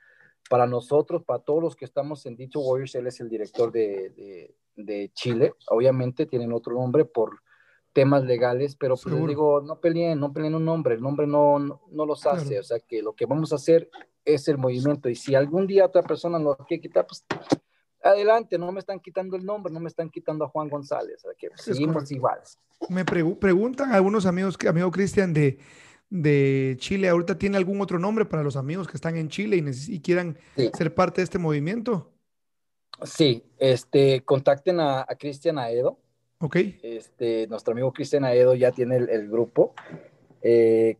para 0.49 0.65
nosotros, 0.65 1.23
para 1.23 1.43
todos 1.43 1.61
los 1.61 1.75
que 1.75 1.85
estamos 1.85 2.25
en 2.25 2.35
dicho 2.35 2.59
Warriors, 2.59 2.95
él 2.95 3.07
es 3.07 3.19
el 3.19 3.29
director 3.29 3.71
de, 3.71 4.55
de, 4.75 5.11
Chile. 5.13 5.53
Obviamente 5.67 6.25
tienen 6.25 6.51
otro 6.51 6.73
nombre 6.73 7.05
por 7.05 7.41
temas 7.93 8.23
legales, 8.23 8.75
pero 8.75 8.95
pues 8.95 9.13
les 9.13 9.27
digo, 9.27 9.61
no 9.61 9.79
peleen, 9.79 10.19
no 10.19 10.31
peleen 10.31 10.55
un 10.55 10.65
nombre, 10.65 10.95
el 10.95 11.01
nombre 11.01 11.27
no, 11.27 11.59
no, 11.59 12.05
los 12.05 12.25
hace, 12.25 12.59
o 12.59 12.63
sea 12.63 12.79
que 12.79 13.01
lo 13.01 13.13
que 13.13 13.25
vamos 13.25 13.51
a 13.51 13.55
hacer 13.55 13.89
es 14.23 14.47
el 14.47 14.57
movimiento 14.57 15.09
y 15.09 15.15
si 15.15 15.35
algún 15.35 15.65
día 15.67 15.85
otra 15.85 16.03
persona 16.03 16.37
nos 16.39 16.57
quiere 16.67 16.81
quitar, 16.81 17.07
pues 17.07 17.25
adelante, 18.03 18.57
no 18.57 18.71
me 18.71 18.79
están 18.79 18.99
quitando 18.99 19.35
el 19.35 19.45
nombre, 19.45 19.73
no 19.73 19.79
me 19.79 19.87
están 19.87 20.09
quitando 20.09 20.45
a 20.45 20.49
Juan 20.49 20.69
González, 20.69 21.25
o 21.25 21.29
sea 21.29 21.31
que 21.37 21.49
seguimos 21.55 22.11
iguales. 22.11 22.57
Me 22.89 23.03
preguntan 23.03 23.91
algunos 23.91 24.25
amigos, 24.25 24.57
amigo 24.67 24.91
Cristian, 24.91 25.33
de 25.33 25.59
de 26.09 26.75
Chile 26.79 27.09
ahorita 27.09 27.37
tiene 27.37 27.57
algún 27.57 27.81
otro 27.81 27.99
nombre 27.99 28.25
para 28.25 28.43
los 28.43 28.55
amigos 28.55 28.87
que 28.87 28.97
están 28.97 29.15
en 29.15 29.29
Chile 29.29 29.63
y, 29.87 29.99
quieran 29.99 30.37
ser 30.73 30.93
parte 30.93 31.21
de 31.21 31.23
este 31.23 31.37
movimiento? 31.37 32.11
Sí, 33.03 33.43
este, 33.57 34.21
contacten 34.25 34.79
a, 34.79 35.05
Cristian 35.19 35.59
Aedo. 35.59 35.99
Ok. 36.39 36.55
Este, 36.83 37.47
nuestro 37.47 37.73
amigo 37.73 37.91
Cristian 37.91 38.23
Aedo 38.23 38.55
ya 38.55 38.71
tiene 38.71 38.95
el, 38.95 39.29
grupo. 39.29 39.73
Eh, 40.41 40.97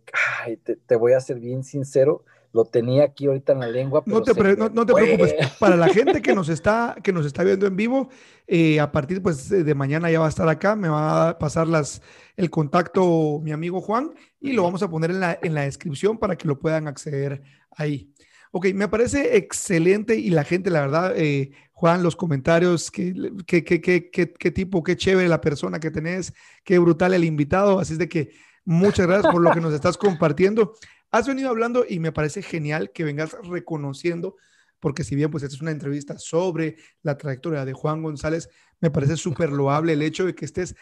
te, 0.86 0.96
voy 0.98 1.14
a 1.14 1.22
ser 1.22 1.40
bien 1.40 1.64
sincero, 1.64 2.26
lo 2.52 2.66
tenía 2.66 3.06
aquí 3.06 3.28
ahorita 3.28 3.54
en 3.54 3.60
la 3.62 3.68
lengua. 3.68 4.04
no, 4.06 4.22
te, 4.22 4.34
no, 4.34 4.86
te 4.86 4.94
preocupes. 4.94 5.36
Para 5.60 5.78
la 5.78 5.88
gente 5.88 6.22
que 6.22 6.36
nos 6.36 6.50
está, 6.50 6.98
que 7.02 7.14
nos 7.14 7.26
está 7.26 7.46
viendo 7.46 7.68
en 7.68 7.78
vivo, 7.78 8.10
eh, 8.48 8.82
a 8.82 8.92
partir 8.92 9.22
pues, 9.24 9.50
de 9.50 9.76
mañana 9.76 10.12
ya 10.12 10.20
va 10.20 10.26
a 10.26 10.30
estar 10.30 10.50
acá, 10.50 10.76
me 10.76 10.90
va 10.90 11.30
a 11.30 11.40
pasar 11.40 11.68
las, 11.68 12.02
el 12.36 12.50
contacto 12.50 13.40
mi 13.42 13.54
amigo 13.54 13.80
Juan 13.80 14.14
y 14.42 14.52
lo 14.52 14.64
vamos 14.64 14.84
a 14.84 14.90
poner 14.90 15.12
en 15.12 15.22
la, 15.22 15.40
en 15.42 15.54
la 15.54 15.62
descripción 15.62 16.18
para 16.18 16.36
que 16.36 16.50
lo 16.50 16.60
puedan 16.60 16.88
acceder 16.90 17.42
ahí. 17.72 18.14
Ok, 18.52 18.68
me 18.74 18.88
parece 18.88 19.38
excelente 19.38 20.16
y 20.16 20.32
la 20.32 20.44
gente, 20.44 20.72
la 20.72 20.82
verdad, 20.82 21.14
eh, 21.16 21.52
Juan, 21.72 22.02
los 22.02 22.16
comentarios, 22.16 22.90
qué, 22.90 23.14
qué, 23.46 23.64
qué, 24.10 24.52
tipo, 24.52 24.84
qué 24.84 24.98
chévere 24.98 25.30
la 25.30 25.40
persona 25.40 25.80
que 25.80 25.92
tenés, 25.92 26.34
qué 26.64 26.80
brutal 26.80 27.14
el 27.14 27.24
invitado. 27.24 27.80
Así 27.80 27.94
es 27.94 28.00
de 28.00 28.10
que 28.10 28.32
muchas 28.66 29.06
gracias 29.06 29.32
por 29.32 29.42
lo 29.42 29.52
que 29.52 29.62
nos 29.62 29.74
estás 29.74 29.98
compartiendo. 29.98 30.74
Has 31.12 31.28
venido 31.28 31.50
hablando 31.50 31.86
y 31.88 32.00
me 32.00 32.12
parece 32.12 32.42
genial 32.42 32.92
que 32.92 33.04
vengas 33.04 33.36
reconociendo, 33.44 34.36
porque 34.80 35.04
si 35.04 35.16
bien 35.16 35.30
pues 35.30 35.44
esta 35.44 35.56
es 35.56 35.62
una 35.62 35.72
entrevista 35.72 36.18
sobre 36.18 36.78
la 37.04 37.18
trayectoria 37.18 37.66
de 37.66 37.74
Juan 37.74 38.02
González, 38.02 38.50
me 38.82 38.90
parece 38.90 39.16
súper 39.16 39.52
loable 39.52 39.94
el 39.94 40.02
hecho 40.02 40.26
de 40.26 40.34
que 40.34 40.46
estés 40.46 40.76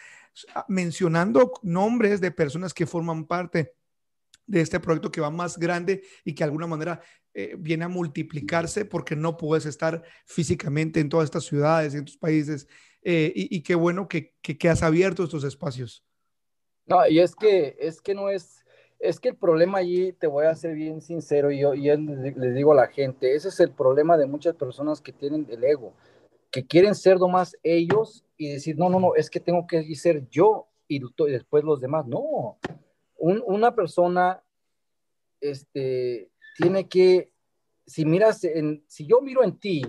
mencionando 0.68 1.52
nombres 1.62 2.20
de 2.20 2.30
personas 2.30 2.72
que 2.72 2.86
forman 2.86 3.26
parte 3.26 3.74
de 4.48 4.62
este 4.62 4.80
proyecto 4.80 5.12
que 5.12 5.20
va 5.20 5.30
más 5.30 5.58
grande 5.58 6.02
y 6.24 6.34
que 6.34 6.42
de 6.42 6.46
alguna 6.46 6.66
manera 6.66 7.00
eh, 7.34 7.54
viene 7.56 7.84
a 7.84 7.88
multiplicarse 7.88 8.84
porque 8.84 9.14
no 9.14 9.36
puedes 9.36 9.66
estar 9.66 10.02
físicamente 10.24 10.98
en 10.98 11.08
todas 11.08 11.26
estas 11.26 11.44
ciudades, 11.44 11.94
en 11.94 12.04
tus 12.04 12.16
países. 12.16 12.66
Eh, 13.02 13.32
y, 13.34 13.62
qué 13.62 13.76
bueno 13.76 14.08
que, 14.08 14.34
que, 14.42 14.68
has 14.68 14.82
abierto 14.82 15.22
estos 15.22 15.44
espacios. 15.44 16.04
No, 16.86 17.06
y 17.06 17.20
es 17.20 17.36
que, 17.36 17.76
es 17.78 18.00
que 18.00 18.14
no 18.14 18.28
es, 18.28 18.64
es 18.98 19.20
que 19.20 19.28
el 19.28 19.36
problema 19.36 19.78
allí, 19.78 20.12
te 20.12 20.26
voy 20.26 20.46
a 20.46 20.54
ser 20.56 20.74
bien 20.74 21.00
sincero, 21.00 21.52
y 21.52 21.60
yo 21.60 21.74
y 21.74 21.86
les 21.86 22.54
digo 22.54 22.72
a 22.72 22.76
la 22.76 22.88
gente, 22.88 23.34
ese 23.34 23.48
es 23.48 23.60
el 23.60 23.70
problema 23.70 24.16
de 24.16 24.26
muchas 24.26 24.56
personas 24.56 25.00
que 25.00 25.12
tienen 25.12 25.46
el 25.48 25.62
ego, 25.62 25.92
que 26.50 26.66
quieren 26.66 26.94
ser 26.94 27.18
nomás 27.18 27.56
ellos 27.62 28.24
y 28.36 28.52
decir, 28.52 28.76
no, 28.76 28.90
no, 28.90 28.98
no, 28.98 29.14
es 29.14 29.30
que 29.30 29.40
tengo 29.40 29.66
que 29.66 29.94
ser 29.94 30.28
yo 30.28 30.66
y, 30.88 31.00
después 31.30 31.62
los 31.62 31.80
demás. 31.80 32.06
No, 32.06 32.58
una 33.18 33.74
persona 33.74 34.42
este, 35.40 36.30
tiene 36.56 36.88
que, 36.88 37.32
si 37.86 38.04
miras, 38.04 38.44
en, 38.44 38.84
si 38.86 39.06
yo 39.06 39.20
miro 39.20 39.42
en 39.42 39.58
ti, 39.58 39.82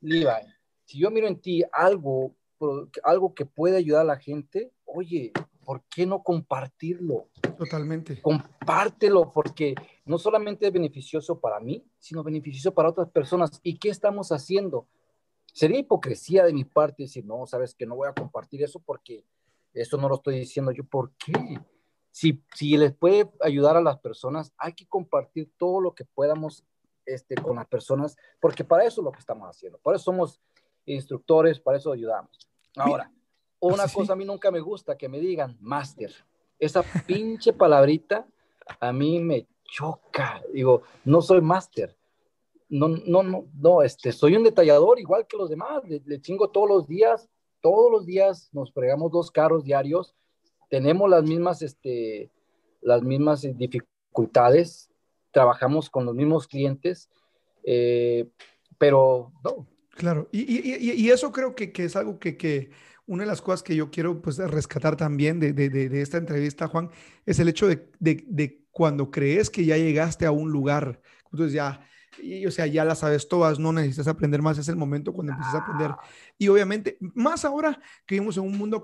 Levi, 0.00 0.46
si 0.84 0.98
yo 0.98 1.10
miro 1.10 1.26
en 1.26 1.40
ti 1.40 1.62
algo, 1.72 2.34
algo 3.02 3.34
que 3.34 3.46
puede 3.46 3.76
ayudar 3.76 4.02
a 4.02 4.04
la 4.04 4.18
gente, 4.18 4.72
oye, 4.84 5.32
¿por 5.64 5.82
qué 5.84 6.06
no 6.06 6.22
compartirlo? 6.22 7.28
Totalmente. 7.58 8.20
Compártelo 8.20 9.32
porque 9.32 9.74
no 10.04 10.18
solamente 10.18 10.66
es 10.66 10.72
beneficioso 10.72 11.40
para 11.40 11.60
mí, 11.60 11.84
sino 11.98 12.22
beneficioso 12.22 12.74
para 12.74 12.90
otras 12.90 13.10
personas. 13.10 13.60
¿Y 13.62 13.78
qué 13.78 13.88
estamos 13.88 14.30
haciendo? 14.30 14.86
Sería 15.52 15.78
hipocresía 15.78 16.44
de 16.44 16.52
mi 16.52 16.64
parte 16.64 17.04
decir, 17.04 17.24
no, 17.24 17.46
sabes 17.46 17.74
que 17.74 17.86
no 17.86 17.96
voy 17.96 18.08
a 18.08 18.14
compartir 18.14 18.62
eso 18.62 18.80
porque 18.80 19.24
eso 19.72 19.96
no 19.96 20.08
lo 20.08 20.16
estoy 20.16 20.38
diciendo 20.38 20.72
yo. 20.72 20.84
¿Por 20.84 21.12
qué? 21.12 21.32
Si, 22.14 22.40
si 22.54 22.76
les 22.76 22.94
puede 22.94 23.28
ayudar 23.40 23.76
a 23.76 23.82
las 23.82 23.98
personas, 23.98 24.52
hay 24.56 24.72
que 24.72 24.86
compartir 24.86 25.50
todo 25.58 25.80
lo 25.80 25.96
que 25.96 26.04
podamos 26.04 26.64
este, 27.04 27.34
con 27.34 27.56
las 27.56 27.66
personas, 27.66 28.16
porque 28.38 28.62
para 28.62 28.84
eso 28.84 29.00
es 29.00 29.04
lo 29.04 29.10
que 29.10 29.18
estamos 29.18 29.48
haciendo. 29.48 29.78
Por 29.78 29.96
eso 29.96 30.04
somos 30.04 30.40
instructores, 30.86 31.58
para 31.58 31.78
eso 31.78 31.90
ayudamos. 31.90 32.30
Ahora, 32.76 33.10
una 33.58 33.88
cosa 33.88 34.12
a 34.12 34.16
mí 34.16 34.24
nunca 34.24 34.52
me 34.52 34.60
gusta, 34.60 34.96
que 34.96 35.08
me 35.08 35.18
digan 35.18 35.56
máster. 35.60 36.14
Esa 36.56 36.84
pinche 37.04 37.52
palabrita 37.52 38.28
a 38.78 38.92
mí 38.92 39.18
me 39.18 39.48
choca. 39.64 40.40
Digo, 40.52 40.82
no 41.04 41.20
soy 41.20 41.40
máster. 41.40 41.96
No, 42.68 42.88
no, 42.88 43.24
no, 43.24 43.46
no, 43.54 43.82
este, 43.82 44.12
soy 44.12 44.36
un 44.36 44.44
detallador 44.44 45.00
igual 45.00 45.26
que 45.26 45.36
los 45.36 45.50
demás. 45.50 45.82
Le, 45.84 46.20
chingo 46.20 46.48
todos 46.50 46.68
los 46.68 46.86
días, 46.86 47.28
todos 47.60 47.90
los 47.90 48.06
días 48.06 48.50
nos 48.52 48.72
fregamos 48.72 49.10
dos 49.10 49.32
carros 49.32 49.64
diarios. 49.64 50.14
Tenemos 50.70 51.08
las 51.10 51.24
mismas, 51.24 51.62
este, 51.62 52.30
las 52.80 53.02
mismas 53.02 53.46
dificultades. 53.56 54.90
Trabajamos 55.30 55.90
con 55.90 56.04
los 56.06 56.14
mismos 56.14 56.46
clientes. 56.46 57.08
Eh, 57.64 58.28
pero 58.78 59.32
no. 59.42 59.66
Claro, 59.96 60.28
y, 60.32 60.40
y, 60.40 60.90
y, 60.90 61.10
eso 61.10 61.30
creo 61.30 61.54
que, 61.54 61.70
que 61.70 61.84
es 61.84 61.94
algo 61.94 62.18
que, 62.18 62.36
que 62.36 62.70
una 63.06 63.22
de 63.22 63.28
las 63.28 63.40
cosas 63.40 63.62
que 63.62 63.76
yo 63.76 63.90
quiero 63.90 64.20
pues, 64.20 64.38
rescatar 64.38 64.96
también 64.96 65.38
de, 65.38 65.52
de, 65.52 65.68
de, 65.68 66.02
esta 66.02 66.16
entrevista, 66.18 66.66
Juan, 66.66 66.90
es 67.26 67.38
el 67.38 67.48
hecho 67.48 67.68
de, 67.68 68.64
cuando 68.70 69.10
crees 69.10 69.50
que 69.50 69.64
ya 69.64 69.76
llegaste 69.76 70.26
a 70.26 70.32
un 70.32 70.50
lugar, 70.50 71.00
entonces 71.30 71.52
ya 71.52 71.86
y, 72.22 72.46
o 72.46 72.50
sea, 72.50 72.66
ya 72.66 72.84
las 72.84 73.00
sabes 73.00 73.28
todas, 73.28 73.58
no 73.58 73.72
necesitas 73.72 74.08
aprender 74.08 74.42
más, 74.42 74.58
es 74.58 74.68
el 74.68 74.76
momento 74.76 75.12
cuando 75.12 75.32
empiezas 75.32 75.54
a 75.54 75.58
aprender. 75.58 75.90
Ah. 75.90 76.00
Y 76.38 76.48
obviamente, 76.48 76.96
más 77.00 77.44
ahora 77.44 77.80
que 78.06 78.16
vivimos 78.16 78.36
en 78.36 78.44
un 78.44 78.56
mundo 78.58 78.82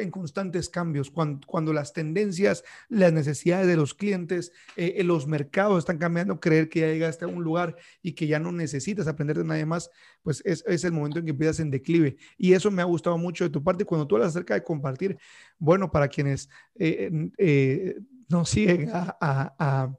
en 0.00 0.10
constantes 0.10 0.68
cambios, 0.68 1.10
cuando, 1.10 1.46
cuando, 1.46 1.72
las 1.72 1.92
tendencias, 1.92 2.64
las 2.88 3.12
necesidades 3.12 3.66
de 3.66 3.76
los 3.76 3.94
clientes, 3.94 4.52
eh, 4.76 4.94
eh, 4.96 5.04
los 5.04 5.26
mercados 5.26 5.78
están 5.78 5.98
cambiando, 5.98 6.40
creer 6.40 6.68
que 6.68 6.80
ya 6.80 6.86
llegaste 6.88 7.24
a 7.24 7.28
un 7.28 7.42
lugar 7.42 7.76
y 8.02 8.12
que 8.12 8.26
ya 8.26 8.38
no 8.38 8.52
necesitas 8.52 9.06
aprender 9.06 9.38
de 9.38 9.44
nadie 9.44 9.66
más, 9.66 9.90
pues 10.22 10.42
es, 10.44 10.64
es 10.66 10.84
el 10.84 10.92
momento 10.92 11.18
en 11.18 11.24
que 11.24 11.30
empiezas 11.32 11.60
en 11.60 11.70
declive. 11.70 12.16
Y 12.36 12.52
eso 12.52 12.70
me 12.70 12.82
ha 12.82 12.86
gustado 12.86 13.18
mucho 13.18 13.44
de 13.44 13.50
tu 13.50 13.62
parte. 13.62 13.84
Cuando 13.84 14.06
tú 14.06 14.16
hablas 14.16 14.30
acerca 14.30 14.54
de 14.54 14.62
compartir, 14.62 15.18
bueno, 15.58 15.90
para 15.90 16.08
quienes 16.08 16.48
eh, 16.74 17.98
nos 18.28 18.48
siguen 18.50 18.90
a 18.92 19.16
a 19.20 19.92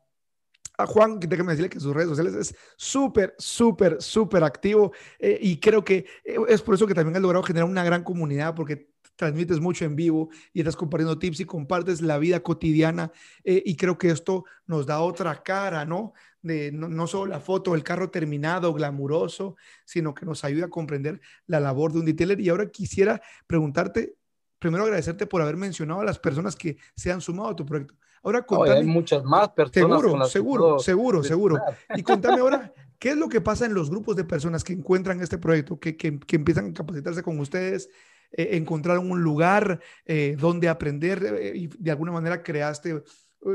Juan, 0.78 1.20
que 1.20 1.28
déjame 1.28 1.52
decirle 1.52 1.70
que 1.70 1.80
sus 1.80 1.94
redes 1.94 2.10
sociales 2.10 2.34
es 2.34 2.56
súper, 2.76 3.36
súper, 3.38 4.02
súper 4.02 4.44
activo 4.44 4.92
eh, 5.20 5.38
y 5.42 5.60
creo 5.60 5.84
que 5.84 6.06
eh, 6.24 6.38
es 6.48 6.62
por 6.62 6.76
eso 6.76 6.88
que 6.88 6.96
también 6.96 7.16
has 7.16 7.22
logrado 7.22 7.44
generar 7.44 7.70
una 7.70 7.84
gran 7.84 8.04
comunidad 8.04 8.56
porque 8.56 8.94
transmites 9.16 9.60
mucho 9.60 9.86
en 9.86 9.96
vivo 9.96 10.30
y 10.52 10.60
estás 10.60 10.76
compartiendo 10.76 11.20
tips 11.20 11.42
y 11.42 11.46
compartes 11.46 12.02
la 12.02 12.18
vida 12.18 12.42
cotidiana 12.42 13.12
eh, 13.44 13.62
y 13.66 13.76
creo 13.76 13.98
que 13.98 14.10
esto 14.10 14.46
nos 14.66 14.86
da 14.86 15.02
otra 15.02 15.44
cara, 15.44 15.86
¿no? 15.86 16.14
De, 16.42 16.72
no, 16.72 16.90
no, 16.90 17.08
solo 17.08 17.28
la 17.28 17.40
foto 17.40 17.72
del 17.72 17.84
carro 17.84 18.10
terminado, 18.10 18.74
glamuroso, 18.74 19.56
sino 19.86 20.14
que 20.14 20.26
nos 20.26 20.44
ayuda 20.44 20.66
a 20.66 20.70
comprender 20.70 21.22
la 21.46 21.60
labor 21.60 21.94
de 21.94 22.00
un 22.00 22.06
detailer. 22.06 22.42
Y 22.42 22.50
ahora 22.50 22.70
quisiera 22.70 23.22
preguntarte, 23.48 24.16
primero 24.60 24.84
agradecerte 24.84 25.26
por 25.26 25.42
haber 25.42 25.56
mencionado 25.56 26.02
a 26.02 26.06
las 26.06 26.20
personas 26.20 26.56
que 26.58 26.78
se 26.98 27.12
han 27.12 27.22
sumado 27.22 27.50
a 27.50 27.56
tu 27.56 27.66
proyecto. 27.66 27.96
Ahora 28.24 28.42
contame. 28.44 28.80
hay 28.80 28.86
muchas 28.86 29.24
más 29.24 29.50
personas. 29.50 30.02
Seguro, 30.02 30.26
seguro, 30.26 30.80
seguro, 30.80 31.24
seguro. 31.24 31.60
Y 31.96 32.04
contame 32.04 32.40
ahora, 32.40 32.74
¿qué 33.00 33.10
es 33.10 33.18
lo 33.18 33.28
que 33.28 33.42
pasa 33.42 33.66
en 33.66 33.74
los 33.74 33.90
grupos 33.90 34.16
de 34.16 34.24
personas 34.24 34.64
que 34.64 34.74
encuentran 34.74 35.22
este 35.22 35.38
proyecto, 35.38 35.78
que, 35.78 35.98
que, 35.98 36.36
empiezan 36.36 36.70
a 36.70 36.74
capacitarse 36.74 37.22
con 37.22 37.38
ustedes, 37.40 37.90
eh, 38.32 38.50
encontraron 38.54 39.12
un 39.12 39.22
lugar 39.22 39.82
eh, 40.06 40.38
donde 40.40 40.70
aprender 40.70 41.38
eh, 41.38 41.52
y 41.54 41.68
de 41.68 41.92
alguna 41.92 42.14
manera 42.14 42.42
creaste 42.42 43.04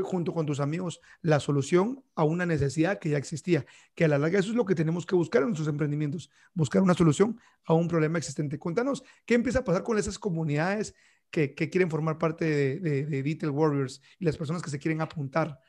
junto 0.03 0.33
con 0.33 0.45
tus 0.45 0.59
amigos 0.59 1.01
la 1.23 1.39
solución 1.39 2.03
a 2.13 2.23
una 2.23 2.45
necesidad 2.45 2.99
que 2.99 3.09
ya 3.09 3.17
existía, 3.17 3.65
que 3.95 4.05
a 4.05 4.07
la 4.07 4.19
larga 4.19 4.37
eso 4.37 4.51
es 4.51 4.55
lo 4.55 4.65
que 4.65 4.75
tenemos 4.75 5.07
que 5.07 5.15
buscar 5.15 5.41
en 5.41 5.47
nuestros 5.47 5.67
emprendimientos, 5.67 6.29
buscar 6.53 6.83
una 6.83 6.93
solución 6.93 7.39
a 7.65 7.73
un 7.73 7.87
problema 7.87 8.19
existente. 8.19 8.59
Contanos, 8.59 9.03
¿qué 9.25 9.33
empieza 9.33 9.59
a 9.59 9.63
pasar 9.63 9.81
con 9.81 9.97
esas 9.97 10.19
comunidades 10.19 10.93
que, 11.31 11.53
quieren 11.53 11.89
formar 11.89 12.17
parte 12.17 12.45
de, 12.45 12.79
de, 12.79 13.23
Detail 13.23 13.51
Warriors 13.51 14.01
y 14.19 14.25
las 14.25 14.37
personas 14.37 14.61
que 14.61 14.69
se 14.69 14.79
quieren 14.79 15.01
apuntar? 15.01 15.59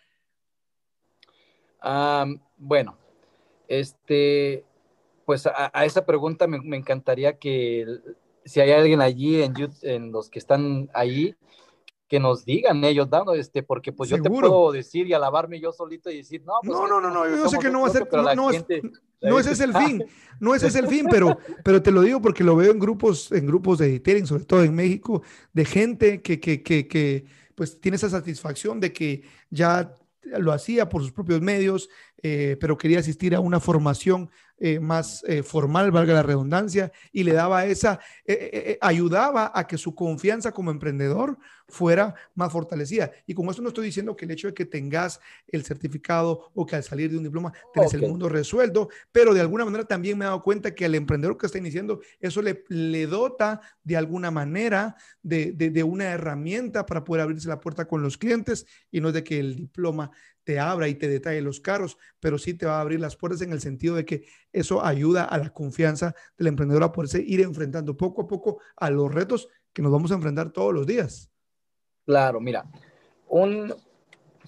bueno, 2.58 2.98
este, 3.68 4.64
pues 5.24 5.46
a, 5.46 5.70
esa 5.84 6.04
pregunta 6.04 6.46
me, 6.46 6.76
encantaría 6.76 7.38
que 7.38 7.86
si 8.44 8.60
hay 8.60 8.72
alguien 8.72 9.00
allí 9.00 9.42
en, 9.42 9.54
en 9.82 10.12
los 10.12 10.28
que 10.28 10.38
están 10.38 10.90
ahí, 10.92 11.34
que 12.10 12.18
nos 12.18 12.44
digan 12.44 12.82
ellos 12.82 13.08
dando 13.08 13.34
este 13.34 13.62
porque 13.62 13.92
pues 13.92 14.10
yo 14.10 14.20
te 14.20 14.28
puedo 14.28 14.72
decir 14.72 15.06
y 15.06 15.12
alabarme 15.12 15.60
yo 15.60 15.70
solito 15.70 16.10
y 16.10 16.16
decir 16.16 16.42
no 16.44 16.54
pues 16.60 16.76
no 16.76 16.88
no 16.88 17.00
no 17.00 17.08
no 17.08 17.28
yo 17.28 17.48
sé 17.48 17.56
que 17.60 17.70
no 17.70 17.82
va 17.82 17.86
a 17.86 17.90
ser 17.90 18.08
no, 18.12 18.34
no, 18.34 18.50
es, 18.50 18.64
no 19.22 19.38
ese 19.38 19.52
es 19.52 19.60
el 19.60 19.72
fin 19.72 20.04
no 20.40 20.52
ese 20.56 20.66
es 20.66 20.74
el 20.74 20.88
fin 20.88 21.06
pero 21.08 21.38
pero 21.62 21.80
te 21.80 21.92
lo 21.92 22.02
digo 22.02 22.20
porque 22.20 22.42
lo 22.42 22.56
veo 22.56 22.72
en 22.72 22.80
grupos 22.80 23.30
en 23.30 23.46
grupos 23.46 23.78
de 23.78 23.92
detailing 23.92 24.26
sobre 24.26 24.44
todo 24.44 24.64
en 24.64 24.74
México 24.74 25.22
de 25.52 25.64
gente 25.64 26.20
que 26.20 26.40
que, 26.40 26.64
que, 26.64 26.88
que 26.88 27.26
pues 27.54 27.80
tiene 27.80 27.94
esa 27.94 28.10
satisfacción 28.10 28.80
de 28.80 28.92
que 28.92 29.22
ya 29.48 29.94
lo 30.22 30.52
hacía 30.52 30.88
por 30.88 31.02
sus 31.02 31.12
propios 31.12 31.40
medios, 31.40 31.88
eh, 32.22 32.56
pero 32.60 32.76
quería 32.76 32.98
asistir 32.98 33.34
a 33.34 33.40
una 33.40 33.60
formación 33.60 34.30
eh, 34.58 34.78
más 34.78 35.24
eh, 35.26 35.42
formal, 35.42 35.90
valga 35.90 36.12
la 36.12 36.22
redundancia, 36.22 36.92
y 37.12 37.24
le 37.24 37.32
daba 37.32 37.64
esa, 37.64 37.98
eh, 38.26 38.76
ayudaba 38.80 39.50
a 39.54 39.66
que 39.66 39.78
su 39.78 39.94
confianza 39.94 40.52
como 40.52 40.70
emprendedor 40.70 41.38
fuera 41.70 42.14
más 42.34 42.52
fortalecida. 42.52 43.10
Y 43.26 43.34
con 43.34 43.48
esto 43.48 43.62
no 43.62 43.68
estoy 43.68 43.86
diciendo 43.86 44.16
que 44.16 44.24
el 44.24 44.30
hecho 44.32 44.48
de 44.48 44.54
que 44.54 44.66
tengas 44.66 45.20
el 45.48 45.64
certificado 45.64 46.50
o 46.54 46.66
que 46.66 46.76
al 46.76 46.84
salir 46.84 47.10
de 47.10 47.16
un 47.16 47.24
diploma 47.24 47.52
tenés 47.72 47.94
el 47.94 48.02
mundo 48.02 48.28
resuelto, 48.28 48.88
pero 49.12 49.32
de 49.32 49.40
alguna 49.40 49.64
manera 49.64 49.84
también 49.84 50.18
me 50.18 50.24
he 50.24 50.28
dado 50.28 50.42
cuenta 50.42 50.74
que 50.74 50.84
al 50.84 50.94
emprendedor 50.94 51.38
que 51.38 51.46
está 51.46 51.58
iniciando, 51.58 52.00
eso 52.20 52.42
le, 52.42 52.64
le 52.68 53.06
dota 53.06 53.60
de 53.82 53.96
alguna 53.96 54.30
manera 54.30 54.96
de, 55.22 55.52
de, 55.52 55.70
de 55.70 55.82
una 55.82 56.04
herramienta 56.10 56.86
para 56.86 57.04
poder 57.04 57.22
abrirse 57.22 57.48
la 57.48 57.60
puerta 57.60 57.86
con 57.86 58.02
los 58.02 58.18
clientes 58.18 58.66
y 58.90 59.00
no 59.00 59.08
es 59.08 59.14
de 59.14 59.24
que 59.24 59.38
el 59.38 59.56
diploma 59.56 60.10
te 60.44 60.58
abra 60.58 60.88
y 60.88 60.94
te 60.94 61.08
detalle 61.08 61.40
los 61.40 61.60
carros, 61.60 61.98
pero 62.18 62.38
sí 62.38 62.54
te 62.54 62.66
va 62.66 62.78
a 62.78 62.80
abrir 62.80 63.00
las 63.00 63.16
puertas 63.16 63.42
en 63.42 63.52
el 63.52 63.60
sentido 63.60 63.94
de 63.94 64.04
que 64.04 64.24
eso 64.52 64.84
ayuda 64.84 65.24
a 65.24 65.38
la 65.38 65.50
confianza 65.50 66.14
del 66.36 66.48
emprendedor 66.48 66.82
a 66.82 66.92
poderse 66.92 67.22
ir 67.22 67.40
enfrentando 67.40 67.96
poco 67.96 68.22
a 68.22 68.26
poco 68.26 68.60
a 68.76 68.90
los 68.90 69.12
retos 69.12 69.48
que 69.72 69.82
nos 69.82 69.92
vamos 69.92 70.10
a 70.10 70.14
enfrentar 70.14 70.50
todos 70.50 70.74
los 70.74 70.86
días. 70.86 71.29
Claro, 72.10 72.40
mira, 72.40 72.64
un, 73.28 73.74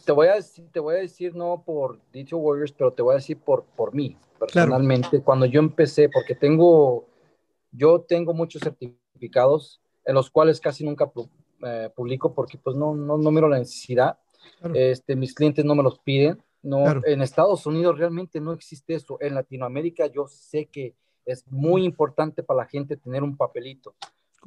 te, 0.04 0.12
voy 0.12 0.28
a 0.28 0.34
decir, 0.34 0.68
te 0.72 0.80
voy 0.80 0.96
a 0.96 0.98
decir 0.98 1.34
no 1.34 1.62
por 1.64 2.00
Dicho 2.12 2.36
Warriors, 2.36 2.72
pero 2.72 2.92
te 2.92 3.02
voy 3.02 3.12
a 3.12 3.16
decir 3.16 3.38
por, 3.38 3.64
por 3.64 3.94
mí, 3.94 4.16
personalmente, 4.38 5.22
cuando 5.22 5.46
yo 5.46 5.60
empecé, 5.60 6.08
porque 6.08 6.34
tengo, 6.34 7.06
yo 7.70 8.00
tengo 8.00 8.34
muchos 8.34 8.62
certificados 8.62 9.80
en 10.04 10.14
los 10.14 10.30
cuales 10.30 10.60
casi 10.60 10.84
nunca 10.84 11.10
eh, 11.64 11.90
publico 11.94 12.34
porque 12.34 12.58
pues 12.58 12.76
no, 12.76 12.94
no, 12.94 13.16
no 13.16 13.30
miro 13.30 13.48
la 13.48 13.58
necesidad 13.58 14.18
este, 14.74 15.16
mis 15.16 15.34
clientes 15.34 15.64
no 15.64 15.74
me 15.74 15.82
los 15.82 15.98
piden. 15.98 16.42
No, 16.62 17.04
En 17.04 17.22
Estados 17.22 17.66
Unidos 17.66 17.98
realmente 17.98 18.40
no 18.40 18.52
existe 18.52 18.94
eso. 18.94 19.18
En 19.20 19.34
Latinoamérica 19.34 20.06
yo 20.06 20.28
sé 20.28 20.66
que 20.66 20.94
es 21.24 21.44
muy 21.50 21.84
importante 21.84 22.42
para 22.42 22.58
la 22.58 22.66
gente 22.66 22.96
tener 22.96 23.22
un 23.22 23.36
papelito. 23.36 23.94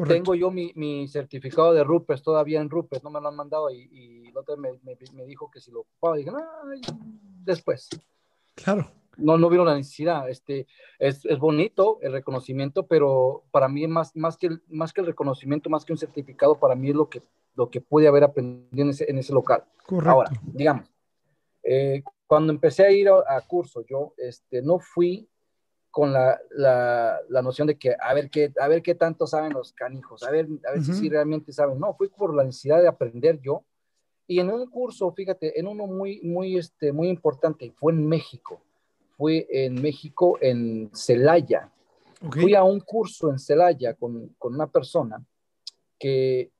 Tengo 0.04 0.36
yo 0.36 0.52
mi, 0.52 1.08
certificado 1.08 1.74
de 1.74 1.84
Rupes 1.84 2.22
todavía 2.22 2.60
en 2.60 2.70
Rupes, 2.70 3.02
no 3.04 3.10
me 3.10 3.22
lo 3.22 3.30
han 3.30 3.36
mandado 3.36 3.70
y, 3.70 3.88
y 3.91 4.28
el 4.28 4.38
otro 4.38 4.58
me, 4.58 4.78
me, 4.84 5.26
dijo 5.26 5.50
que 5.50 5.62
si 5.62 5.72
lo 5.72 5.82
ocupaba, 5.82 6.18
dije, 6.18 6.32
después. 7.43 7.89
Claro. 8.56 8.91
No, 9.18 9.38
no 9.38 9.48
vieron 9.48 9.68
la 9.68 9.76
necesidad. 9.76 10.30
Este, 10.30 10.68
es, 11.00 11.24
es, 11.26 11.39
bonito 11.39 12.00
el 12.02 12.12
reconocimiento, 12.12 12.88
pero 12.88 13.46
para 13.52 13.70
mí 13.70 13.88
más, 13.88 14.14
más, 14.18 14.36
que 14.36 14.48
el, 14.48 14.62
más 14.68 14.91
que 14.91 15.00
el 15.00 15.08
reconocimiento, 15.08 15.70
más 15.70 15.86
que 15.86 15.93
un 15.93 15.98
certificado, 15.98 16.60
para 16.60 16.76
mí 16.76 16.89
es 16.89 16.96
lo 16.96 17.10
que, 17.10 17.22
lo 17.56 17.70
que 17.70 17.80
pude 17.80 18.10
haber 18.10 18.26
aprendido 18.26 18.84
en 18.84 18.89
ese, 18.89 19.10
en 19.10 19.18
ese 19.18 19.32
local. 19.32 19.64
Correcto. 19.86 20.12
Ahora, 20.12 20.32
digamos, 20.43 20.91
eh, 21.64 22.04
cuando 22.28 22.52
empecé 22.52 22.86
a 22.86 22.91
ir 22.91 23.08
a, 23.08 23.24
a 23.30 23.41
curso, 23.48 23.86
yo 23.89 24.14
este, 24.18 24.62
no 24.62 24.80
fui 24.80 25.30
con 25.96 26.12
la, 26.12 26.38
la, 26.50 27.22
la, 27.30 27.41
noción 27.41 27.70
de 27.70 27.78
que 27.78 27.96
a 27.98 28.14
ver 28.14 28.30
qué, 28.30 28.52
a 28.60 28.68
ver 28.68 28.82
qué 28.82 28.96
tanto 28.96 29.26
saben 29.26 29.54
los 29.54 29.72
canijos, 29.72 30.24
a 30.24 30.30
ver, 30.30 30.46
a 30.68 30.74
ver 30.74 30.84
si 30.84 31.08
realmente 31.08 31.54
saben. 31.54 31.80
No, 31.80 31.93
fui 31.93 32.10
por 32.10 32.36
la 32.36 32.43
necesidad 32.43 32.82
de 32.82 32.89
aprender 32.89 33.39
yo. 33.39 33.64
Y 34.28 34.41
en 34.41 34.50
un 34.50 34.70
curso, 34.70 35.10
fíjate, 35.14 35.58
en 35.58 35.68
uno 35.68 35.88
muy, 35.88 36.20
muy, 36.20 36.58
este, 36.58 36.91
muy 36.91 37.08
importante, 37.08 37.72
fue 37.78 37.93
en 37.93 38.06
México. 38.10 38.62
Fue 39.16 39.48
en 39.50 39.82
México, 39.82 40.38
en 40.41 40.91
Celaya. 40.93 41.72
Fui 42.30 42.56
a 42.56 42.64
un 42.64 42.82
curso 42.82 43.30
en 43.32 43.39
Celaya 43.39 43.93
con, 43.93 44.36
con, 44.38 44.54
una 44.54 44.68
persona 44.68 45.26
que, 45.98 46.52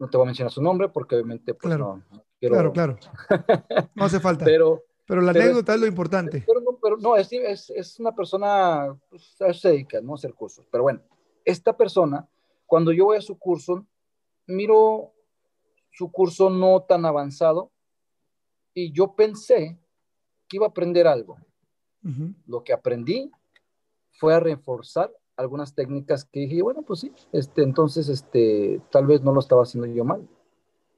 no 0.00 0.10
te 0.10 0.16
voy 0.16 0.24
a 0.24 0.26
mencionar 0.26 0.50
su 0.50 0.62
nombre 0.62 0.88
porque 0.88 1.14
obviamente 1.14 1.54
pues, 1.54 1.68
claro. 1.68 2.02
no, 2.10 2.24
Claro, 2.40 2.72
claro. 2.72 2.98
No 3.94 4.04
hace 4.04 4.18
falta. 4.18 4.44
pero, 4.44 4.82
pero 5.08 5.22
la 5.22 5.30
anécdota 5.30 5.74
es 5.74 5.80
lo 5.80 5.86
importante. 5.86 6.44
Pero, 6.46 6.78
pero 6.82 6.98
no, 6.98 7.16
es, 7.16 7.32
es, 7.32 7.70
es, 7.70 7.98
una 7.98 8.14
persona, 8.14 8.94
pues, 9.08 9.34
se 9.58 9.68
dedica, 9.70 10.02
¿no? 10.02 10.12
A 10.12 10.14
hacer 10.16 10.34
cursos. 10.34 10.66
Pero 10.70 10.82
bueno, 10.82 11.00
esta 11.46 11.74
persona, 11.74 12.28
cuando 12.66 12.92
yo 12.92 13.06
voy 13.06 13.16
a 13.16 13.22
su 13.22 13.38
curso, 13.38 13.86
miro 14.46 15.14
su 15.90 16.12
curso 16.12 16.50
no 16.50 16.82
tan 16.82 17.06
avanzado 17.06 17.72
y 18.74 18.92
yo 18.92 19.16
pensé 19.16 19.78
que 20.46 20.58
iba 20.58 20.66
a 20.66 20.70
aprender 20.70 21.06
algo. 21.06 21.38
Lo 22.46 22.62
que 22.62 22.74
aprendí 22.74 23.30
fue 24.12 24.34
a 24.34 24.40
reforzar 24.40 25.10
algunas 25.36 25.74
técnicas 25.74 26.26
que 26.26 26.40
dije, 26.40 26.60
bueno, 26.60 26.82
pues 26.82 27.00
sí, 27.00 27.12
este, 27.32 27.62
entonces, 27.62 28.10
este, 28.10 28.80
tal 28.90 29.06
vez 29.06 29.22
no 29.22 29.32
lo 29.32 29.40
estaba 29.40 29.62
haciendo 29.62 29.86
yo 29.86 30.04
mal, 30.04 30.28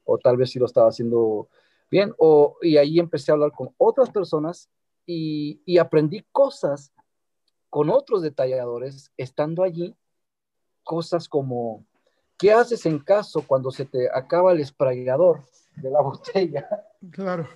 o 0.04 0.18
tal 0.18 0.36
vez 0.36 0.50
sí 0.50 0.58
lo 0.58 0.66
estaba 0.66 0.88
haciendo 0.88 1.48
bien, 1.91 2.14
o, 2.18 2.57
y 2.62 2.76
ahí 2.76 2.99
empecé 2.99 3.30
a 3.30 3.34
hablar 3.34 3.53
con 3.53 3.74
otras 3.78 4.11
personas 4.11 4.70
y, 5.07 5.78
aprendí 5.78 6.24
cosas 6.30 6.93
con 7.68 7.91
otros 7.91 8.22
detalladores 8.22 9.12
estando 9.16 9.62
allí, 9.62 9.95
cosas 10.84 11.28
como, 11.28 11.84
¿qué 12.38 12.53
haces 12.53 12.86
en 12.86 12.99
caso 12.99 13.45
cuando 13.47 13.70
se 13.70 13.84
te 13.84 14.09
acaba 14.12 14.53
el 14.53 14.64
sprayador 14.64 15.45
de 15.76 15.91
la 15.91 16.01
botella? 16.03 16.68
Claro. 17.11 17.49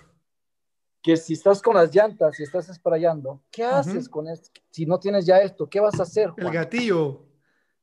Que 1.03 1.17
si 1.17 1.35
estás 1.35 1.61
con 1.61 1.75
las 1.75 1.95
llantas 1.95 2.41
y 2.41 2.45
estás 2.45 2.67
sprayando, 2.75 3.41
¿qué 3.51 3.65
haces 3.65 4.09
con 4.09 4.27
esto? 4.27 4.51
Si 4.71 4.87
no 4.87 4.99
tienes 4.99 5.27
ya 5.27 5.39
esto, 5.39 5.69
¿qué 5.69 5.79
vas 5.79 6.01
a 6.01 6.05
hacer? 6.05 6.33
El 6.37 6.51
gatillo. 6.51 7.21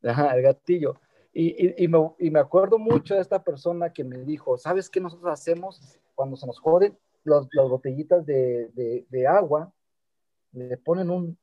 Ajá, 0.03 0.35
el 0.35 0.41
gatillo. 0.41 0.99
Y, 1.31 1.83
y, 1.83 1.87
me, 1.87 2.11
y, 2.17 2.31
me, 2.31 2.39
acuerdo 2.39 2.77
mucho 2.77 3.13
de 3.13 3.21
esta 3.21 3.41
persona 3.41 3.93
que 3.93 4.03
me 4.03 4.17
dijo, 4.17 4.57
¿sabes 4.57 4.89
qué 4.89 4.99
nosotros 4.99 5.31
hacemos 5.31 5.99
cuando 6.21 6.37
se 6.37 6.45
nos 6.45 6.59
joden 6.59 6.95
las 7.23 7.47
botellitas 7.67 8.23
de, 8.27 8.69
de, 9.09 9.27
agua? 9.27 9.73
Le 10.51 10.77
ponen 10.77 11.09
un, 11.09 11.35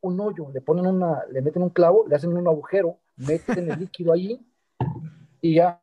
un, 0.00 0.20
hoyo, 0.20 0.50
le 0.54 0.62
ponen 0.62 0.86
una, 0.86 1.22
le 1.30 1.42
meten 1.42 1.62
un 1.62 1.68
clavo, 1.68 2.06
le 2.08 2.16
hacen 2.16 2.34
un 2.34 2.48
agujero, 2.48 2.98
meten 3.16 3.70
el 3.70 3.78
líquido 3.78 4.14
allí 4.14 4.40
y 5.42 5.56
ya, 5.56 5.82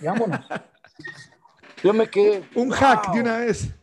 vámonos. 0.00 0.40
Yo 1.82 1.92
me 1.92 2.08
quedé. 2.08 2.48
Un 2.56 2.70
hack 2.70 3.12
de 3.12 3.20
una 3.20 3.38
vez. 3.38 3.74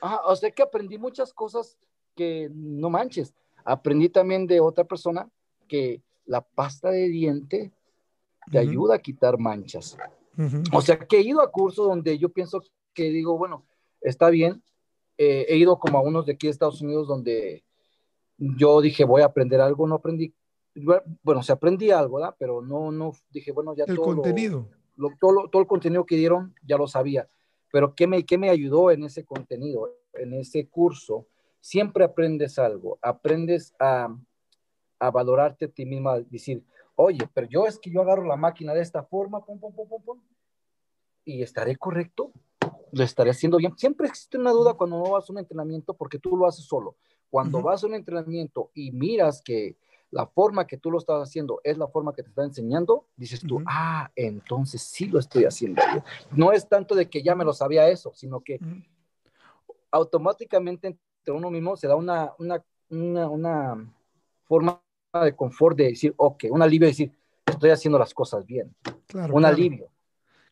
Ah, 0.00 0.20
o 0.26 0.36
sea 0.36 0.52
que 0.52 0.62
aprendí 0.62 0.98
muchas 0.98 1.32
cosas 1.32 1.76
que 2.14 2.48
no 2.52 2.90
manches. 2.90 3.34
Aprendí 3.64 4.08
también 4.08 4.46
de 4.46 4.60
otra 4.60 4.84
persona 4.84 5.28
que 5.66 6.00
la 6.26 6.42
pasta 6.42 6.90
de 6.90 7.08
diente 7.08 7.72
te 8.52 8.58
ayuda 8.58 8.94
a 8.94 8.98
quitar 9.00 9.36
manchas. 9.36 9.96
O 10.72 10.80
sea, 10.80 10.98
que 10.98 11.18
he 11.18 11.22
ido 11.22 11.40
a 11.42 11.50
cursos 11.50 11.86
donde 11.86 12.18
yo 12.18 12.28
pienso 12.30 12.62
que 12.94 13.10
digo, 13.10 13.36
bueno, 13.36 13.64
está 14.00 14.30
bien. 14.30 14.62
Eh, 15.18 15.46
he 15.48 15.56
ido 15.56 15.78
como 15.78 15.98
a 15.98 16.02
unos 16.02 16.26
de 16.26 16.32
aquí 16.32 16.46
de 16.46 16.52
Estados 16.52 16.80
Unidos 16.80 17.06
donde 17.06 17.64
yo 18.38 18.80
dije, 18.80 19.04
voy 19.04 19.22
a 19.22 19.26
aprender 19.26 19.60
algo, 19.60 19.86
no 19.86 19.96
aprendí, 19.96 20.34
bueno, 21.22 21.42
se 21.42 21.52
aprendí 21.52 21.90
algo, 21.90 22.16
¿verdad? 22.16 22.34
Pero 22.38 22.62
no, 22.62 22.90
no, 22.90 23.12
dije, 23.30 23.52
bueno, 23.52 23.74
ya 23.74 23.84
el 23.86 23.96
todo 23.96 24.04
contenido. 24.06 24.68
todo, 25.20 25.48
todo 25.48 25.62
el 25.62 25.68
contenido 25.68 26.04
que 26.04 26.16
dieron 26.16 26.54
ya 26.66 26.76
lo 26.76 26.88
sabía. 26.88 27.28
Pero 27.70 27.94
¿qué 27.94 28.06
me, 28.06 28.24
¿qué 28.24 28.38
me 28.38 28.50
ayudó 28.50 28.90
en 28.90 29.04
ese 29.04 29.24
contenido, 29.24 29.94
en 30.14 30.34
ese 30.34 30.66
curso? 30.68 31.26
Siempre 31.60 32.04
aprendes 32.04 32.58
algo, 32.58 32.98
aprendes 33.00 33.74
a, 33.78 34.14
a 34.98 35.10
valorarte 35.10 35.66
a 35.66 35.68
ti 35.68 35.86
misma, 35.86 36.20
decir, 36.20 36.64
oye, 37.02 37.28
pero 37.34 37.46
yo 37.48 37.66
es 37.66 37.78
que 37.78 37.90
yo 37.90 38.00
agarro 38.00 38.24
la 38.24 38.36
máquina 38.36 38.72
de 38.74 38.80
esta 38.80 39.02
forma, 39.02 39.44
pum, 39.44 39.58
pum, 39.58 39.74
pum, 39.74 39.88
pum, 39.88 40.02
pum, 40.02 40.20
y 41.24 41.42
estaré 41.42 41.76
correcto, 41.76 42.32
lo 42.92 43.04
estaré 43.04 43.30
haciendo 43.30 43.56
bien. 43.58 43.76
Siempre 43.76 44.08
existe 44.08 44.38
una 44.38 44.50
duda 44.50 44.74
cuando 44.74 44.98
no 44.98 45.10
vas 45.10 45.28
a 45.28 45.32
un 45.32 45.38
entrenamiento 45.38 45.94
porque 45.94 46.18
tú 46.18 46.36
lo 46.36 46.46
haces 46.46 46.64
solo. 46.64 46.96
Cuando 47.30 47.62
vas 47.62 47.82
a 47.82 47.86
un 47.86 47.94
entrenamiento 47.94 48.70
y 48.74 48.92
miras 48.92 49.40
que 49.42 49.76
la 50.10 50.26
forma 50.26 50.66
que 50.66 50.76
tú 50.76 50.90
lo 50.90 50.98
estás 50.98 51.22
haciendo 51.22 51.60
es 51.64 51.78
la 51.78 51.88
forma 51.88 52.14
que 52.14 52.22
te 52.22 52.28
está 52.28 52.44
enseñando, 52.44 53.06
dices 53.16 53.40
tú, 53.40 53.62
ah, 53.66 54.10
entonces 54.14 54.82
sí 54.82 55.06
lo 55.06 55.18
estoy 55.18 55.44
haciendo. 55.44 55.80
No 56.30 56.52
es 56.52 56.68
tanto 56.68 56.94
de 56.94 57.08
que 57.08 57.22
ya 57.22 57.34
me 57.34 57.44
lo 57.44 57.54
sabía 57.54 57.88
eso, 57.88 58.12
sino 58.14 58.40
que 58.40 58.60
automáticamente 59.90 60.88
entre 60.88 61.32
uno 61.32 61.50
mismo 61.50 61.76
se 61.76 61.88
da 61.88 61.96
una, 61.96 62.32
una, 62.38 62.62
una, 62.90 63.28
una 63.28 63.94
forma 64.44 64.82
de 65.20 65.34
confort 65.36 65.76
de 65.76 65.84
decir, 65.84 66.14
ok, 66.16 66.44
un 66.50 66.62
alivio 66.62 66.86
de 66.86 66.92
decir, 66.92 67.12
estoy 67.46 67.70
haciendo 67.70 67.98
las 67.98 68.14
cosas 68.14 68.46
bien. 68.46 68.74
Claro, 69.06 69.34
un 69.34 69.44
alivio. 69.44 69.88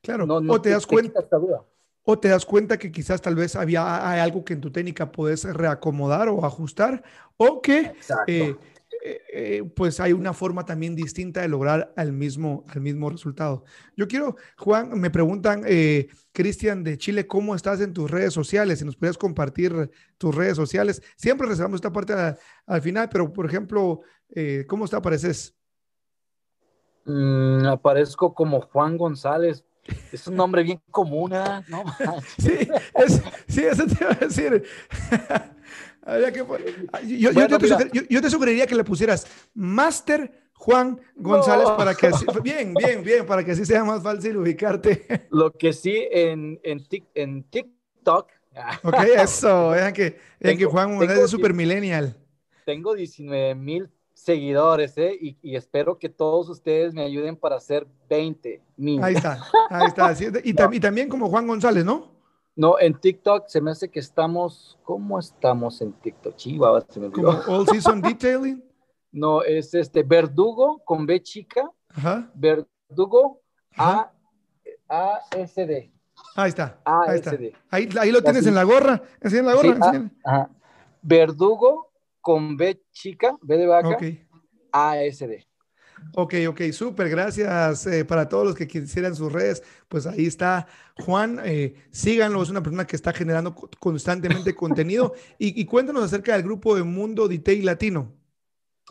Claro, 0.02 0.26
o 0.26 0.60
te 0.60 0.70
das 0.70 0.86
cuenta. 0.86 1.20
O 2.02 2.18
te 2.18 2.28
das 2.28 2.46
cuenta 2.46 2.78
que 2.78 2.90
quizás 2.90 3.20
tal 3.20 3.34
vez 3.34 3.54
había 3.56 4.08
hay 4.10 4.20
algo 4.20 4.42
que 4.42 4.54
en 4.54 4.60
tu 4.60 4.72
técnica 4.72 5.12
puedes 5.12 5.44
reacomodar 5.44 6.28
o 6.28 6.44
ajustar, 6.44 7.02
o 7.36 7.60
que 7.60 7.92
eh, 8.26 8.56
eh, 9.04 9.22
eh, 9.32 9.62
pues 9.74 10.00
hay 10.00 10.12
una 10.12 10.32
forma 10.32 10.64
también 10.64 10.94
distinta 10.94 11.40
de 11.40 11.48
lograr 11.48 11.92
el 11.96 12.12
mismo, 12.12 12.64
mismo 12.76 13.10
resultado. 13.10 13.64
Yo 13.96 14.08
quiero, 14.08 14.36
Juan, 14.58 14.98
me 14.98 15.10
preguntan, 15.10 15.64
Cristian 16.32 16.84
de 16.84 16.98
Chile, 16.98 17.26
¿cómo 17.26 17.54
estás 17.54 17.80
en 17.80 17.92
tus 17.92 18.10
redes 18.10 18.32
sociales? 18.32 18.78
Si 18.78 18.84
nos 18.84 18.96
puedes 18.96 19.18
compartir 19.18 19.90
tus 20.18 20.34
redes 20.34 20.56
sociales. 20.56 21.02
Siempre 21.16 21.48
reservamos 21.48 21.78
esta 21.78 21.92
parte 21.92 22.14
al 22.66 22.82
final, 22.82 23.08
pero 23.10 23.32
por 23.32 23.46
ejemplo, 23.46 24.02
eh, 24.34 24.64
¿Cómo 24.68 24.86
te 24.86 24.96
apareces? 24.96 25.56
Mm, 27.04 27.66
aparezco 27.66 28.34
como 28.34 28.60
Juan 28.60 28.96
González. 28.96 29.64
Es 30.12 30.26
un 30.28 30.36
nombre 30.36 30.62
bien 30.62 30.80
común, 30.90 31.32
¿eh? 31.32 31.64
¿no? 31.68 31.82
sí, 32.38 32.68
sí, 33.48 33.64
eso 33.64 33.86
te 33.86 34.04
iba 34.04 34.12
a 34.12 34.14
decir. 34.14 34.62
Yo, 38.08 38.20
te 38.20 38.30
sugeriría 38.30 38.66
que 38.66 38.74
le 38.74 38.84
pusieras 38.84 39.26
Master 39.54 40.32
Juan 40.54 41.00
González 41.16 41.68
para 41.76 41.94
que 41.94 42.08
así, 42.08 42.26
bien, 42.42 42.74
bien, 42.74 43.02
bien, 43.02 43.26
para 43.26 43.44
que 43.44 43.52
así 43.52 43.64
sea 43.64 43.84
más 43.84 44.02
fácil 44.02 44.36
ubicarte. 44.36 45.26
Lo 45.30 45.52
que 45.52 45.72
sí 45.72 46.06
en, 46.10 46.60
en, 46.62 46.84
en 47.14 47.42
TikTok. 47.44 48.28
Ok, 48.82 48.94
eso, 49.16 49.70
vean 49.70 49.92
que, 49.92 50.18
que 50.40 50.64
Juan 50.64 50.96
González 50.96 51.24
es 51.24 51.30
super 51.30 51.54
millennial. 51.54 52.16
Tengo 52.66 52.94
19 52.94 53.54
mil 53.54 53.88
seguidores, 54.20 54.96
¿eh? 54.98 55.16
Y, 55.20 55.56
espero 55.56 55.98
que 55.98 56.08
todos 56.08 56.48
ustedes 56.48 56.92
me 56.92 57.02
ayuden 57.02 57.36
para 57.36 57.56
hacer 57.56 57.86
20 58.08 58.60
mil. 58.76 59.02
Ahí 59.02 59.14
está, 59.14 59.42
ahí 59.70 59.86
está. 59.86 60.12
y, 60.44 60.80
también 60.80 61.08
como 61.08 61.28
Juan 61.28 61.46
González, 61.46 61.84
¿no? 61.84 62.19
No, 62.56 62.78
en 62.78 62.98
TikTok 62.98 63.46
se 63.48 63.60
me 63.60 63.70
hace 63.70 63.88
que 63.88 64.00
estamos, 64.00 64.78
¿cómo 64.82 65.18
estamos 65.18 65.80
en 65.80 65.92
TikTok? 65.92 66.36
Chiva, 66.36 66.80
se 66.88 67.00
me 67.00 67.06
olvidó. 67.06 67.42
All 67.46 67.66
Season 67.66 68.00
Detailing? 68.02 68.62
No, 69.12 69.42
es 69.42 69.74
este 69.74 70.02
Verdugo 70.02 70.82
con 70.84 71.06
B 71.06 71.22
chica. 71.22 71.70
Ajá. 71.88 72.30
Verdugo 72.34 73.40
A, 73.76 74.12
A 74.88 75.20
S 75.36 75.66
D. 75.66 75.92
Ahí 76.36 76.48
está. 76.50 76.80
Ahí, 76.84 77.18
está. 77.18 77.30
Ahí, 77.70 77.88
ahí, 77.98 78.10
lo 78.10 78.22
tienes 78.22 78.46
en 78.46 78.54
la 78.54 78.64
gorra. 78.64 79.02
en 79.20 79.46
la 79.46 79.54
gorra. 79.54 79.78
ajá. 80.24 80.50
Verdugo 81.02 81.90
con 82.20 82.56
B 82.56 82.82
chica, 82.92 83.36
B 83.40 83.56
de 83.56 83.66
vaca, 83.66 83.96
ASD. 84.72 85.49
Ok, 86.14 86.34
ok, 86.48 86.60
súper, 86.72 87.08
gracias 87.08 87.86
eh, 87.86 88.04
para 88.04 88.28
todos 88.28 88.44
los 88.44 88.54
que 88.56 88.66
quisieran 88.66 89.14
sus 89.14 89.32
redes. 89.32 89.62
Pues 89.88 90.06
ahí 90.06 90.26
está 90.26 90.66
Juan, 90.98 91.40
eh, 91.44 91.74
síganlo, 91.90 92.42
es 92.42 92.50
una 92.50 92.62
persona 92.62 92.86
que 92.86 92.96
está 92.96 93.12
generando 93.12 93.54
constantemente 93.78 94.54
contenido. 94.54 95.14
Y, 95.38 95.64
cuéntanos 95.66 96.04
acerca 96.04 96.34
del 96.34 96.42
grupo 96.42 96.74
de 96.74 96.82
Mundo 96.82 97.28
Detail 97.28 97.64
Latino. 97.64 98.12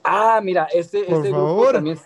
Ah, 0.03 0.39
mira, 0.41 0.67
este, 0.73 1.01
este 1.01 1.29
grupo 1.29 1.69
también 1.73 1.99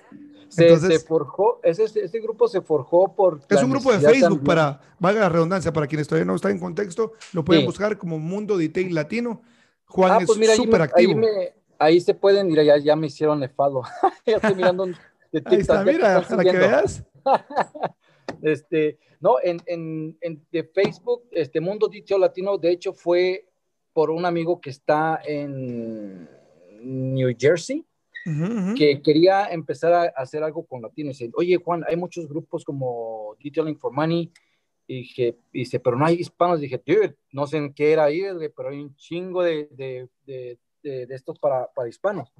Se, 0.50 1.00
forjó, 1.00 1.60
ese, 1.64 1.84
ese, 1.84 2.20
grupo 2.20 2.48
se 2.48 2.62
forjó 2.62 3.16
por... 3.16 3.42
Es 3.50 3.62
un 3.62 3.70
grupo 3.70 3.92
de 3.92 4.00
Facebook 4.00 4.44
para, 4.44 4.82
valga 5.00 5.22
la 5.22 5.30
redundancia, 5.30 5.72
para 5.72 5.88
quienes 5.88 6.08
todavía 6.08 6.26
no 6.26 6.36
están 6.36 6.52
en 6.52 6.60
contexto, 6.60 7.14
lo 7.34 7.46
pueden 7.46 7.66
buscar 7.66 7.98
como 7.98 8.20
Mundo 8.20 8.58
Detail 8.58 8.94
Latino. 8.94 9.42
Juan 9.86 10.12
ah, 10.12 10.20
pues 10.26 10.40
es 10.40 10.56
súper 10.56 10.82
activo. 10.82 11.20
Ahí, 11.20 11.54
se 12.00 12.14
pueden, 12.14 12.48
mira, 12.48 12.64
ya, 12.64 12.78
ya 12.78 12.96
me 12.96 13.08
hicieron 13.08 13.42
el 13.44 13.50
follow. 13.50 13.84
ya 14.26 14.38
estoy 14.38 14.56
mirando 14.56 14.86
de 14.86 14.94
TikTok. 15.32 15.52
Ahí 15.54 15.60
está, 15.60 15.84
mira, 15.84 16.22
para 16.22 16.44
que 16.44 16.58
veas. 16.58 17.04
este, 18.42 19.00
no, 19.20 19.36
en, 19.42 19.62
en, 19.66 20.18
en, 20.22 20.46
de 20.52 20.64
Facebook, 20.64 21.24
este 21.32 21.60
Mundo 21.62 21.88
Detail 21.88 22.22
Latino, 22.22 22.58
de 22.58 22.72
hecho, 22.72 22.94
fue 22.94 23.48
por 23.94 24.10
un 24.10 24.26
amigo 24.26 24.60
que 24.60 24.72
está 24.72 25.22
en 25.26 26.28
New 26.82 27.36
Jersey 27.38 27.86
que 28.78 29.02
quería 29.02 29.48
empezar 29.48 29.94
a 29.94 30.04
hacer 30.16 30.44
algo 30.44 30.66
con 30.66 30.82
latinos. 30.82 31.22
Oye, 31.36 31.58
Juan, 31.58 31.84
hay 31.88 31.98
muchos 31.98 32.28
grupos 32.28 32.64
como 32.64 33.36
Detailing 33.44 33.78
for 33.78 33.92
Money. 33.92 34.32
Y 34.88 34.96
dije, 35.00 35.38
dice, 35.52 35.80
pero 35.80 35.98
no 35.98 36.06
hay 36.06 36.16
hispanos. 36.16 36.62
Dije, 36.62 36.82
dude, 36.86 37.16
no 37.32 37.48
sé 37.48 37.58
en 37.58 37.74
qué 37.74 37.92
era 37.92 38.06
ahí, 38.06 38.22
pero 38.56 38.70
hay 38.70 38.80
un 38.80 38.96
chingo 38.96 39.44
de, 39.44 39.68
de, 39.72 40.08
de, 40.26 40.58
de 40.90 41.16
estos 41.16 41.40
para, 41.40 41.68
para, 41.74 41.90
hispanos. 41.90 42.32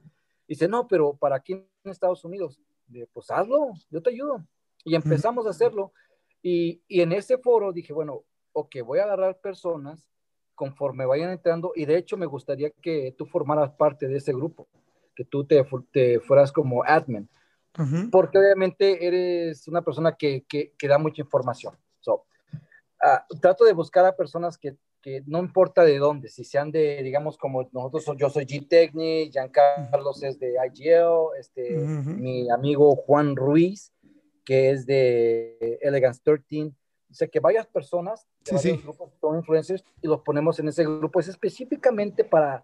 Dice, 0.48 0.68
no, 0.68 0.88
pero 0.88 1.16
para 1.16 1.38
aquí 1.38 1.54
en 1.54 1.68
Estados 1.86 2.24
Unidos. 2.26 2.60
Dije, 2.88 3.08
pues 3.12 3.32
hazlo, 3.32 3.74
yo 3.90 4.02
te 4.02 4.10
ayudo. 4.10 4.46
Y 4.84 4.96
empezamos 4.96 5.48
a 5.48 5.52
hacerlo. 5.52 5.94
Y, 6.42 6.82
y, 6.88 7.02
en 7.02 7.14
ese 7.14 7.38
foro 7.38 7.72
dije, 7.72 7.94
bueno, 7.94 8.24
ok, 8.52 8.78
voy 8.86 9.00
a 9.00 9.04
agarrar 9.04 9.40
personas 9.40 10.06
conforme 10.56 11.06
vayan 11.06 11.32
entrando. 11.32 11.72
Y 11.76 11.86
de 11.86 11.98
hecho 11.98 12.18
me 12.18 12.26
gustaría 12.26 12.70
que 12.70 13.16
tú 13.18 13.26
formaras 13.26 13.72
parte 13.72 14.08
de 14.08 14.18
ese 14.18 14.34
grupo 14.34 14.68
que 15.16 15.26
tú 15.26 15.46
te, 15.46 15.66
te 15.92 16.20
fueras 16.20 16.52
como 16.52 16.84
admin, 16.84 17.30
porque 18.12 18.38
obviamente 18.38 19.06
eres 19.06 19.68
una 19.68 19.82
persona 19.82 20.16
que, 20.16 20.46
que, 20.48 20.88
da 20.88 20.98
mucha 20.98 21.22
información. 21.22 21.76
So, 22.00 22.26
ah, 23.02 23.26
trato 23.42 23.66
de 23.66 23.74
buscar 23.74 24.06
a 24.06 24.16
personas 24.16 24.58
que, 24.58 24.76
que, 25.04 25.22
no 25.28 25.40
importa 25.40 25.84
de 25.84 26.00
dónde, 26.00 26.30
si 26.30 26.46
sean 26.46 26.72
de, 26.72 27.04
digamos, 27.04 27.38
como 27.38 27.70
nosotros, 27.74 28.16
yo 28.18 28.30
soy 28.30 28.46
G-Technic, 28.46 29.34
Giancarlos 29.34 30.24
es 30.24 30.40
de 30.40 30.56
IGL, 30.74 31.38
este, 31.38 31.78
mi 31.78 32.50
amigo 32.50 32.96
Juan 32.96 33.36
Ruiz, 33.36 33.92
que 34.46 34.72
es 34.72 34.86
de 34.86 35.78
Elegance 35.82 36.22
13, 36.24 36.74
o 37.12 37.14
sea, 37.14 37.28
que 37.28 37.42
varias 37.42 37.68
personas 37.68 38.26
de 38.46 38.56
varios 38.56 38.84
grupos 38.84 39.12
son 39.20 39.38
influencers 39.38 39.84
y 40.02 40.08
los 40.08 40.22
ponemos 40.22 40.58
en 40.60 40.70
ese 40.70 40.86
grupo, 40.86 41.20
es 41.20 41.28
específicamente 41.28 42.24
para, 42.24 42.64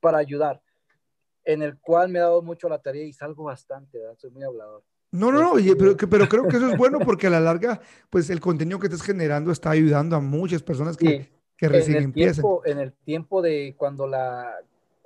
para 0.00 0.18
ayudar 0.18 0.60
en 1.44 1.62
el 1.62 1.78
cual 1.78 2.08
me 2.08 2.18
he 2.18 2.22
dado 2.22 2.42
mucho 2.42 2.68
la 2.68 2.82
tarea 2.82 3.04
y 3.04 3.12
salgo 3.12 3.44
bastante, 3.44 4.00
¿verdad? 4.00 4.16
soy 4.18 4.32
muy 4.32 4.42
hablador. 4.42 4.82
No, 5.12 5.30
no, 5.30 5.40
no, 5.40 5.56
este, 5.56 5.76
pero, 5.76 5.96
pero 5.96 6.28
creo 6.28 6.48
que 6.48 6.56
eso 6.56 6.68
es 6.68 6.76
bueno 6.76 6.98
porque 6.98 7.28
a 7.28 7.30
la 7.30 7.38
larga, 7.38 7.80
pues 8.10 8.28
el 8.28 8.40
contenido 8.40 8.80
que 8.80 8.88
estás 8.88 9.02
generando 9.02 9.52
está 9.52 9.70
ayudando 9.70 10.16
a 10.16 10.20
muchas 10.20 10.64
personas 10.64 10.96
que, 10.96 11.35
que 11.56 11.68
recién 11.68 12.02
empiezan. 12.02 12.44
en 12.64 12.78
el 12.78 12.92
tiempo 12.92 13.42
de 13.42 13.74
cuando 13.76 14.06
la, 14.06 14.54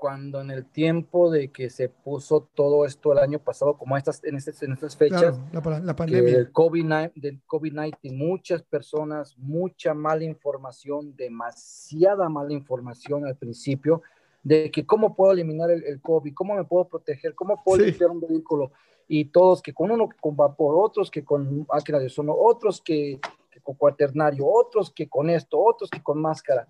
cuando 0.00 0.40
en 0.40 0.50
el 0.50 0.64
tiempo 0.64 1.30
de 1.30 1.52
que 1.52 1.68
se 1.68 1.90
puso 1.90 2.48
todo 2.54 2.86
esto 2.86 3.12
el 3.12 3.18
año 3.18 3.38
pasado, 3.38 3.76
como 3.76 3.96
estas, 3.98 4.24
en, 4.24 4.34
estas, 4.34 4.62
en 4.62 4.72
estas 4.72 4.96
fechas, 4.96 5.38
la, 5.52 5.94
pandemia. 5.94 6.38
Del 6.38 6.52
COVID-19, 6.52 7.12
del 7.14 7.40
COVID 7.46 7.74
muchas 8.12 8.62
personas, 8.62 9.36
mucha 9.36 9.92
mala 9.92 10.24
información, 10.24 11.14
demasiada 11.14 12.30
mala 12.30 12.54
información 12.54 13.26
al 13.26 13.36
principio, 13.36 14.00
de 14.42 14.70
que 14.70 14.86
cómo 14.86 15.14
puedo 15.14 15.32
eliminar 15.32 15.70
el, 15.70 16.00
COVID, 16.00 16.32
cómo 16.32 16.54
me 16.54 16.64
puedo 16.64 16.88
proteger, 16.88 17.34
cómo 17.34 17.62
puedo 17.62 17.84
limpiar 17.84 18.10
un 18.10 18.20
vehículo. 18.20 18.72
Y 19.06 19.26
todos 19.26 19.60
que 19.60 19.74
con 19.74 19.90
uno 19.90 20.08
con 20.18 20.34
vapor, 20.34 20.76
otros 20.78 21.10
que 21.10 21.24
con 21.24 21.66
máquina 21.68 21.98
de 21.98 22.06
ozono, 22.06 22.34
otros 22.34 22.80
que, 22.80 23.20
con 23.60 23.74
cuaternario, 23.74 24.46
otros 24.46 24.92
que 24.92 25.08
con 25.08 25.28
esto, 25.30 25.58
otros 25.58 25.90
que 25.90 26.02
con 26.02 26.20
máscara. 26.20 26.68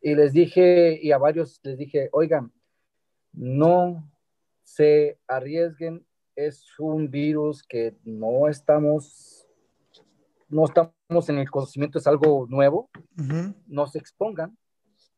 Y 0.00 0.14
les 0.14 0.32
dije, 0.32 0.98
y 1.00 1.12
a 1.12 1.18
varios 1.18 1.60
les 1.62 1.78
dije, 1.78 2.08
oigan, 2.12 2.52
no 3.32 4.10
se 4.62 5.18
arriesguen, 5.26 6.04
es 6.34 6.64
un 6.78 7.10
virus 7.10 7.62
que 7.62 7.94
no 8.04 8.48
estamos, 8.48 9.46
no 10.48 10.64
estamos 10.64 11.28
en 11.28 11.38
el 11.38 11.50
conocimiento, 11.50 11.98
es 11.98 12.06
algo 12.06 12.46
nuevo, 12.48 12.90
no 13.66 13.86
se 13.86 13.98
expongan, 13.98 14.56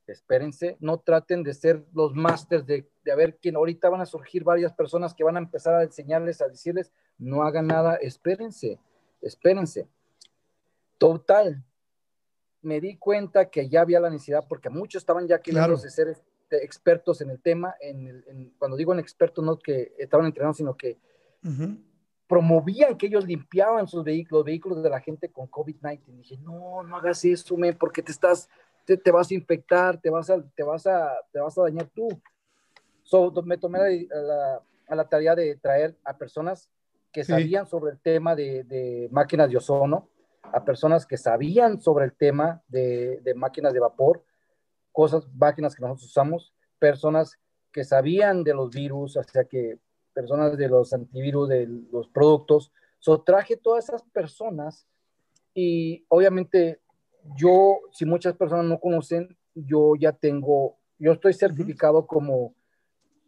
espérense, 0.06 0.76
no 0.80 0.98
traten 0.98 1.42
de 1.42 1.54
ser 1.54 1.86
los 1.94 2.14
másters 2.14 2.66
de, 2.66 2.88
de 3.04 3.12
a 3.12 3.16
ver 3.16 3.38
quién, 3.40 3.56
ahorita 3.56 3.88
van 3.88 4.02
a 4.02 4.06
surgir 4.06 4.44
varias 4.44 4.72
personas 4.74 5.14
que 5.14 5.24
van 5.24 5.36
a 5.36 5.40
empezar 5.40 5.74
a 5.74 5.82
enseñarles, 5.82 6.42
a 6.42 6.48
decirles, 6.48 6.92
no 7.16 7.42
hagan 7.42 7.68
nada, 7.68 7.96
espérense, 7.96 8.78
espérense. 9.26 9.88
Total, 10.98 11.62
me 12.62 12.80
di 12.80 12.96
cuenta 12.96 13.50
que 13.50 13.68
ya 13.68 13.82
había 13.82 14.00
la 14.00 14.10
necesidad 14.10 14.46
porque 14.48 14.70
muchos 14.70 15.02
estaban 15.02 15.26
ya 15.26 15.40
queriendo 15.40 15.76
ser 15.76 16.08
este, 16.08 16.64
expertos 16.64 17.20
en 17.20 17.30
el 17.30 17.40
tema, 17.40 17.74
en, 17.80 18.54
cuando 18.58 18.76
digo 18.76 18.92
en 18.92 19.00
expertos, 19.00 19.44
no 19.44 19.58
que 19.58 19.94
estaban 19.98 20.26
entrenados, 20.26 20.56
sino 20.56 20.76
que 20.76 20.98
promovían 22.26 22.96
que 22.96 23.06
ellos 23.06 23.26
limpiaban 23.26 23.86
sus 23.86 24.02
vehículos, 24.02 24.44
vehículos 24.44 24.82
de 24.82 24.88
la 24.88 25.00
gente 25.00 25.28
con 25.30 25.50
COVID-19. 25.50 26.00
Dije, 26.06 26.38
no, 26.38 26.82
no 26.82 26.96
hagas 26.96 27.24
eso, 27.24 27.56
porque 27.78 28.02
te 28.02 28.12
estás 28.12 28.48
te, 28.84 29.10
vas 29.10 29.30
a 29.30 29.34
infectar, 29.34 30.00
te 30.00 30.10
vas 30.10 30.30
a, 30.30 30.42
te 30.42 30.62
vas 30.62 30.86
a, 30.86 31.12
te 31.32 31.40
vas 31.40 31.56
a 31.56 31.62
dañar 31.62 31.88
tú. 31.94 32.08
So, 33.02 33.32
me 33.44 33.56
tomé 33.58 34.06
la, 34.10 34.62
a 34.88 34.94
la 34.94 35.08
tarea 35.08 35.34
de 35.34 35.56
traer 35.56 35.96
a 36.04 36.16
personas 36.16 36.68
que 37.14 37.22
sabían 37.22 37.64
sobre 37.68 37.92
el 37.92 38.00
tema 38.00 38.34
de, 38.34 38.64
de, 38.64 39.08
máquinas 39.12 39.48
de 39.48 39.56
ozono, 39.56 40.08
a 40.42 40.64
personas 40.64 41.06
que 41.06 41.16
sabían 41.16 41.80
sobre 41.80 42.06
el 42.06 42.12
tema 42.12 42.60
de, 42.66 43.20
de, 43.22 43.34
máquinas 43.34 43.72
de 43.72 43.78
vapor, 43.78 44.24
cosas, 44.90 45.28
máquinas 45.32 45.76
que 45.76 45.82
nosotros 45.82 46.10
usamos, 46.10 46.52
personas 46.80 47.38
que 47.70 47.84
sabían 47.84 48.42
de 48.42 48.52
los 48.52 48.70
virus, 48.70 49.16
o 49.16 49.22
sea 49.22 49.44
que 49.44 49.78
personas 50.12 50.56
de 50.58 50.68
los 50.68 50.92
antivirus, 50.92 51.48
de 51.48 51.68
los 51.92 52.08
productos. 52.08 52.72
So, 52.98 53.22
traje 53.22 53.56
todas 53.56 53.88
esas 53.88 54.02
personas 54.02 54.84
y 55.54 56.04
obviamente 56.08 56.80
yo, 57.36 57.78
si 57.92 58.04
muchas 58.04 58.34
personas 58.34 58.64
no 58.64 58.80
conocen, 58.80 59.36
yo 59.54 59.94
ya 59.94 60.10
tengo, 60.10 60.78
yo 60.98 61.12
estoy 61.12 61.32
certificado 61.32 62.08
como, 62.08 62.54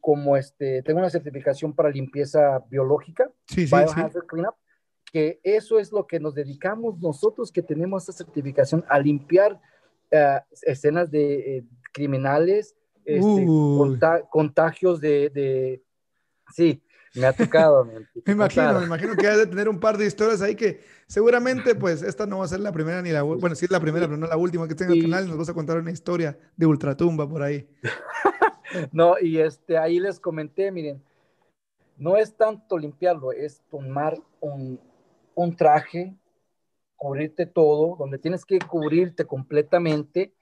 como 0.06 0.36
este, 0.36 0.84
tengo 0.84 1.00
una 1.00 1.10
certificación 1.10 1.72
para 1.72 1.90
limpieza 1.90 2.60
biológica, 2.70 3.28
sí, 3.48 3.66
sí, 3.66 3.74
Cleanup, 4.28 4.54
que 5.04 5.40
eso 5.42 5.80
es 5.80 5.90
lo 5.90 6.06
que 6.06 6.20
nos 6.20 6.32
dedicamos 6.32 7.00
nosotros 7.00 7.50
que 7.50 7.60
tenemos 7.60 8.08
esta 8.08 8.24
certificación 8.24 8.84
a 8.88 9.00
limpiar 9.00 9.60
eh, 10.12 10.38
escenas 10.62 11.10
de 11.10 11.56
eh, 11.56 11.64
criminales, 11.92 12.76
este, 13.04 13.46
contagios 14.30 15.00
de, 15.00 15.28
de, 15.30 15.82
sí, 16.54 16.80
me 17.16 17.26
ha 17.26 17.32
tocado. 17.32 17.84
me 17.84 18.06
imagino, 18.32 18.78
me 18.78 18.86
imagino 18.86 19.16
que 19.16 19.26
hay 19.26 19.38
de 19.38 19.46
tener 19.48 19.68
un 19.68 19.80
par 19.80 19.98
de 19.98 20.06
historias 20.06 20.40
ahí 20.40 20.54
que 20.54 20.84
seguramente, 21.08 21.74
pues, 21.74 22.02
esta 22.02 22.26
no 22.26 22.38
va 22.38 22.44
a 22.44 22.48
ser 22.48 22.60
la 22.60 22.70
primera 22.70 23.02
ni 23.02 23.10
la 23.10 23.22
Bueno, 23.22 23.56
sí 23.56 23.64
es 23.64 23.72
la 23.72 23.80
primera, 23.80 24.06
pero 24.06 24.16
no 24.16 24.28
la 24.28 24.36
última 24.36 24.68
que 24.68 24.76
tenga 24.76 24.92
al 24.92 25.00
final. 25.00 25.26
Nos 25.26 25.36
vas 25.36 25.48
a 25.48 25.54
contar 25.54 25.78
una 25.78 25.90
historia 25.90 26.38
de 26.56 26.66
ultratumba 26.66 27.28
por 27.28 27.42
ahí. 27.42 27.68
no, 28.92 29.18
y 29.20 29.38
este, 29.38 29.78
ahí 29.78 29.98
les 29.98 30.20
comenté, 30.20 30.70
miren, 30.70 31.02
no 31.96 32.16
es 32.16 32.36
tanto 32.36 32.76
limpiarlo, 32.76 33.32
es 33.32 33.62
tomar 33.70 34.18
un, 34.40 34.80
un 35.34 35.56
traje, 35.56 36.14
cubrirte 36.96 37.46
todo, 37.46 37.96
donde 37.96 38.18
tienes 38.18 38.44
que 38.44 38.58
cubrirte 38.58 39.24
completamente 39.24 40.34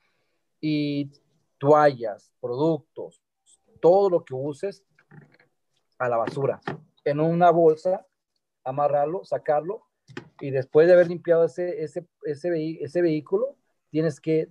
y 0.60 1.10
toallas, 1.58 2.32
productos, 2.40 3.20
todo 3.80 4.10
lo 4.10 4.24
que 4.24 4.34
uses, 4.34 4.84
a 5.98 6.08
la 6.08 6.16
basura, 6.16 6.60
en 7.04 7.20
una 7.20 7.50
bolsa, 7.50 8.06
amarrarlo, 8.64 9.24
sacarlo, 9.24 9.84
y 10.40 10.50
después 10.50 10.86
de 10.86 10.94
haber 10.94 11.08
limpiado 11.08 11.44
ese, 11.44 11.82
ese, 11.82 12.06
ese, 12.24 12.78
ese 12.80 13.02
vehículo, 13.02 13.56
tienes 13.94 14.18
que 14.18 14.48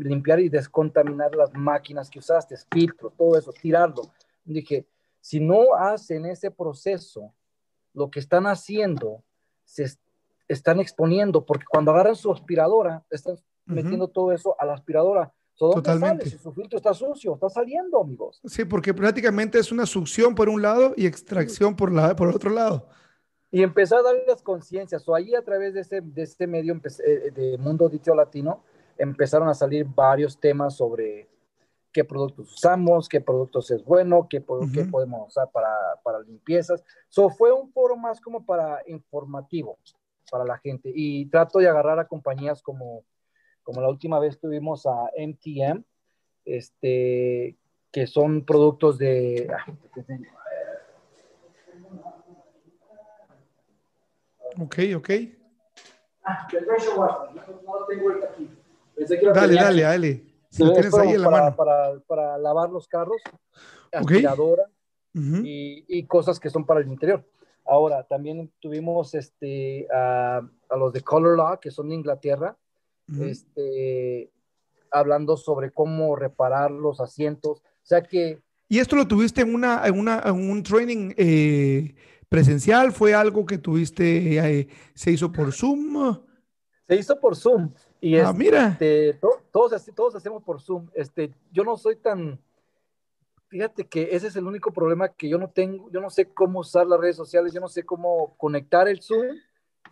limpiar 0.00 0.40
y 0.40 0.48
descontaminar 0.48 1.34
las 1.34 1.52
máquinas 1.52 2.08
que 2.08 2.18
usaste, 2.18 2.56
filtro, 2.72 3.10
todo 3.10 3.36
eso, 3.36 3.52
tirarlo. 3.52 4.10
Dije, 4.42 4.86
si 5.20 5.38
no 5.38 5.74
hacen 5.74 6.24
ese 6.24 6.50
proceso, 6.50 7.34
lo 7.92 8.10
que 8.10 8.20
están 8.20 8.46
haciendo, 8.46 9.22
se 9.66 9.84
están 10.48 10.80
exponiendo, 10.80 11.44
porque 11.44 11.66
cuando 11.68 11.90
agarran 11.90 12.16
su 12.16 12.32
aspiradora, 12.32 13.04
están 13.10 13.36
metiendo 13.66 14.08
todo 14.08 14.32
eso 14.32 14.56
a 14.58 14.64
la 14.64 14.72
aspiradora 14.72 15.30
Totalmente. 15.58 16.30
Si 16.30 16.38
su 16.38 16.50
filtro 16.50 16.78
está 16.78 16.94
sucio, 16.94 17.34
está 17.34 17.50
saliendo, 17.50 18.00
amigos. 18.00 18.40
Sí, 18.46 18.64
porque 18.64 18.94
prácticamente 18.94 19.58
es 19.58 19.70
una 19.70 19.84
succión 19.84 20.34
por 20.34 20.48
un 20.48 20.62
lado 20.62 20.94
y 20.96 21.04
extracción 21.04 21.76
por, 21.76 21.92
la, 21.92 22.16
por 22.16 22.28
otro 22.28 22.48
lado. 22.48 22.88
Y 23.50 23.62
empezar 23.62 24.00
a 24.00 24.02
darles 24.02 24.42
conciencias. 24.42 25.08
O 25.08 25.14
ahí 25.14 25.34
a 25.34 25.42
través 25.42 25.74
de 25.74 25.80
este, 25.80 26.00
de 26.00 26.22
este 26.22 26.46
medio 26.46 26.80
eh, 27.04 27.30
de 27.34 27.58
Mundo 27.58 27.88
Dicho 27.88 28.14
Latino 28.14 28.62
empezaron 28.96 29.48
a 29.48 29.54
salir 29.54 29.86
varios 29.86 30.38
temas 30.38 30.76
sobre 30.76 31.28
qué 31.92 32.04
productos 32.04 32.52
usamos, 32.52 33.08
qué 33.08 33.20
productos 33.20 33.70
es 33.70 33.84
bueno, 33.84 34.28
qué, 34.28 34.40
podemos 34.40 35.28
usar 35.28 35.50
para, 35.50 35.70
para 36.04 36.20
limpiezas. 36.20 36.84
So, 37.08 37.30
fue 37.30 37.52
un 37.52 37.72
foro 37.72 37.96
más 37.96 38.20
como 38.20 38.44
para 38.44 38.80
informativo 38.86 39.78
para 40.30 40.44
la 40.44 40.58
gente 40.58 40.92
y 40.94 41.26
trato 41.26 41.58
de 41.58 41.68
agarrar 41.68 41.98
a 41.98 42.06
compañías 42.06 42.62
como, 42.62 43.04
como 43.62 43.80
la 43.80 43.88
última 43.88 44.18
vez 44.20 44.38
tuvimos 44.38 44.86
a 44.86 45.10
MTM, 45.18 45.82
este, 46.44 47.56
que 47.90 48.06
son 48.06 48.44
productos 48.44 48.96
de... 48.98 49.50
Ah, 49.52 49.66
ok, 54.58 54.78
ok. 54.96 55.10
Ah, 56.24 56.48
dale, 59.34 59.54
dale, 59.54 59.82
dale. 59.82 60.24
Si 60.50 60.64
lo 60.64 60.72
tienes 60.72 60.94
ahí 60.94 61.10
en 61.10 61.22
la 61.22 61.30
para, 61.30 61.42
mano. 61.44 61.56
Para, 61.56 62.00
para, 62.00 62.38
lavar 62.38 62.70
los 62.70 62.88
carros, 62.88 63.22
aspiradora 63.92 64.64
y, 65.14 65.84
y, 65.88 66.06
cosas 66.06 66.38
que 66.40 66.50
son 66.50 66.66
para 66.66 66.80
el 66.80 66.88
interior. 66.88 67.24
Ahora, 67.64 68.02
también 68.02 68.50
tuvimos 68.58 69.14
este, 69.14 69.86
a, 69.94 70.40
a 70.68 70.76
los 70.76 70.92
de 70.92 71.02
Color 71.02 71.36
Law, 71.36 71.60
que 71.60 71.70
son 71.70 71.88
de 71.88 71.94
Inglaterra, 71.94 72.56
este, 73.20 74.30
hablando 74.90 75.36
sobre 75.36 75.70
cómo 75.70 76.16
reparar 76.16 76.70
los 76.70 77.00
asientos. 77.00 77.58
O 77.60 77.86
sea 77.86 78.02
que... 78.02 78.40
¿Y 78.68 78.78
esto 78.78 78.96
lo 78.96 79.06
tuviste 79.06 79.42
en, 79.42 79.54
una, 79.54 79.86
en, 79.86 79.98
una, 79.98 80.22
en 80.24 80.50
un 80.50 80.62
training 80.62 81.12
eh, 81.16 81.94
presencial? 82.30 82.92
¿Fue 82.92 83.12
algo 83.12 83.44
que 83.44 83.58
tuviste, 83.58 84.38
eh, 84.38 84.68
se 84.94 85.10
hizo 85.10 85.30
por 85.30 85.52
Zoom? 85.52 86.16
Se 86.88 86.96
hizo 86.96 87.20
por 87.20 87.36
Zoom. 87.36 87.70
Y 88.00 88.16
ah, 88.16 88.32
mira. 88.32 88.68
Este, 88.68 89.18
todos, 89.52 89.84
todos 89.94 90.14
hacemos 90.14 90.42
por 90.42 90.62
Zoom. 90.62 90.88
Este, 90.94 91.34
yo 91.52 91.64
no 91.64 91.76
soy 91.76 91.96
tan, 91.96 92.40
fíjate 93.48 93.86
que 93.86 94.08
ese 94.12 94.28
es 94.28 94.36
el 94.36 94.46
único 94.46 94.72
problema 94.72 95.08
que 95.08 95.28
yo 95.28 95.36
no 95.36 95.50
tengo, 95.50 95.90
yo 95.90 96.00
no 96.00 96.08
sé 96.08 96.32
cómo 96.32 96.60
usar 96.60 96.86
las 96.86 97.00
redes 97.00 97.16
sociales, 97.16 97.52
yo 97.52 97.60
no 97.60 97.68
sé 97.68 97.82
cómo 97.82 98.34
conectar 98.38 98.88
el 98.88 99.02
Zoom 99.02 99.36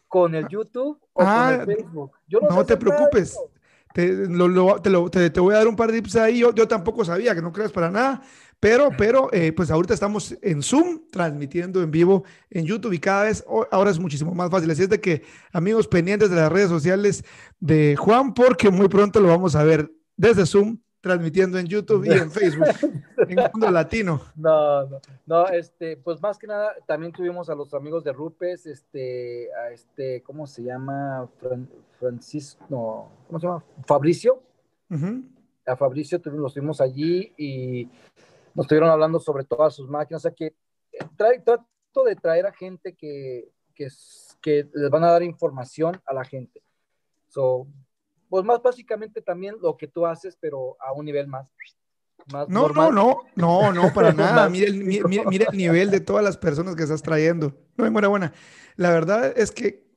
con 0.07 0.34
el 0.34 0.49
YouTube 0.49 0.99
o 1.12 1.24
con 1.24 1.26
el 1.26 1.61
ah, 1.61 1.62
Facebook. 1.66 2.12
no, 2.49 2.64
te 2.64 2.76
preocupes. 2.76 3.39
Te, 3.93 4.28
te, 5.30 5.41
voy 5.41 5.55
a 5.55 5.59
dar 5.59 5.66
un 5.66 5.74
par 5.74 5.91
de 5.91 6.01
tips 6.01 6.16
ahí. 6.16 6.39
Yo, 6.39 6.55
yo 6.55 6.68
tampoco 6.68 7.05
sabía 7.05 7.34
que 7.34 7.43
no 7.43 7.53
creas 7.53 7.72
para 7.72 7.91
nada, 7.91 8.22
pero, 8.61 8.90
pero 8.96 9.32
eh, 9.32 9.52
pues 9.52 9.70
ahorita 9.70 9.94
estamos 9.94 10.36
en 10.42 10.62
Zoom 10.62 11.02
transmitiendo 11.11 11.82
en 11.82 11.90
vivo 11.90 12.24
en 12.50 12.64
YouTube 12.66 12.92
y 12.92 12.98
cada 12.98 13.24
vez 13.24 13.44
ahora 13.70 13.90
es 13.90 13.98
muchísimo 13.98 14.34
más 14.34 14.50
fácil. 14.50 14.70
Así 14.70 14.82
es 14.82 14.88
de 14.88 15.00
que 15.00 15.22
amigos 15.52 15.86
pendientes 15.86 16.30
de 16.30 16.36
las 16.36 16.50
redes 16.50 16.68
sociales 16.68 17.24
de 17.61 17.94
Juan, 17.96 18.34
porque 18.34 18.70
muy 18.70 18.88
pronto 18.88 19.20
lo 19.20 19.28
vamos 19.28 19.54
a 19.54 19.62
ver 19.62 19.90
desde 20.16 20.44
Zoom 20.44 20.78
transmitiendo 21.00 21.59
en 21.59 21.66
YouTube 21.66 22.04
y 22.04 22.11
en 22.11 22.30
Facebook, 22.30 22.66
en 23.28 23.38
el 23.38 23.50
mundo 23.52 23.70
latino. 23.70 24.20
No, 24.36 24.86
no, 24.86 25.00
no, 25.26 25.46
este, 25.48 25.96
pues 25.96 26.20
más 26.20 26.38
que 26.38 26.46
nada, 26.46 26.74
también 26.86 27.12
tuvimos 27.12 27.48
a 27.48 27.54
los 27.54 27.72
amigos 27.74 28.04
de 28.04 28.12
Rupes, 28.12 28.66
este, 28.66 29.48
a 29.54 29.70
este, 29.70 30.22
¿cómo 30.22 30.46
se 30.46 30.62
llama? 30.62 31.28
Francisco, 31.98 33.11
¿cómo 33.26 33.38
se 33.38 33.46
llama? 33.46 33.64
Fabricio. 33.86 34.42
A 35.66 35.76
Fabricio 35.76 36.20
los 36.24 36.54
tuvimos 36.54 36.80
allí 36.80 37.32
y 37.36 37.88
nos 38.59 38.64
estuvieron 38.64 38.90
hablando 38.90 39.20
sobre 39.20 39.44
todas 39.44 39.72
sus 39.72 39.88
máquinas, 39.88 40.20
o 40.20 40.28
sea 40.28 40.34
que 40.34 40.46
eh, 40.46 41.06
trato 41.16 42.04
de 42.04 42.16
traer 42.16 42.44
a 42.44 42.52
gente 42.52 42.92
que, 42.92 43.52
que, 43.72 43.86
que 44.42 44.68
les 44.74 44.90
van 44.90 45.04
a 45.04 45.12
dar 45.12 45.22
información 45.22 46.02
a 46.04 46.12
la 46.12 46.24
gente. 46.24 46.61
So, 47.28 47.68
pues 48.28 48.44
más 48.44 48.61
básicamente 48.61 49.22
también 49.22 49.54
lo 49.62 49.76
que 49.76 49.86
tú 49.86 50.04
haces, 50.06 50.36
pero 50.40 50.76
a 50.80 50.92
un 50.92 51.04
nivel 51.04 51.28
más. 51.28 51.46
más 52.32 52.48
no, 52.48 52.68
no, 52.70 52.90
no, 52.90 53.20
no, 53.36 53.72
no, 53.72 53.94
para 53.94 54.12
nada. 54.12 54.48
mira, 54.48 54.66
el, 54.66 54.90
el 54.90 55.56
nivel 55.56 55.92
de 55.92 56.00
todas 56.00 56.24
las 56.24 56.36
personas 56.36 56.74
que 56.74 56.82
estás 56.82 57.00
trayendo. 57.00 57.54
No, 57.76 57.86
enhorabuena. 57.86 58.32
La 58.74 58.90
verdad 58.90 59.38
es 59.38 59.52
que 59.52 59.88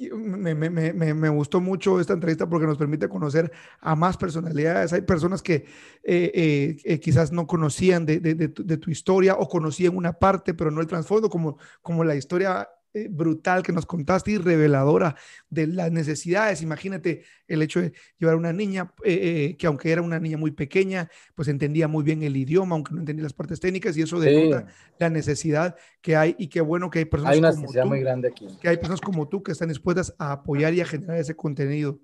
me, 0.00 1.28
gustó 1.28 1.60
mucho 1.60 2.00
esta 2.00 2.12
entrevista 2.12 2.48
porque 2.48 2.66
nos 2.66 2.78
permite 2.78 3.08
conocer 3.08 3.50
a 3.80 3.94
más 3.96 4.16
personalidades. 4.16 4.92
Hay 4.92 5.02
personas 5.02 5.42
que 5.42 5.54
eh, 5.54 6.30
eh, 6.34 6.76
eh, 6.84 7.00
quizás 7.00 7.32
no 7.32 7.46
conocían 7.46 8.06
de, 8.06 8.18
tu, 8.48 8.64
de, 8.64 8.76
tu, 8.76 8.90
historia 8.90 9.36
o 9.36 9.48
conocían 9.48 9.96
una 9.96 10.12
parte, 10.12 10.54
pero 10.54 10.70
no 10.70 10.80
el 10.80 10.86
trasfondo, 10.86 11.28
como, 11.28 11.58
como 11.82 12.04
la 12.04 12.14
historia 12.14 12.68
brutal 13.08 13.62
que 13.62 13.72
nos 13.72 13.86
contaste 13.86 14.32
y 14.32 14.38
reveladora 14.38 15.14
de 15.48 15.68
las 15.68 15.92
necesidades. 15.92 16.62
Imagínate 16.62 17.22
el 17.46 17.62
hecho 17.62 17.80
de 17.80 17.92
llevar 18.18 18.34
a 18.34 18.38
una 18.38 18.52
niña 18.52 18.92
eh, 19.04 19.12
eh, 19.50 19.56
que 19.56 19.66
aunque 19.66 19.92
era 19.92 20.02
una 20.02 20.18
niña 20.18 20.36
muy 20.36 20.50
pequeña, 20.50 21.08
pues 21.34 21.48
entendía 21.48 21.86
muy 21.86 22.02
bien 22.02 22.22
el 22.22 22.36
idioma, 22.36 22.74
aunque 22.74 22.92
no 22.94 23.00
entendía 23.00 23.22
las 23.22 23.32
partes 23.32 23.60
técnicas 23.60 23.96
y 23.96 24.02
eso 24.02 24.18
denota 24.18 24.66
la 24.98 25.10
necesidad 25.10 25.76
que 26.00 26.16
hay 26.16 26.34
y 26.38 26.48
qué 26.48 26.60
bueno 26.60 26.90
que 26.90 27.00
hay 27.00 27.04
personas 27.04 27.34
hay 27.34 27.38
una 27.38 27.52
necesidad 27.52 27.84
muy 27.86 28.00
grande 28.00 28.28
aquí. 28.28 28.48
Que 28.60 28.68
hay 28.70 28.76
personas 28.78 29.00
como 29.00 29.28
tú 29.28 29.42
que 29.42 29.52
están 29.52 29.68
dispuestas 29.68 30.14
a 30.18 30.32
apoyar 30.32 30.74
y 30.74 30.80
a 30.80 30.86
generar 30.86 31.18
ese 31.18 31.36
contenido. 31.36 32.00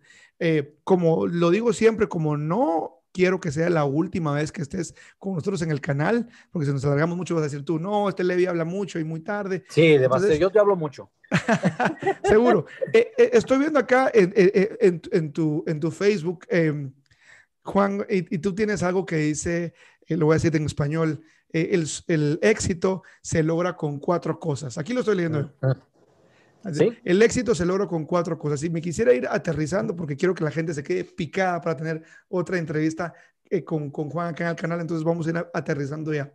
como 0.85 1.27
lo 1.27 1.51
digo 1.51 1.73
siempre, 1.73 2.07
como 2.07 2.37
no 2.37 2.94
quiero 3.15 3.41
que 3.41 3.53
sea 3.53 3.71
la 3.71 3.85
última 3.85 4.35
vez 4.35 4.51
que 4.51 4.61
estés 4.61 4.93
con 5.19 5.35
nosotros 5.35 5.63
en 5.63 5.71
el 5.71 5.81
canal, 5.81 6.29
porque 6.51 6.67
si 6.67 6.73
nos 6.73 6.85
alargamos 6.85 7.17
mucho 7.17 7.37
vas 7.37 7.43
a 7.43 7.45
decir 7.45 7.65
tú, 7.65 7.79
no, 7.79 8.09
este 8.09 8.25
Levi 8.25 8.47
habla 8.47 8.65
mucho 8.65 8.99
y 8.99 9.05
muy 9.05 9.21
tarde. 9.21 9.65
Sí, 9.69 9.97
demasiado, 9.97 10.35
yo 10.35 10.51
te 10.51 10.59
hablo 10.59 10.75
mucho. 10.75 11.13
Seguro. 12.25 12.67
Eh, 12.93 13.13
eh, 13.17 13.31
estoy 13.33 13.59
viendo 13.59 13.79
acá 13.79 14.11
en, 14.13 14.35
en, 14.37 15.01
en, 15.13 15.33
tu, 15.33 15.63
en 15.67 15.79
tu 15.79 15.93
Facebook, 15.93 16.45
em, 16.49 16.93
Juan, 17.63 18.05
y, 18.11 18.39
tú 18.39 18.53
tienes 18.53 18.83
algo 18.83 19.07
que 19.07 19.17
dice, 19.17 19.75
eh, 20.07 20.17
lo 20.17 20.27
voy 20.27 20.35
a 20.35 20.37
decir 20.37 20.55
en 20.57 20.67
español, 20.67 21.23
el, 21.51 21.89
el, 22.09 22.41
éxito 22.43 23.05
se 23.23 23.45
logra 23.45 23.77
con 23.77 24.01
cuatro 24.01 24.41
cosas. 24.41 24.77
Aquí 24.77 24.93
lo 24.93 25.01
estoy 25.01 25.15
leyendo. 25.15 25.53
El 27.05 27.23
éxito 27.23 27.55
se 27.55 27.67
logra 27.67 27.87
con 27.87 28.05
cuatro 28.05 28.39
cosas. 28.39 28.63
Y 28.63 28.71
me 28.71 28.81
quisiera 28.81 29.13
ir 29.13 29.27
aterrizando 29.29 29.95
porque 29.95 30.17
quiero 30.17 30.35
que 30.35 30.45
la 30.45 30.51
gente 30.51 30.75
se 30.75 30.83
quede 30.83 31.05
picada 31.05 31.61
para 31.61 31.77
tener 31.77 32.03
otra 32.29 32.59
entrevista 32.59 33.13
eh, 33.51 33.63
con, 33.63 33.91
con, 33.91 34.11
Juan 34.11 34.29
acá 34.29 34.45
en 34.45 34.51
el 34.51 34.57
canal. 34.57 34.81
Entonces 34.81 35.05
vamos 35.05 35.27
a 35.27 35.31
ir 35.31 35.47
aterrizando 35.53 36.13
ya. 36.13 36.33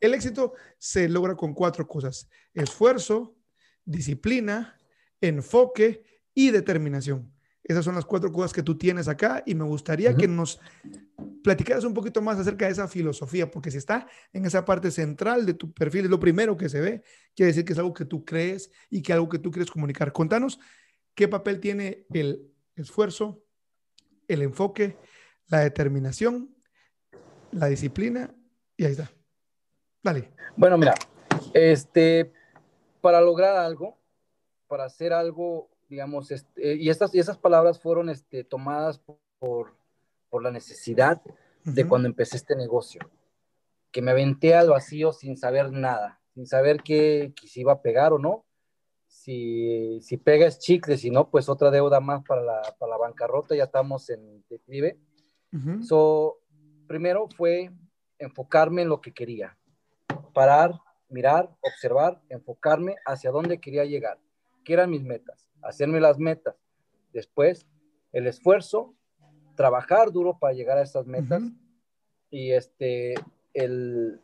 El 0.00 0.14
éxito 0.14 0.54
se 0.78 1.08
logra 1.08 1.34
con 1.34 1.54
cuatro 1.54 1.86
cosas. 1.86 2.28
Esfuerzo, 2.54 3.36
disciplina, 3.84 4.78
enfoque 5.20 6.04
y 6.34 6.50
determinación. 6.50 7.32
Esas 7.64 7.84
son 7.84 7.94
las 7.94 8.04
cuatro 8.04 8.32
cosas 8.32 8.52
que 8.52 8.62
tú 8.62 8.76
tienes 8.76 9.06
acá 9.06 9.42
y 9.46 9.54
me 9.54 9.64
gustaría 9.64 10.16
que 10.16 10.26
nos 10.26 10.60
platicaras 11.44 11.84
un 11.84 11.94
poquito 11.94 12.20
más 12.20 12.38
acerca 12.38 12.66
de 12.66 12.72
esa 12.72 12.88
filosofía, 12.88 13.50
porque 13.50 13.70
si 13.70 13.78
está 13.78 14.08
en 14.32 14.44
esa 14.44 14.64
parte 14.64 14.90
central 14.90 15.46
de 15.46 15.54
tu 15.54 15.72
perfil, 15.72 16.04
es 16.04 16.10
lo 16.10 16.18
primero 16.18 16.56
que 16.56 16.68
se 16.68 16.80
ve, 16.80 17.02
quiere 17.34 17.48
decir 17.48 17.64
que 17.64 17.72
es 17.72 17.78
algo 17.78 17.94
que 17.94 18.04
tú 18.04 18.24
crees 18.24 18.70
y 18.90 19.00
que 19.02 19.12
algo 19.12 19.28
que 19.28 19.38
tú 19.38 19.50
quieres 19.50 19.70
comunicar. 19.70 20.12
Contanos 20.12 20.58
qué 21.14 21.28
papel 21.28 21.60
tiene 21.60 22.06
el 22.12 22.50
esfuerzo, 22.74 23.44
el 24.26 24.42
enfoque, 24.42 24.96
la 25.48 25.60
determinación, 25.60 26.54
la 27.52 27.66
disciplina 27.66 28.34
y 28.76 28.84
ahí 28.84 28.92
está. 28.92 29.10
Dale. 30.02 30.32
Bueno, 30.56 30.78
mira, 30.78 30.94
este, 31.54 32.32
para 33.00 33.20
lograr 33.20 33.56
algo, 33.56 34.00
para 34.66 34.84
hacer 34.84 35.12
algo 35.12 35.71
digamos, 35.92 36.30
este, 36.30 36.76
y, 36.76 36.88
estas, 36.88 37.14
y 37.14 37.18
esas 37.18 37.36
palabras 37.36 37.78
fueron 37.78 38.08
este, 38.08 38.44
tomadas 38.44 38.98
por, 39.38 39.74
por 40.30 40.42
la 40.42 40.50
necesidad 40.50 41.20
de 41.64 41.86
cuando 41.86 42.08
empecé 42.08 42.38
este 42.38 42.56
negocio, 42.56 43.02
que 43.90 44.00
me 44.00 44.12
aventé 44.12 44.54
al 44.54 44.70
vacío 44.70 45.12
sin 45.12 45.36
saber 45.36 45.70
nada, 45.70 46.18
sin 46.32 46.46
saber 46.46 46.82
qué, 46.82 47.34
si 47.44 47.60
iba 47.60 47.74
a 47.74 47.82
pegar 47.82 48.14
o 48.14 48.18
no, 48.18 48.46
si, 49.06 50.00
si 50.00 50.16
pega 50.16 50.46
es 50.46 50.60
chicle, 50.60 50.96
si 50.96 51.10
no, 51.10 51.28
pues 51.28 51.50
otra 51.50 51.70
deuda 51.70 52.00
más 52.00 52.22
para 52.26 52.40
la, 52.40 52.62
para 52.78 52.92
la 52.92 52.96
bancarrota, 52.96 53.54
ya 53.54 53.64
estamos 53.64 54.08
en 54.08 54.42
declive. 54.48 54.98
so, 55.82 56.38
primero 56.88 57.28
fue 57.36 57.70
enfocarme 58.18 58.80
en 58.80 58.88
lo 58.88 59.02
que 59.02 59.12
quería, 59.12 59.58
parar, 60.32 60.72
mirar, 61.10 61.54
observar, 61.60 62.22
enfocarme 62.30 62.96
hacia 63.04 63.30
dónde 63.30 63.60
quería 63.60 63.84
llegar, 63.84 64.18
qué 64.64 64.72
eran 64.72 64.88
mis 64.88 65.02
metas 65.02 65.51
hacerme 65.62 66.00
las 66.00 66.18
metas. 66.18 66.56
Después, 67.12 67.66
el 68.12 68.26
esfuerzo, 68.26 68.94
trabajar 69.54 70.12
duro 70.12 70.38
para 70.38 70.54
llegar 70.54 70.78
a 70.78 70.82
esas 70.82 71.06
metas 71.06 71.42
y 72.30 72.52
este, 72.52 73.14
el, 73.54 74.20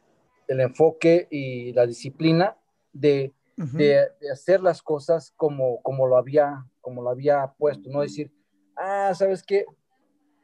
el, 0.47 0.61
enfoque 0.61 1.29
y 1.31 1.73
la 1.73 1.87
disciplina 1.87 2.57
de, 2.93 3.33
de, 3.57 4.09
hacer 4.33 4.63
las 4.63 4.83
cosas 4.83 5.33
como, 5.37 5.83
como, 5.83 6.07
lo 6.07 6.17
había, 6.17 6.65
como 6.81 7.03
lo 7.03 7.11
había 7.11 7.55
puesto, 7.59 7.91
no 7.91 8.01
decir, 8.01 8.33
ah, 8.77 9.13
¿sabes 9.15 9.43
qué? 9.43 9.67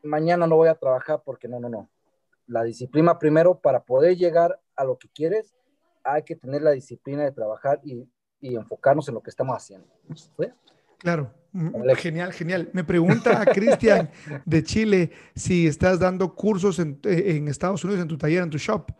Mañana 0.02 0.46
no 0.46 0.56
voy 0.56 0.68
a 0.68 0.74
trabajar 0.74 1.22
porque 1.24 1.48
no, 1.48 1.58
no, 1.58 1.68
no. 1.68 1.88
La 2.46 2.62
disciplina 2.62 3.18
primero 3.18 3.58
para 3.58 3.84
poder 3.84 4.16
llegar 4.16 4.60
a 4.76 4.84
lo 4.84 4.98
que 4.98 5.08
quieres, 5.08 5.54
hay 6.02 6.22
que 6.22 6.36
tener 6.36 6.60
la 6.60 6.72
disciplina 6.72 7.24
de 7.24 7.32
trabajar 7.32 7.80
y, 7.82 8.06
y 8.40 8.56
enfocarnos 8.56 9.08
en 9.08 9.14
lo 9.14 9.22
que 9.22 9.30
estamos 9.30 9.56
haciendo. 9.56 9.88
Claro, 11.04 11.30
genial, 11.98 12.32
genial. 12.32 12.70
Me 12.72 12.82
pregunta 12.82 13.42
a 13.42 13.44
Cristian 13.44 14.10
de 14.46 14.62
Chile 14.62 15.10
si 15.34 15.66
estás 15.66 16.00
dando 16.00 16.34
cursos 16.34 16.78
en, 16.78 16.98
en, 17.04 17.46
Estados 17.46 17.84
Unidos, 17.84 18.00
en 18.00 18.08
tu 18.08 18.16
taller, 18.16 18.42
en 18.42 18.48
tu 18.48 18.56
shop. 18.56 18.90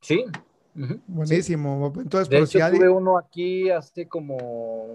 Sí. 0.00 0.24
Buenísimo. 1.06 1.92
Entonces, 1.98 2.30
de 2.30 2.38
hecho, 2.38 2.58
tuve 2.70 2.88
uno 2.88 3.18
aquí 3.18 3.68
hace 3.68 4.08
como 4.08 4.86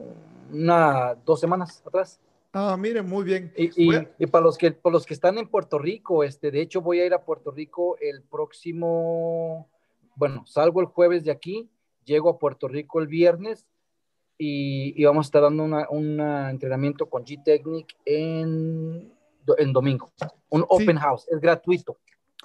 una, 0.52 1.14
dos 1.24 1.40
semanas 1.40 1.84
atrás. 1.86 2.20
Ah, 2.52 2.76
miren, 2.80 3.08
muy 3.08 3.24
bien. 3.24 3.54
Y, 3.56 3.70
y, 4.18 4.26
para, 4.26 4.44
los 4.44 4.58
que, 4.58 4.72
para 4.72 4.94
los 4.94 5.06
que 5.06 5.14
están 5.14 5.38
en 5.38 5.48
Puerto 5.48 5.78
Rico, 5.78 6.24
este, 6.24 6.50
de 6.50 6.62
hecho 6.62 6.82
voy 6.82 7.00
a 7.00 7.06
ir 7.06 7.14
a 7.14 7.24
Puerto 7.24 7.52
Rico 7.52 7.96
el 8.02 8.24
próximo, 8.24 9.70
bueno, 10.16 10.48
salgo 10.48 10.82
el 10.82 10.88
jueves 10.88 11.24
de 11.24 11.30
aquí, 11.30 11.70
llego 12.06 12.28
a 12.28 12.40
Puerto 12.40 12.68
Rico 12.68 13.00
el 13.00 13.08
viernes 13.08 13.68
y, 14.40 15.04
vamos 15.04 15.26
a 15.26 15.28
estar 15.28 15.42
dando 15.44 15.66
un 15.92 16.20
entrenamiento 16.20 17.08
con 17.08 17.24
G-Technic 17.24 17.96
en, 18.06 19.14
en 19.58 19.74
domingo, 19.74 20.12
un 20.50 20.66
open 20.68 20.98
house, 20.98 21.28
es 21.30 21.40
gratuito. 21.40 21.98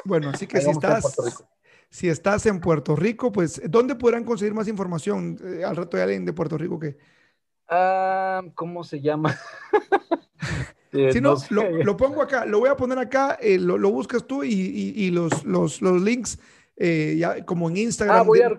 Bueno, 0.05 0.31
así 0.31 0.47
que 0.47 0.61
si 0.61 0.69
estás, 0.69 1.17
si 1.89 2.09
estás 2.09 2.45
en 2.47 2.61
Puerto 2.61 2.97
Rico, 2.97 3.33
pues, 3.33 3.63
¿dónde 3.71 3.95
podrán 3.95 4.25
conseguir 4.25 4.53
más 4.53 4.69
información? 4.69 5.39
Eh, 5.43 5.65
al 5.65 5.77
rato 5.77 5.97
hay 5.97 6.03
alguien 6.03 6.25
de 6.25 6.33
Puerto 6.33 6.59
Rico 6.59 6.79
que 6.79 6.99
Ah, 7.69 8.43
¿Cómo 8.55 8.85
se 8.85 9.01
llama? 9.01 9.37
Eh, 10.97 11.13
si 11.13 11.21
no, 11.21 11.35
lo, 11.51 11.97
pongo 11.97 12.23
acá, 12.23 12.47
lo 12.47 12.61
voy 12.61 12.69
a 12.69 12.77
poner 12.77 12.97
acá, 13.01 13.37
eh, 13.41 13.59
lo, 13.59 13.91
buscas 13.91 14.25
tú 14.29 14.45
y, 14.45 15.11
los, 15.11 15.43
los, 15.45 15.83
links, 15.83 16.39
eh, 16.77 17.17
ya 17.19 17.45
como 17.45 17.69
en 17.69 17.79
Instagram. 17.79 18.19
Ah, 18.19 18.23
voy, 18.23 18.43
a, 18.43 18.51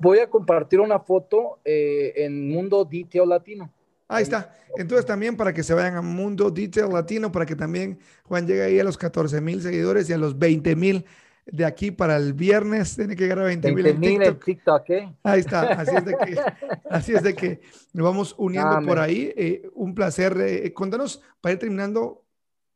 voy 0.00 0.18
a 0.18 0.28
compartir 0.28 0.80
una 0.80 1.00
foto 1.00 1.60
en 1.64 2.48
Mundo 2.48 2.84
Detail 2.84 3.28
Latino. 3.28 3.70
Ahí 4.08 4.22
está. 4.22 4.54
Entonces 4.76 5.06
también 5.06 5.36
para 5.36 5.52
que 5.52 5.62
se 5.62 5.74
vayan 5.74 5.96
a 5.96 6.02
Mundo 6.02 6.50
Detail 6.50 6.92
Latino, 6.92 7.32
para 7.32 7.46
que 7.46 7.56
también 7.56 7.98
Juan 8.24 8.46
llegue 8.46 8.62
ahí 8.62 8.78
a 8.78 8.84
los 8.84 8.98
14 8.98 9.40
mil 9.40 9.62
seguidores 9.62 10.08
y 10.10 10.12
a 10.12 10.18
los 10.18 10.38
20 10.38 10.76
mil 10.76 11.04
de 11.46 11.64
aquí 11.64 11.92
para 11.92 12.16
el 12.16 12.32
viernes 12.32 12.96
tiene 12.96 13.14
que 13.14 13.22
llegar 13.22 13.38
a 13.38 13.44
20 13.44 13.72
mil 13.72 13.86
en 13.86 14.38
TikTok. 14.38 14.90
¿eh? 14.90 15.14
Ahí 15.22 15.40
está, 15.40 15.62
así 15.72 15.94
es 15.94 16.04
de 16.04 16.16
que, 16.16 16.36
así 16.90 17.14
es 17.14 17.22
de 17.22 17.34
que 17.34 17.60
nos 17.92 18.04
vamos 18.04 18.34
uniendo 18.36 18.80
por 18.84 18.98
ahí. 18.98 19.32
Eh, 19.36 19.68
un 19.74 19.94
placer. 19.94 20.36
Eh, 20.40 20.72
cuéntanos, 20.72 21.22
para 21.40 21.52
ir 21.52 21.58
terminando, 21.58 22.24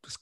pues, 0.00 0.18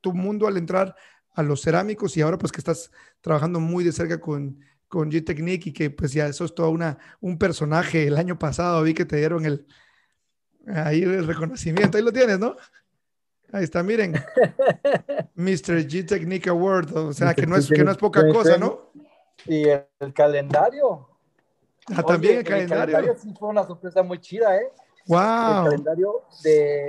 tu, 0.00 0.12
mundo 0.12 0.46
al 0.46 0.56
entrar 0.56 0.96
a 1.34 1.42
los 1.42 1.62
cerámicos 1.62 2.16
y 2.16 2.22
ahora 2.22 2.38
pues 2.38 2.50
que 2.50 2.60
estás 2.60 2.90
trabajando 3.20 3.60
muy 3.60 3.84
de 3.84 3.92
cerca 3.92 4.18
con, 4.18 4.58
con 4.88 5.10
G-Technique 5.10 5.68
y 5.68 5.72
que 5.72 5.90
pues 5.90 6.12
ya 6.12 6.26
eso 6.26 6.44
es 6.44 6.54
todo 6.54 6.70
una, 6.70 6.98
un 7.20 7.38
personaje. 7.38 8.06
El 8.06 8.16
año 8.16 8.38
pasado 8.38 8.82
vi 8.82 8.94
que 8.94 9.04
te 9.04 9.16
dieron 9.16 9.44
el, 9.44 9.66
ahí 10.66 11.02
el 11.02 11.26
reconocimiento. 11.26 11.98
Ahí 11.98 12.04
lo 12.04 12.12
tienes, 12.12 12.38
¿no? 12.38 12.56
Ahí 13.52 13.64
está, 13.64 13.82
miren. 13.82 14.12
Mr. 15.34 15.86
G 15.86 16.06
Technique 16.06 16.50
Award, 16.50 16.96
o 16.96 17.12
sea, 17.12 17.34
que 17.34 17.46
no 17.46 17.56
es, 17.56 17.68
que 17.68 17.84
no 17.84 17.90
es 17.90 17.96
poca 17.96 18.26
cosa, 18.28 18.58
¿no? 18.58 18.90
Y 19.46 19.64
el, 19.68 20.12
calendario. 20.14 21.08
Ah, 21.94 22.02
también 22.02 22.38
el 22.38 22.44
calendario. 22.44 22.84
El 22.84 23.04
calendario 23.04 23.22
sí 23.22 23.34
fue 23.38 23.48
una 23.48 23.64
sorpresa 23.64 24.02
muy 24.02 24.18
chida, 24.18 24.56
¿eh? 24.56 24.70
Wow. 25.06 25.18
El 25.18 25.64
calendario 25.64 26.24
de 26.42 26.86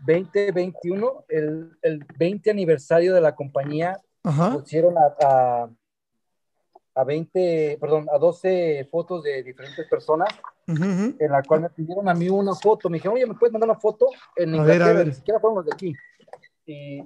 2021, 0.00 1.24
el, 1.28 1.76
el 1.82 2.06
20 2.16 2.50
aniversario 2.50 3.14
de 3.14 3.20
la 3.20 3.34
compañía, 3.34 4.00
pusieron 4.22 4.94
a, 4.98 5.14
a 5.20 5.70
20, 7.04 7.78
perdón, 7.80 8.06
a 8.12 8.18
12 8.18 8.88
fotos 8.90 9.22
de 9.22 9.42
diferentes 9.42 9.86
personas, 9.88 10.28
en 10.66 11.16
la 11.30 11.42
cual 11.42 11.62
me 11.62 11.70
pidieron 11.70 12.08
a 12.08 12.14
mí 12.14 12.28
una 12.28 12.54
foto. 12.54 12.88
Me 12.88 12.96
dijeron, 12.96 13.16
oye, 13.16 13.26
¿me 13.26 13.34
puedes 13.34 13.52
mandar 13.52 13.70
una 13.70 13.78
foto? 13.78 14.06
En 14.36 14.54
Inglaterra, 14.54 15.04
ni 15.04 15.12
siquiera 15.12 15.40
fuimos 15.40 15.64
de 15.64 15.72
aquí. 15.72 15.94
Y, 16.66 17.02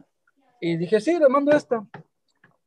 y, 0.61 0.77
dije, 0.77 1.01
sí, 1.01 1.19
le 1.19 1.29
mando 1.29 1.53
esta. 1.53 1.87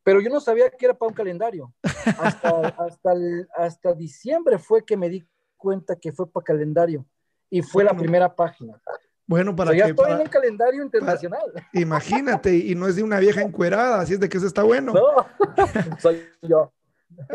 Pero 0.03 0.21
yo 0.21 0.30
no 0.30 0.39
sabía 0.39 0.69
que 0.69 0.86
era 0.86 0.93
para 0.93 1.09
un 1.09 1.15
calendario. 1.15 1.73
Hasta, 2.19 2.49
hasta, 2.78 3.11
hasta 3.57 3.93
diciembre 3.93 4.59
fue 4.59 4.86
que 4.86 4.95
me 4.95 5.09
di 5.09 5.26
cuenta 5.57 5.95
que 5.95 6.11
fue 6.11 6.32
para 6.32 6.43
calendario. 6.43 7.05
Y 7.49 7.61
fue 7.61 7.84
la 7.84 7.93
primera 7.93 8.34
página. 8.34 8.80
Bueno, 9.28 9.55
para 9.55 9.71
que. 9.71 9.78
Ya 9.78 9.86
estoy 9.88 10.11
en 10.11 10.19
un 10.19 10.28
calendario 10.28 10.84
internacional. 10.84 11.51
imagínate, 11.73 12.55
y 12.55 12.76
no 12.76 12.88
es 12.88 12.95
de 12.95 13.03
una 13.03 13.19
vieja 13.19 13.41
encuerada, 13.41 14.01
así 14.01 14.13
es 14.13 14.19
de 14.19 14.30
que 14.30 14.38
eso 14.38 14.47
está 14.47 14.63
bueno. 14.63 14.93
No, 14.93 15.26
soy 15.99 16.23
yo. 16.41 16.71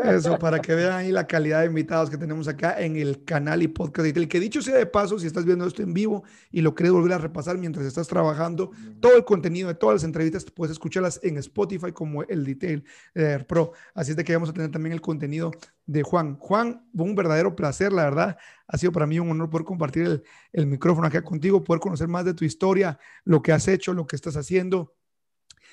Eso, 0.03 0.37
para 0.37 0.59
que 0.59 0.75
vean 0.75 0.93
ahí 0.93 1.11
la 1.11 1.27
calidad 1.27 1.61
de 1.61 1.67
invitados 1.67 2.09
que 2.09 2.17
tenemos 2.17 2.47
acá 2.47 2.79
en 2.79 2.95
el 2.95 3.23
canal 3.23 3.61
y 3.61 3.67
podcast. 3.67 4.15
El 4.15 4.27
que 4.27 4.39
dicho 4.39 4.61
sea 4.61 4.77
de 4.77 4.85
paso, 4.85 5.19
si 5.19 5.27
estás 5.27 5.45
viendo 5.45 5.65
esto 5.65 5.81
en 5.81 5.93
vivo 5.93 6.23
y 6.51 6.61
lo 6.61 6.75
quieres 6.75 6.93
volver 6.93 7.13
a 7.13 7.17
repasar 7.17 7.57
mientras 7.57 7.85
estás 7.85 8.07
trabajando, 8.07 8.71
todo 8.99 9.15
el 9.15 9.25
contenido 9.25 9.67
de 9.67 9.75
todas 9.75 9.95
las 9.95 10.03
entrevistas 10.03 10.45
puedes 10.45 10.71
escucharlas 10.71 11.19
en 11.23 11.37
Spotify 11.37 11.91
como 11.91 12.23
el 12.23 12.45
Detail 12.45 12.83
eh, 13.15 13.43
Pro. 13.47 13.73
Así 13.93 14.11
es 14.11 14.17
de 14.17 14.23
que 14.23 14.33
vamos 14.33 14.49
a 14.49 14.53
tener 14.53 14.71
también 14.71 14.93
el 14.93 15.01
contenido 15.01 15.51
de 15.85 16.03
Juan. 16.03 16.37
Juan, 16.37 16.87
un 16.93 17.15
verdadero 17.15 17.55
placer, 17.55 17.91
la 17.91 18.03
verdad. 18.03 18.37
Ha 18.67 18.77
sido 18.77 18.91
para 18.91 19.07
mí 19.07 19.19
un 19.19 19.29
honor 19.31 19.49
poder 19.49 19.65
compartir 19.65 20.03
el, 20.03 20.23
el 20.53 20.67
micrófono 20.67 21.07
acá 21.07 21.21
contigo, 21.23 21.63
poder 21.63 21.81
conocer 21.81 22.07
más 22.07 22.25
de 22.25 22.33
tu 22.33 22.45
historia, 22.45 22.97
lo 23.25 23.41
que 23.41 23.51
has 23.51 23.67
hecho, 23.67 23.93
lo 23.93 24.07
que 24.07 24.15
estás 24.15 24.37
haciendo 24.37 24.93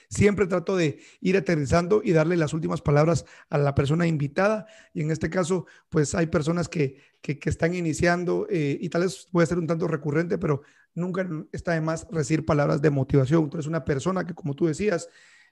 Siempre 0.08 0.46
trato 0.46 0.76
de 0.76 1.00
ir 1.20 1.36
aterrizando 1.36 2.00
y 2.02 2.12
darle 2.12 2.36
las 2.36 2.54
últimas 2.54 2.80
palabras 2.80 3.26
a 3.50 3.58
la 3.58 3.74
persona 3.74 4.06
invitada. 4.06 4.66
Y 4.94 5.02
en 5.02 5.10
este 5.10 5.28
caso, 5.28 5.66
pues 5.90 6.14
hay 6.14 6.26
personas 6.26 6.68
que, 6.68 6.96
que, 7.20 7.38
están 7.44 7.74
iniciando 7.74 8.46
eh, 8.48 8.78
y 8.80 8.88
tal 8.88 9.02
vez 9.02 9.28
puede 9.30 9.46
ser 9.46 9.58
un 9.58 9.66
tanto 9.66 9.86
recurrente, 9.86 10.38
pero 10.38 10.62
nunca 10.94 11.28
está 11.52 11.72
de 11.72 11.80
más 11.80 12.06
recibir 12.10 12.44
palabras 12.44 12.80
de 12.80 12.90
motivación. 12.90 13.50
Tú 13.50 13.56
eres 13.58 13.66
una 13.66 13.84
persona 13.84 14.26
que, 14.26 14.34
como 14.34 14.54
tú 14.54 14.66
decías, 14.66 15.08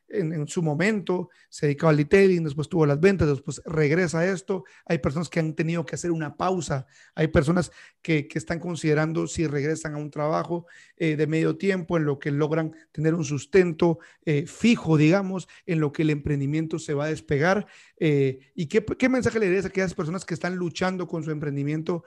en, 0.09 0.46
su 0.46 0.62
momento, 0.62 1.30
se 1.48 1.66
dedicaba 1.66 1.90
al 1.90 1.96
detailing, 1.96 2.44
después 2.44 2.68
tuvo 2.68 2.86
las 2.86 3.00
ventas, 3.00 3.28
después 3.28 3.61
regresa 3.64 4.20
a 4.20 4.26
esto. 4.26 4.64
Hay 4.84 4.98
personas 4.98 5.28
que 5.28 5.40
han 5.40 5.54
tenido 5.54 5.84
que 5.84 5.94
hacer 5.94 6.11
una 6.11 6.36
pausa, 6.36 6.86
hay 7.14 7.28
personas 7.28 7.72
que, 8.02 8.28
que 8.28 8.38
están 8.38 8.61
considerando 8.61 9.26
si 9.26 9.46
regresan 9.46 9.94
a 9.94 9.98
un 9.98 10.11
trabajo 10.11 10.66
eh, 10.96 11.16
de 11.16 11.26
medio 11.26 11.57
tiempo 11.57 11.96
en 11.96 12.04
lo 12.04 12.18
que 12.18 12.30
logran 12.30 12.74
tener 12.92 13.14
un 13.14 13.24
sustento 13.24 13.98
eh, 14.24 14.46
fijo, 14.46 14.96
digamos, 14.96 15.48
en 15.66 15.80
lo 15.80 15.92
que 15.92 16.02
el 16.02 16.11
emprendimiento 16.11 16.78
se 16.78 16.94
va 16.94 17.07
a 17.07 17.09
despegar. 17.09 17.66
Eh, 17.98 18.38
¿Y 18.54 18.66
qué, 18.66 19.09
mensaje 19.09 19.38
le 19.38 19.46
darías 19.46 19.64
a 19.64 19.68
aquellas 19.68 19.94
personas 19.94 20.24
que 20.24 20.34
están 20.34 20.57
luchando 20.57 21.07
con 21.07 21.24
su 21.24 21.30
emprendimiento? 21.30 22.04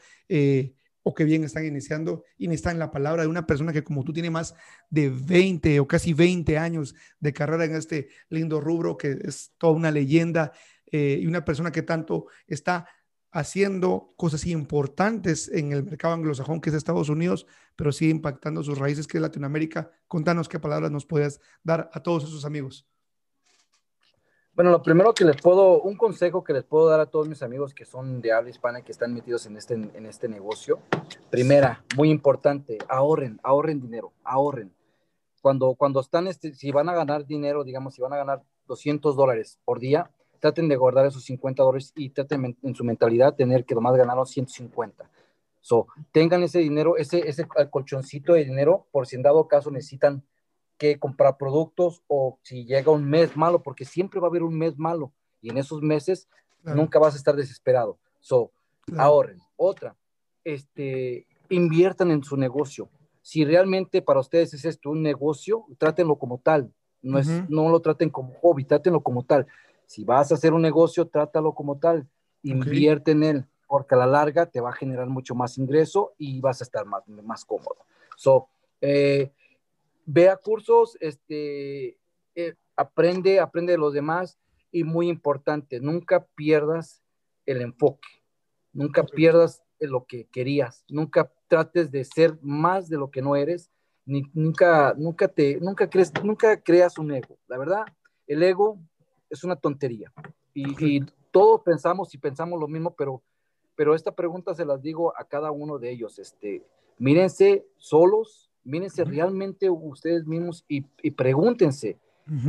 O 1.14 1.26
bien 1.26 1.44
están 1.44 1.66
iniciando 1.66 2.24
y 2.38 2.48
necesitan 2.48 2.80
la 2.80 2.92
palabra 2.92 3.24
de 3.24 3.28
una 3.28 3.46
persona 3.46 3.74
que 3.74 3.84
como 3.84 4.04
tú 4.04 4.14
tiene 4.14 4.30
más 4.30 4.56
de 4.90 5.10
20 5.10 5.80
o 5.80 5.88
casi 5.88 6.14
20 6.14 6.58
años 6.58 6.96
de 7.20 7.34
carrera 7.34 7.66
en 7.66 7.76
este 7.76 8.10
lindo 8.30 8.62
rubro, 8.62 8.98
que 8.98 9.18
es 9.24 9.52
toda 9.58 9.74
una 9.74 9.92
leyenda 9.92 10.52
eh, 10.92 11.20
y 11.22 11.28
una 11.28 11.44
persona 11.44 11.72
que 11.72 11.82
tanto 11.82 12.28
está 12.48 12.88
haciendo 13.32 14.14
cosas 14.18 14.46
importantes 14.46 15.50
en 15.50 15.72
el 15.72 15.84
mercado 15.84 16.14
anglosajón 16.14 16.62
que 16.62 16.70
es 16.70 16.76
Estados 16.76 17.10
Unidos, 17.10 17.46
pero 17.76 17.92
sigue 17.92 18.12
impactando 18.12 18.64
sus 18.64 18.78
raíces 18.78 19.08
que 19.08 19.18
es 19.18 19.22
Latinoamérica. 19.22 19.92
Contanos 20.08 20.50
qué 20.50 20.60
palabras 20.60 20.92
nos 20.92 21.06
puedes 21.06 21.40
dar 21.64 21.90
a 21.94 22.02
todos 22.02 22.24
esos 22.24 22.46
amigos. 22.46 22.88
Bueno, 24.60 24.72
lo 24.72 24.84
primero 24.84 25.14
que 25.14 25.24
les 25.24 25.42
puedo, 25.42 25.82
un 25.84 25.96
consejo 25.96 26.44
que 26.44 26.52
les 26.52 26.66
puedo 26.66 26.90
dar 26.90 27.00
a 27.00 27.06
todos 27.06 27.30
mis 27.30 27.42
amigos 27.44 27.74
que 27.74 27.86
son 27.86 28.20
de 28.20 28.34
habla 28.34 28.50
hispana 28.50 28.80
y 28.82 28.84
que 28.84 28.92
están 28.92 29.14
metidos 29.14 29.46
en 29.46 29.56
este, 29.56 29.76
en 29.76 30.06
este 30.06 30.28
negocio. 30.28 30.80
Primera, 31.30 31.82
muy 31.96 32.10
importante, 32.10 32.78
ahorren, 32.90 33.40
ahorren 33.42 33.80
dinero, 33.80 34.12
ahorren. 34.26 34.74
Cuando, 35.40 35.76
cuando 35.76 36.02
están, 36.02 36.28
este, 36.28 36.54
si 36.54 36.72
van 36.72 36.90
a 36.90 36.94
ganar 36.94 37.26
dinero, 37.26 37.64
digamos, 37.64 37.94
si 37.94 38.02
van 38.02 38.12
a 38.12 38.18
ganar 38.18 38.44
200 38.68 39.16
dólares 39.16 39.58
por 39.64 39.80
día, 39.80 40.12
traten 40.42 40.68
de 40.68 40.76
guardar 40.76 41.06
esos 41.06 41.24
50 41.24 41.64
dólares 41.64 41.94
y 41.96 42.10
traten 42.10 42.58
en 42.62 42.76
su 42.76 42.84
mentalidad 42.84 43.36
tener 43.36 43.64
que 43.64 43.76
nomás 43.76 43.96
ganaron 43.96 44.26
150. 44.26 45.10
So, 45.62 45.88
tengan 46.12 46.44
ese 46.44 46.60
dinero, 46.60 46.98
ese, 46.98 47.30
ese 47.30 47.48
colchoncito 47.70 48.34
de 48.34 48.44
dinero 48.44 48.88
por 48.92 49.08
si 49.08 49.16
en 49.16 49.22
dado 49.22 49.48
caso 49.48 49.72
necesitan 49.72 50.22
que 50.80 50.98
comprar 50.98 51.38
productos 51.38 52.02
o 52.08 52.40
si 52.42 52.66
llega 52.66 52.92
un 52.92 53.08
mes 53.08 53.36
malo, 53.36 53.62
porque 53.62 53.86
siempre 53.86 54.20
va 54.20 54.28
a 54.28 54.30
haber 54.30 54.44
un 54.44 54.58
mes 54.58 54.80
malo 54.80 55.12
y 55.42 55.50
en 55.50 55.58
esos 55.58 55.82
meses 55.82 56.28
nunca 56.64 56.98
vas 56.98 57.14
a 57.14 57.18
estar 57.18 57.36
desesperado. 57.36 58.00
So, 58.20 58.52
ahorren. 58.98 59.40
Otra, 59.58 59.96
este, 60.44 61.28
inviertan 61.50 62.12
en 62.12 62.24
su 62.24 62.38
negocio. 62.38 62.90
Si 63.22 63.44
realmente 63.44 64.02
para 64.02 64.22
ustedes 64.22 64.54
es 64.54 64.66
esto 64.66 64.90
un 64.90 65.04
negocio, 65.04 65.66
trátenlo 65.78 66.16
como 66.16 66.40
tal. 66.40 66.74
No, 67.02 67.20
es, 67.20 67.28
no 67.50 67.70
lo 67.70 67.82
traten 67.82 68.10
como 68.10 68.34
hobby, 68.42 68.64
trátenlo 68.64 69.02
como 69.02 69.24
tal. 69.24 69.48
Si 69.86 70.06
vas 70.06 70.32
a 70.32 70.36
hacer 70.36 70.54
un 70.54 70.62
negocio, 70.62 71.08
trátalo 71.08 71.54
como 71.54 71.78
tal. 71.78 72.08
Invierte 72.42 73.12
en 73.12 73.24
él, 73.24 73.46
porque 73.68 73.96
a 73.96 73.98
la 73.98 74.08
larga 74.08 74.46
te 74.46 74.62
va 74.62 74.70
a 74.70 74.74
generar 74.74 75.08
mucho 75.08 75.36
más 75.36 75.58
ingreso 75.58 76.14
y 76.18 76.40
vas 76.40 76.62
a 76.62 76.64
estar 76.64 76.86
más, 76.86 77.06
más 77.08 77.44
cómodo. 77.44 77.78
So, 78.16 78.48
eh, 78.80 79.32
vea 80.12 80.38
cursos, 80.38 80.98
este, 81.02 82.00
eh, 82.34 82.56
aprende, 82.76 83.40
aprende 83.40 83.74
de 83.74 83.78
los 83.78 83.94
demás 83.94 84.40
y 84.72 84.84
muy 84.84 85.08
importante, 85.08 85.80
nunca 85.80 86.26
pierdas 86.36 87.04
el 87.46 87.62
enfoque, 87.62 88.08
nunca 88.74 89.04
pierdas 89.04 89.62
lo 89.80 90.06
que 90.06 90.26
querías, 90.26 90.84
nunca 90.90 91.32
trates 91.48 91.92
de 91.92 92.04
ser 92.04 92.40
más 92.42 92.90
de 92.90 92.98
lo 92.98 93.12
que 93.12 93.22
no 93.22 93.36
eres, 93.36 93.70
ni, 94.06 94.24
nunca, 94.34 94.96
nunca, 94.98 95.28
te, 95.28 95.60
nunca, 95.60 95.88
crees, 95.88 96.12
nunca 96.24 96.60
creas 96.60 96.98
un 96.98 97.14
ego. 97.14 97.38
La 97.48 97.60
verdad, 97.60 97.86
el 98.26 98.42
ego 98.42 98.80
es 99.30 99.44
una 99.44 99.56
tontería 99.56 100.12
y, 100.56 100.98
y 100.98 101.06
todos 101.30 101.62
pensamos 101.62 102.16
y 102.16 102.18
pensamos 102.18 102.60
lo 102.60 102.68
mismo, 102.68 102.96
pero, 102.96 103.22
pero 103.76 103.94
esta 103.94 104.16
pregunta 104.16 104.56
se 104.56 104.66
las 104.66 104.82
digo 104.82 105.14
a 105.16 105.24
cada 105.26 105.52
uno 105.52 105.78
de 105.78 105.92
ellos. 105.92 106.18
Este, 106.18 106.66
mírense 106.98 107.68
solos, 107.78 108.49
mírense 108.64 109.04
realmente 109.04 109.70
ustedes 109.70 110.26
mismos 110.26 110.66
y, 110.68 110.86
y 111.02 111.12
pregúntense 111.12 111.98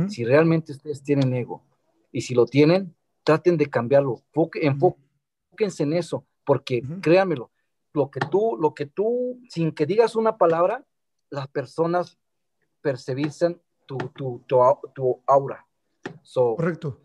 si 0.09 0.23
realmente 0.23 0.73
ustedes 0.73 1.01
tienen 1.01 1.33
ego. 1.33 1.63
Y 2.11 2.21
si 2.21 2.35
lo 2.35 2.45
tienen, 2.45 2.93
traten 3.23 3.57
de 3.57 3.65
cambiarlo. 3.67 4.21
enfóquense 4.53 5.83
en 5.83 5.93
eso, 5.93 6.25
porque 6.45 6.83
créanmelo, 7.01 7.51
lo 7.93 8.09
que 8.09 8.19
tú, 8.19 8.57
lo 8.59 8.73
que 8.73 8.85
tú, 8.85 9.39
sin 9.49 9.71
que 9.71 9.85
digas 9.85 10.15
una 10.15 10.37
palabra, 10.37 10.85
las 11.29 11.47
personas 11.47 12.17
percibirse 12.81 13.59
tu, 13.85 13.97
tu, 13.97 14.43
tu, 14.47 15.21
aura. 15.27 15.65
Correcto. 16.33 16.99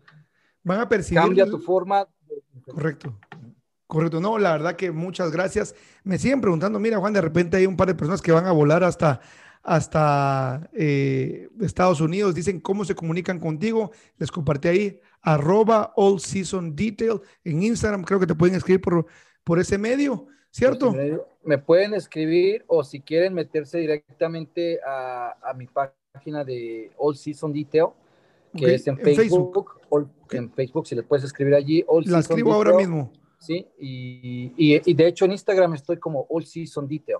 Van 0.63 0.81
a 0.81 0.89
percibir. 0.89 1.21
Cambia 1.21 1.45
tu 1.45 1.59
forma. 1.59 2.07
Correcto. 2.65 3.17
Correcto. 3.87 4.19
No, 4.19 4.37
la 4.37 4.51
verdad 4.51 4.75
que 4.75 4.91
muchas 4.91 5.31
gracias. 5.31 5.73
Me 6.03 6.17
siguen 6.17 6.41
preguntando, 6.41 6.77
mira, 6.77 6.99
Juan, 6.99 7.13
de 7.13 7.21
repente 7.21 7.55
hay 7.57 7.65
un 7.65 7.77
par 7.77 7.87
de 7.87 7.95
personas 7.95 8.21
que 8.21 8.33
van 8.33 8.45
a 8.45 8.51
volar 8.51 8.83
hasta, 8.83 9.21
hasta 9.63 10.69
eh, 10.73 11.47
Estados 11.61 12.01
Unidos. 12.01 12.35
Dicen 12.35 12.59
cómo 12.59 12.83
se 12.83 12.95
comunican 12.95 13.39
contigo. 13.39 13.91
Les 14.17 14.29
compartí 14.29 14.67
ahí, 14.67 15.01
arroba 15.21 15.93
all 15.95 16.19
season 16.19 16.75
detail 16.75 17.21
en 17.45 17.63
Instagram. 17.63 18.03
Creo 18.03 18.19
que 18.19 18.27
te 18.27 18.35
pueden 18.35 18.55
escribir 18.55 18.81
por, 18.81 19.05
por 19.45 19.57
ese 19.57 19.77
medio, 19.77 20.27
¿cierto? 20.51 20.93
Me 21.43 21.57
pueden 21.57 21.93
escribir 21.93 22.65
o 22.67 22.83
si 22.83 22.99
quieren 22.99 23.33
meterse 23.33 23.77
directamente 23.77 24.81
a, 24.85 25.37
a 25.41 25.53
mi 25.53 25.65
página 25.65 26.43
de 26.43 26.91
All 26.97 27.15
Season 27.15 27.53
Detail, 27.53 27.87
que 28.53 28.75
es 28.75 28.85
en, 28.85 28.97
Facebook. 28.97 29.79
En 30.31 30.51
Facebook, 30.51 30.87
si 30.87 30.95
le 30.95 31.03
puedes 31.03 31.23
escribir 31.23 31.55
allí. 31.55 31.85
All 31.87 32.03
La 32.05 32.19
escribo 32.19 32.51
ahora 32.51 32.73
mismo. 32.73 33.13
Sí, 33.39 33.67
y, 33.79 34.53
y, 34.57 34.81
y, 34.83 34.93
de 34.93 35.07
hecho 35.07 35.25
en 35.25 35.31
Instagram 35.31 35.73
estoy 35.75 35.97
como 35.97 36.25
All 36.29 36.45
Season 36.45 36.87
Detail. 36.87 37.19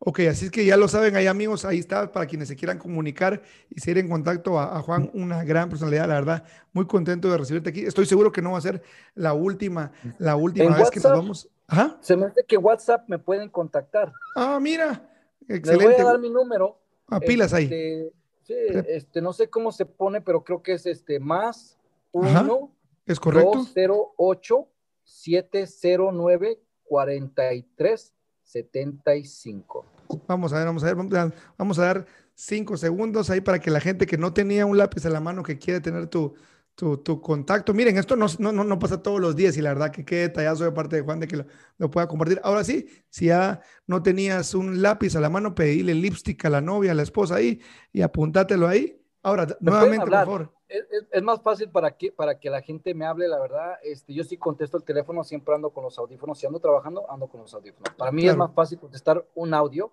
Ok, 0.00 0.20
así 0.30 0.46
es 0.46 0.50
que 0.50 0.64
ya 0.64 0.76
lo 0.76 0.86
saben 0.86 1.16
ahí 1.16 1.26
amigos, 1.26 1.64
ahí 1.64 1.78
está 1.78 2.12
para 2.12 2.26
quienes 2.26 2.48
se 2.48 2.56
quieran 2.56 2.78
comunicar 2.78 3.42
y 3.68 3.80
seguir 3.80 3.98
en 3.98 4.08
contacto 4.08 4.58
a, 4.58 4.80
Juan, 4.80 5.10
una 5.12 5.42
gran 5.42 5.68
personalidad, 5.68 6.06
la 6.06 6.14
verdad, 6.14 6.44
muy 6.72 6.86
contento 6.86 7.28
de 7.28 7.36
recibirte 7.36 7.70
aquí. 7.70 7.84
Estoy 7.84 8.06
seguro 8.06 8.30
que 8.30 8.40
no 8.40 8.52
va 8.52 8.58
a 8.58 8.62
ser 8.62 8.82
la 9.14 9.34
última, 9.34 9.90
la 10.18 10.36
última 10.36 10.76
vez 10.76 10.90
que 10.90 11.00
nos 11.00 11.12
vamos. 11.12 11.48
Ajá. 11.66 11.98
Se 12.00 12.16
me 12.16 12.26
hace 12.26 12.44
que 12.46 12.56
WhatsApp 12.56 13.08
me 13.08 13.18
pueden 13.18 13.50
contactar. 13.50 14.12
Ah, 14.36 14.58
mira, 14.60 15.10
excelente. 15.48 15.88
Le 15.88 15.94
voy 15.94 16.00
a 16.00 16.04
dar 16.04 16.18
mi 16.20 16.30
número. 16.30 16.78
Ah, 17.08 17.18
pilas 17.18 17.52
ahí. 17.52 17.64
Este, 17.64 18.12
sí, 18.44 18.54
este, 18.86 19.20
no 19.20 19.32
sé 19.32 19.50
cómo 19.50 19.72
se 19.72 19.84
pone, 19.84 20.20
pero 20.20 20.44
creo 20.44 20.62
que 20.62 20.74
es 20.74 20.86
este 20.86 21.18
más 21.18 21.76
uno. 22.12 22.72
Es 23.04 23.18
correcto. 23.18 23.50
208 23.58 24.68
709 25.08 26.60
43 26.84 28.14
75. 28.42 29.86
Vamos 30.26 30.52
a 30.52 30.58
ver, 30.58 30.66
vamos 30.66 30.84
a 30.84 30.94
ver, 30.94 31.34
vamos 31.58 31.78
a 31.78 31.84
dar 31.84 32.06
cinco 32.34 32.76
segundos 32.76 33.30
ahí 33.30 33.40
para 33.40 33.58
que 33.58 33.70
la 33.70 33.80
gente 33.80 34.06
que 34.06 34.16
no 34.16 34.32
tenía 34.32 34.64
un 34.64 34.78
lápiz 34.78 35.04
a 35.04 35.10
la 35.10 35.20
mano 35.20 35.42
que 35.42 35.58
quiere 35.58 35.80
tener 35.80 36.06
tu, 36.06 36.34
tu, 36.74 37.20
contacto. 37.20 37.74
Miren, 37.74 37.98
esto 37.98 38.16
no, 38.16 38.26
no, 38.38 38.52
no, 38.52 38.78
pasa 38.78 39.02
todos 39.02 39.20
los 39.20 39.36
días 39.36 39.56
y 39.56 39.62
la 39.62 39.70
verdad 39.70 39.90
que 39.90 40.04
qué 40.04 40.16
detallazo 40.16 40.64
de 40.64 40.72
parte 40.72 40.96
de 40.96 41.02
Juan 41.02 41.20
de 41.20 41.28
que 41.28 41.44
lo, 41.76 41.90
pueda 41.90 42.06
compartir. 42.06 42.40
Ahora 42.42 42.64
sí, 42.64 42.86
si 43.10 43.26
ya 43.26 43.60
no 43.86 44.02
tenías 44.02 44.54
un 44.54 44.80
lápiz 44.80 45.16
a 45.16 45.20
la 45.20 45.28
mano, 45.28 45.54
pedile 45.54 45.94
lipstick 45.94 46.44
a 46.44 46.50
la 46.50 46.60
novia, 46.60 46.92
a 46.92 46.94
la 46.94 47.02
esposa 47.02 47.36
ahí 47.36 47.60
y 47.92 48.02
apúntatelo 48.02 48.66
ahí. 48.66 49.02
Ahora, 49.22 49.46
nuevamente, 49.60 50.06
por 50.06 50.10
favor 50.10 50.57
es, 50.68 51.22
más 51.22 51.40
fácil 51.40 51.70
para 51.70 51.96
que, 51.96 52.12
para 52.12 52.38
que 52.38 52.50
la 52.50 52.60
gente 52.60 52.94
me 52.94 53.06
hable, 53.06 53.28
la 53.28 53.40
verdad. 53.40 53.78
Este, 53.82 54.12
yo 54.12 54.24
sí 54.24 54.36
contesto 54.36 54.76
el 54.76 54.84
teléfono, 54.84 55.24
siempre 55.24 55.54
ando 55.54 55.70
con 55.70 55.84
los 55.84 55.98
audífonos. 55.98 56.38
Si 56.38 56.46
ando 56.46 56.60
trabajando, 56.60 57.10
ando 57.10 57.26
con 57.28 57.40
los 57.40 57.54
audífonos. 57.54 57.94
Para 57.94 58.12
mí 58.12 58.26
es 58.26 58.36
más 58.36 58.52
fácil 58.52 58.78
contestar 58.78 59.26
un 59.34 59.54
audio 59.54 59.92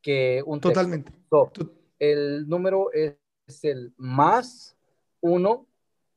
que 0.00 0.42
un 0.46 0.60
texto. 0.60 0.70
Totalmente. 0.70 1.12
el 1.98 2.48
número 2.48 2.90
es, 2.92 3.16
el 3.62 3.92
más 3.96 4.76
1 5.20 5.66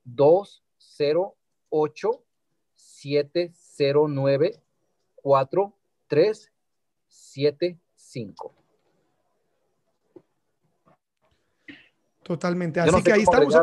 2 0.04 0.64
0 0.78 1.36
8 1.70 2.24
7 2.76 3.52
0 3.54 4.06
9 4.08 4.64
4 5.16 5.74
3 6.08 6.52
7 7.08 7.80
5. 7.96 8.59
Totalmente. 12.30 12.80
Así 12.80 13.02
que 13.02 13.12
ahí 13.12 13.22
estamos. 13.24 13.56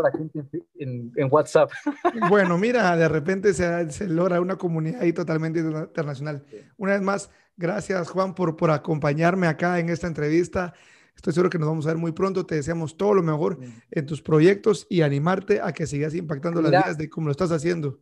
en, 0.75 1.13
WhatsApp. 1.31 1.71
Bueno, 2.29 2.59
mira, 2.59 2.97
de 2.97 3.09
repente 3.09 3.55
se, 3.55 3.93
se, 3.93 4.09
logra 4.09 4.41
una 4.41 4.57
comunidad 4.57 5.03
ahí 5.03 5.13
totalmente 5.13 5.61
internacional. 5.61 6.45
Una 6.77 6.95
vez 6.95 7.01
más, 7.01 7.31
gracias 7.57 8.11
Juan 8.11 8.35
por, 8.35 8.57
por 8.57 8.73
acompañarme 8.73 9.47
acá 9.47 9.79
en 9.79 9.89
esta 9.89 10.09
entrevista. 10.09 10.75
Estoy 11.15 11.33
seguro 11.33 11.49
que 11.49 11.61
nos 11.61 11.69
vamos 11.69 11.87
a 11.87 11.91
ver 11.91 11.97
muy 11.97 12.11
pronto. 12.11 12.45
Te 12.45 12.57
deseamos 12.57 12.97
todo 12.97 13.15
lo 13.15 13.23
mejor 13.23 13.61
en 13.89 14.05
tus 14.05 14.21
proyectos 14.21 14.89
y 14.91 15.03
animarte 15.03 15.61
a 15.61 15.71
que 15.71 15.87
sigas 15.87 16.17
impactando 16.17 16.61
las 16.61 16.73
vidas 16.73 16.99
de 16.99 17.09
como 17.09 17.27
lo 17.27 17.31
estás 17.31 17.53
haciendo. 17.53 18.01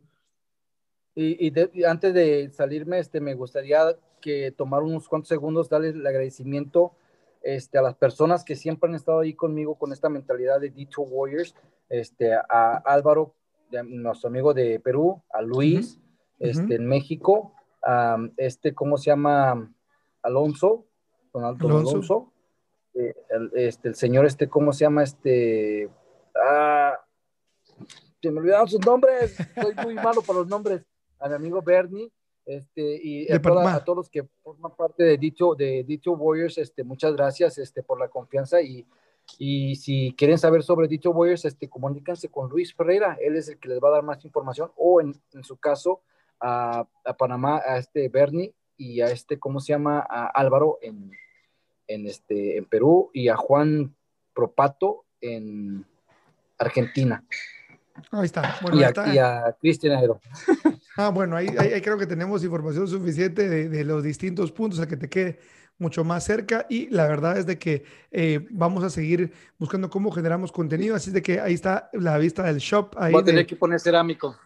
Y, 1.13 1.47
y, 1.47 1.83
antes 1.83 2.11
de 2.11 2.49
salirme, 2.51 2.97
este, 2.97 3.21
me 3.21 3.35
gustaría 3.35 3.95
que 4.19 4.51
tomar 4.51 4.81
unos 4.81 5.07
cuantos 5.07 5.29
segundos, 5.29 5.69
darles 5.69 5.93
el 5.93 6.07
agradecimiento 6.07 6.93
este, 7.45 7.77
a 7.77 7.83
las 7.83 7.95
personas 7.95 8.43
que 8.43 8.55
siempre 8.55 8.89
han 8.89 8.95
estado 8.95 9.19
ahí 9.19 9.35
conmigo 9.35 9.75
con 9.75 9.93
esta 9.93 10.09
mentalidad 10.09 10.59
de 10.59 10.73
D2 10.73 11.05
Warriors, 11.07 11.55
este, 11.89 12.33
a 12.33 12.81
Álvaro, 12.83 13.35
nuestro 13.83 14.29
amigo 14.29 14.53
de 14.53 14.79
Perú, 14.79 15.21
a 15.29 15.43
Luis, 15.43 15.99
este, 16.39 16.75
en 16.75 16.87
México, 16.87 17.53
a 17.83 18.17
este, 18.37 18.73
¿cómo 18.73 18.97
se 18.97 19.11
llama? 19.11 19.71
Alonso, 20.23 20.87
Donaldo 21.31 21.67
Alonso, 21.67 22.33
eh, 22.95 23.13
el, 23.29 23.51
este, 23.53 23.89
el 23.89 23.95
señor, 23.95 24.25
este, 24.25 24.49
¿cómo 24.49 24.73
se 24.73 24.85
llama? 24.85 25.03
Este, 25.03 25.87
ah, 26.35 26.99
se 28.23 28.31
me 28.31 28.39
olvidaron 28.39 28.67
sus 28.67 28.83
nombres, 28.83 29.37
soy 29.61 29.75
muy 29.83 29.93
malo 29.93 30.23
para 30.23 30.39
los 30.39 30.47
nombres, 30.47 30.83
a 31.19 31.29
mi 31.29 31.35
amigo 31.35 31.61
Bernie, 31.61 32.11
este, 32.45 32.99
y 33.01 33.31
a, 33.31 33.41
todos 33.41 33.97
los 33.97 34.09
que 34.09 34.23
forman 34.43 34.75
parte 34.75 35.03
de 35.03 35.17
dicho, 35.17 35.55
de 35.55 35.83
dicho 35.83 36.11
Warriors, 36.11 36.57
este, 36.57 36.83
muchas 36.83 37.15
gracias 37.15 37.57
este, 37.57 37.81
por 37.81 37.99
la 37.99 38.07
confianza 38.07 38.61
y, 38.61 38.85
y 39.39 39.75
si 39.75 40.13
quieren 40.15 40.37
saber 40.37 40.61
sobre 40.61 40.87
dicho 40.87 41.09
Warriors, 41.09 41.45
este, 41.45 41.67
comuníquense 41.67 42.29
con 42.29 42.49
Luis 42.49 42.73
Ferreira, 42.73 43.17
él 43.19 43.35
es 43.35 43.49
el 43.49 43.57
que 43.57 43.69
les 43.69 43.79
va 43.79 43.89
a 43.89 43.93
dar 43.93 44.03
más 44.03 44.23
información, 44.25 44.71
o 44.75 45.01
en, 45.01 45.15
en 45.33 45.43
su 45.43 45.57
caso 45.57 46.01
a, 46.39 46.87
a, 47.03 47.17
Panamá, 47.17 47.61
a 47.65 47.77
este 47.77 48.09
Bernie 48.09 48.53
y 48.77 49.01
a 49.01 49.07
este, 49.07 49.39
¿cómo 49.39 49.59
se 49.59 49.73
llama? 49.73 50.05
A 50.07 50.27
Álvaro 50.27 50.77
en, 50.81 51.11
en, 51.87 52.07
este, 52.07 52.57
en 52.57 52.65
Perú 52.65 53.09
y 53.13 53.29
a 53.29 53.35
Juan 53.35 53.95
Propato 54.33 55.05
en 55.21 55.85
Argentina. 56.57 57.23
Ahí 58.11 58.25
está. 58.25 58.55
y, 58.73 59.17
a, 59.17 59.55
Cristian 59.59 59.95
Ajero. 59.95 60.19
Ah, 60.95 61.09
bueno, 61.09 61.35
ahí, 61.35 61.47
ahí, 61.57 61.81
creo 61.81 61.97
que 61.97 62.07
tenemos 62.07 62.43
información 62.43 62.87
suficiente 62.87 63.49
de, 63.49 63.67
de, 63.69 63.83
los 63.83 64.03
distintos 64.03 64.51
puntos 64.51 64.79
a 64.79 64.87
que 64.87 64.95
te 64.95 65.09
quede 65.09 65.39
mucho 65.77 66.03
más 66.03 66.23
cerca 66.23 66.65
y 66.69 66.89
la 66.89 67.07
verdad 67.07 67.37
es 67.37 67.45
de 67.45 67.57
que 67.57 67.83
eh, 68.11 68.47
vamos 68.51 68.83
a 68.83 68.89
seguir 68.89 69.31
buscando 69.57 69.89
cómo 69.89 70.11
generamos 70.11 70.51
contenido, 70.51 70.95
así 70.95 71.11
de 71.11 71.21
que 71.21 71.39
ahí 71.39 71.53
está 71.53 71.89
la 71.93 72.17
vista 72.17 72.43
del 72.43 72.57
shop. 72.57 72.95
Ahí 72.97 73.11
Voy 73.11 73.21
a 73.21 73.25
tener 73.25 73.45
que 73.45 73.55
poner 73.55 73.79
cerámico. 73.79 74.37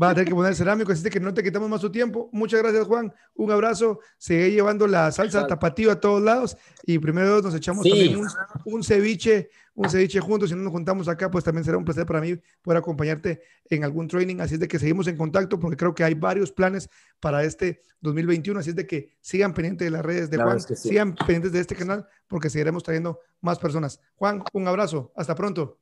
Va 0.00 0.10
a 0.10 0.14
tener 0.14 0.28
que 0.28 0.34
poner 0.34 0.54
cerámico, 0.54 0.92
así 0.92 1.02
de 1.02 1.10
que 1.10 1.18
no 1.18 1.32
te 1.32 1.42
quitamos 1.42 1.70
más 1.70 1.80
tu 1.80 1.90
tiempo. 1.90 2.28
Muchas 2.30 2.60
gracias, 2.60 2.86
Juan. 2.86 3.12
Un 3.34 3.50
abrazo. 3.50 4.00
Sigue 4.18 4.50
llevando 4.50 4.86
la 4.86 5.10
salsa 5.10 5.46
tapativa 5.46 5.94
a 5.94 6.00
todos 6.00 6.22
lados. 6.22 6.56
Y 6.84 6.98
primero 6.98 7.40
nos 7.40 7.54
echamos 7.54 7.88
también 7.88 8.20
un, 8.66 8.84
ceviche, 8.84 9.48
un 9.76 9.88
ceviche 9.88 10.18
juntos. 10.20 10.48
Si 10.48 10.56
no 10.56 10.62
nos 10.62 10.72
juntamos 10.72 11.06
acá, 11.06 11.30
pues 11.30 11.44
también 11.44 11.64
será 11.64 11.76
un 11.76 11.84
placer 11.84 12.04
para 12.06 12.20
mí 12.20 12.36
poder 12.62 12.78
acompañarte 12.78 13.42
en 13.70 13.84
algún 13.84 14.08
training. 14.08 14.40
Así 14.40 14.54
es 14.54 14.60
de 14.60 14.66
que 14.66 14.78
seguimos 14.78 15.06
en 15.06 15.16
contacto 15.16 15.60
porque 15.60 15.76
creo 15.76 15.94
que 15.94 16.02
hay 16.02 16.14
varios 16.14 16.50
planes 16.50 16.90
para 17.20 17.44
este 17.44 17.82
2021. 18.00 18.58
Así 18.58 18.70
es 18.70 18.76
de 18.76 18.86
que 18.86 19.16
sigan 19.20 19.54
pendientes 19.54 19.86
de 19.86 19.90
las 19.90 20.04
redes 20.04 20.30
de 20.30 20.38
Juan, 20.38 20.60
sigan 20.60 21.14
pendientes 21.14 21.52
de 21.52 21.60
este 21.60 21.76
canal 21.76 22.06
porque 22.26 22.50
seguiremos 22.50 22.82
trayendo 22.82 23.20
más 23.40 23.58
personas. 23.58 24.00
Juan, 24.16 24.42
un 24.52 24.66
abrazo. 24.66 25.12
Hasta 25.14 25.34
pronto. 25.34 25.78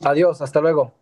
Adiós, 0.00 0.40
hasta 0.40 0.60
luego. 0.60 1.01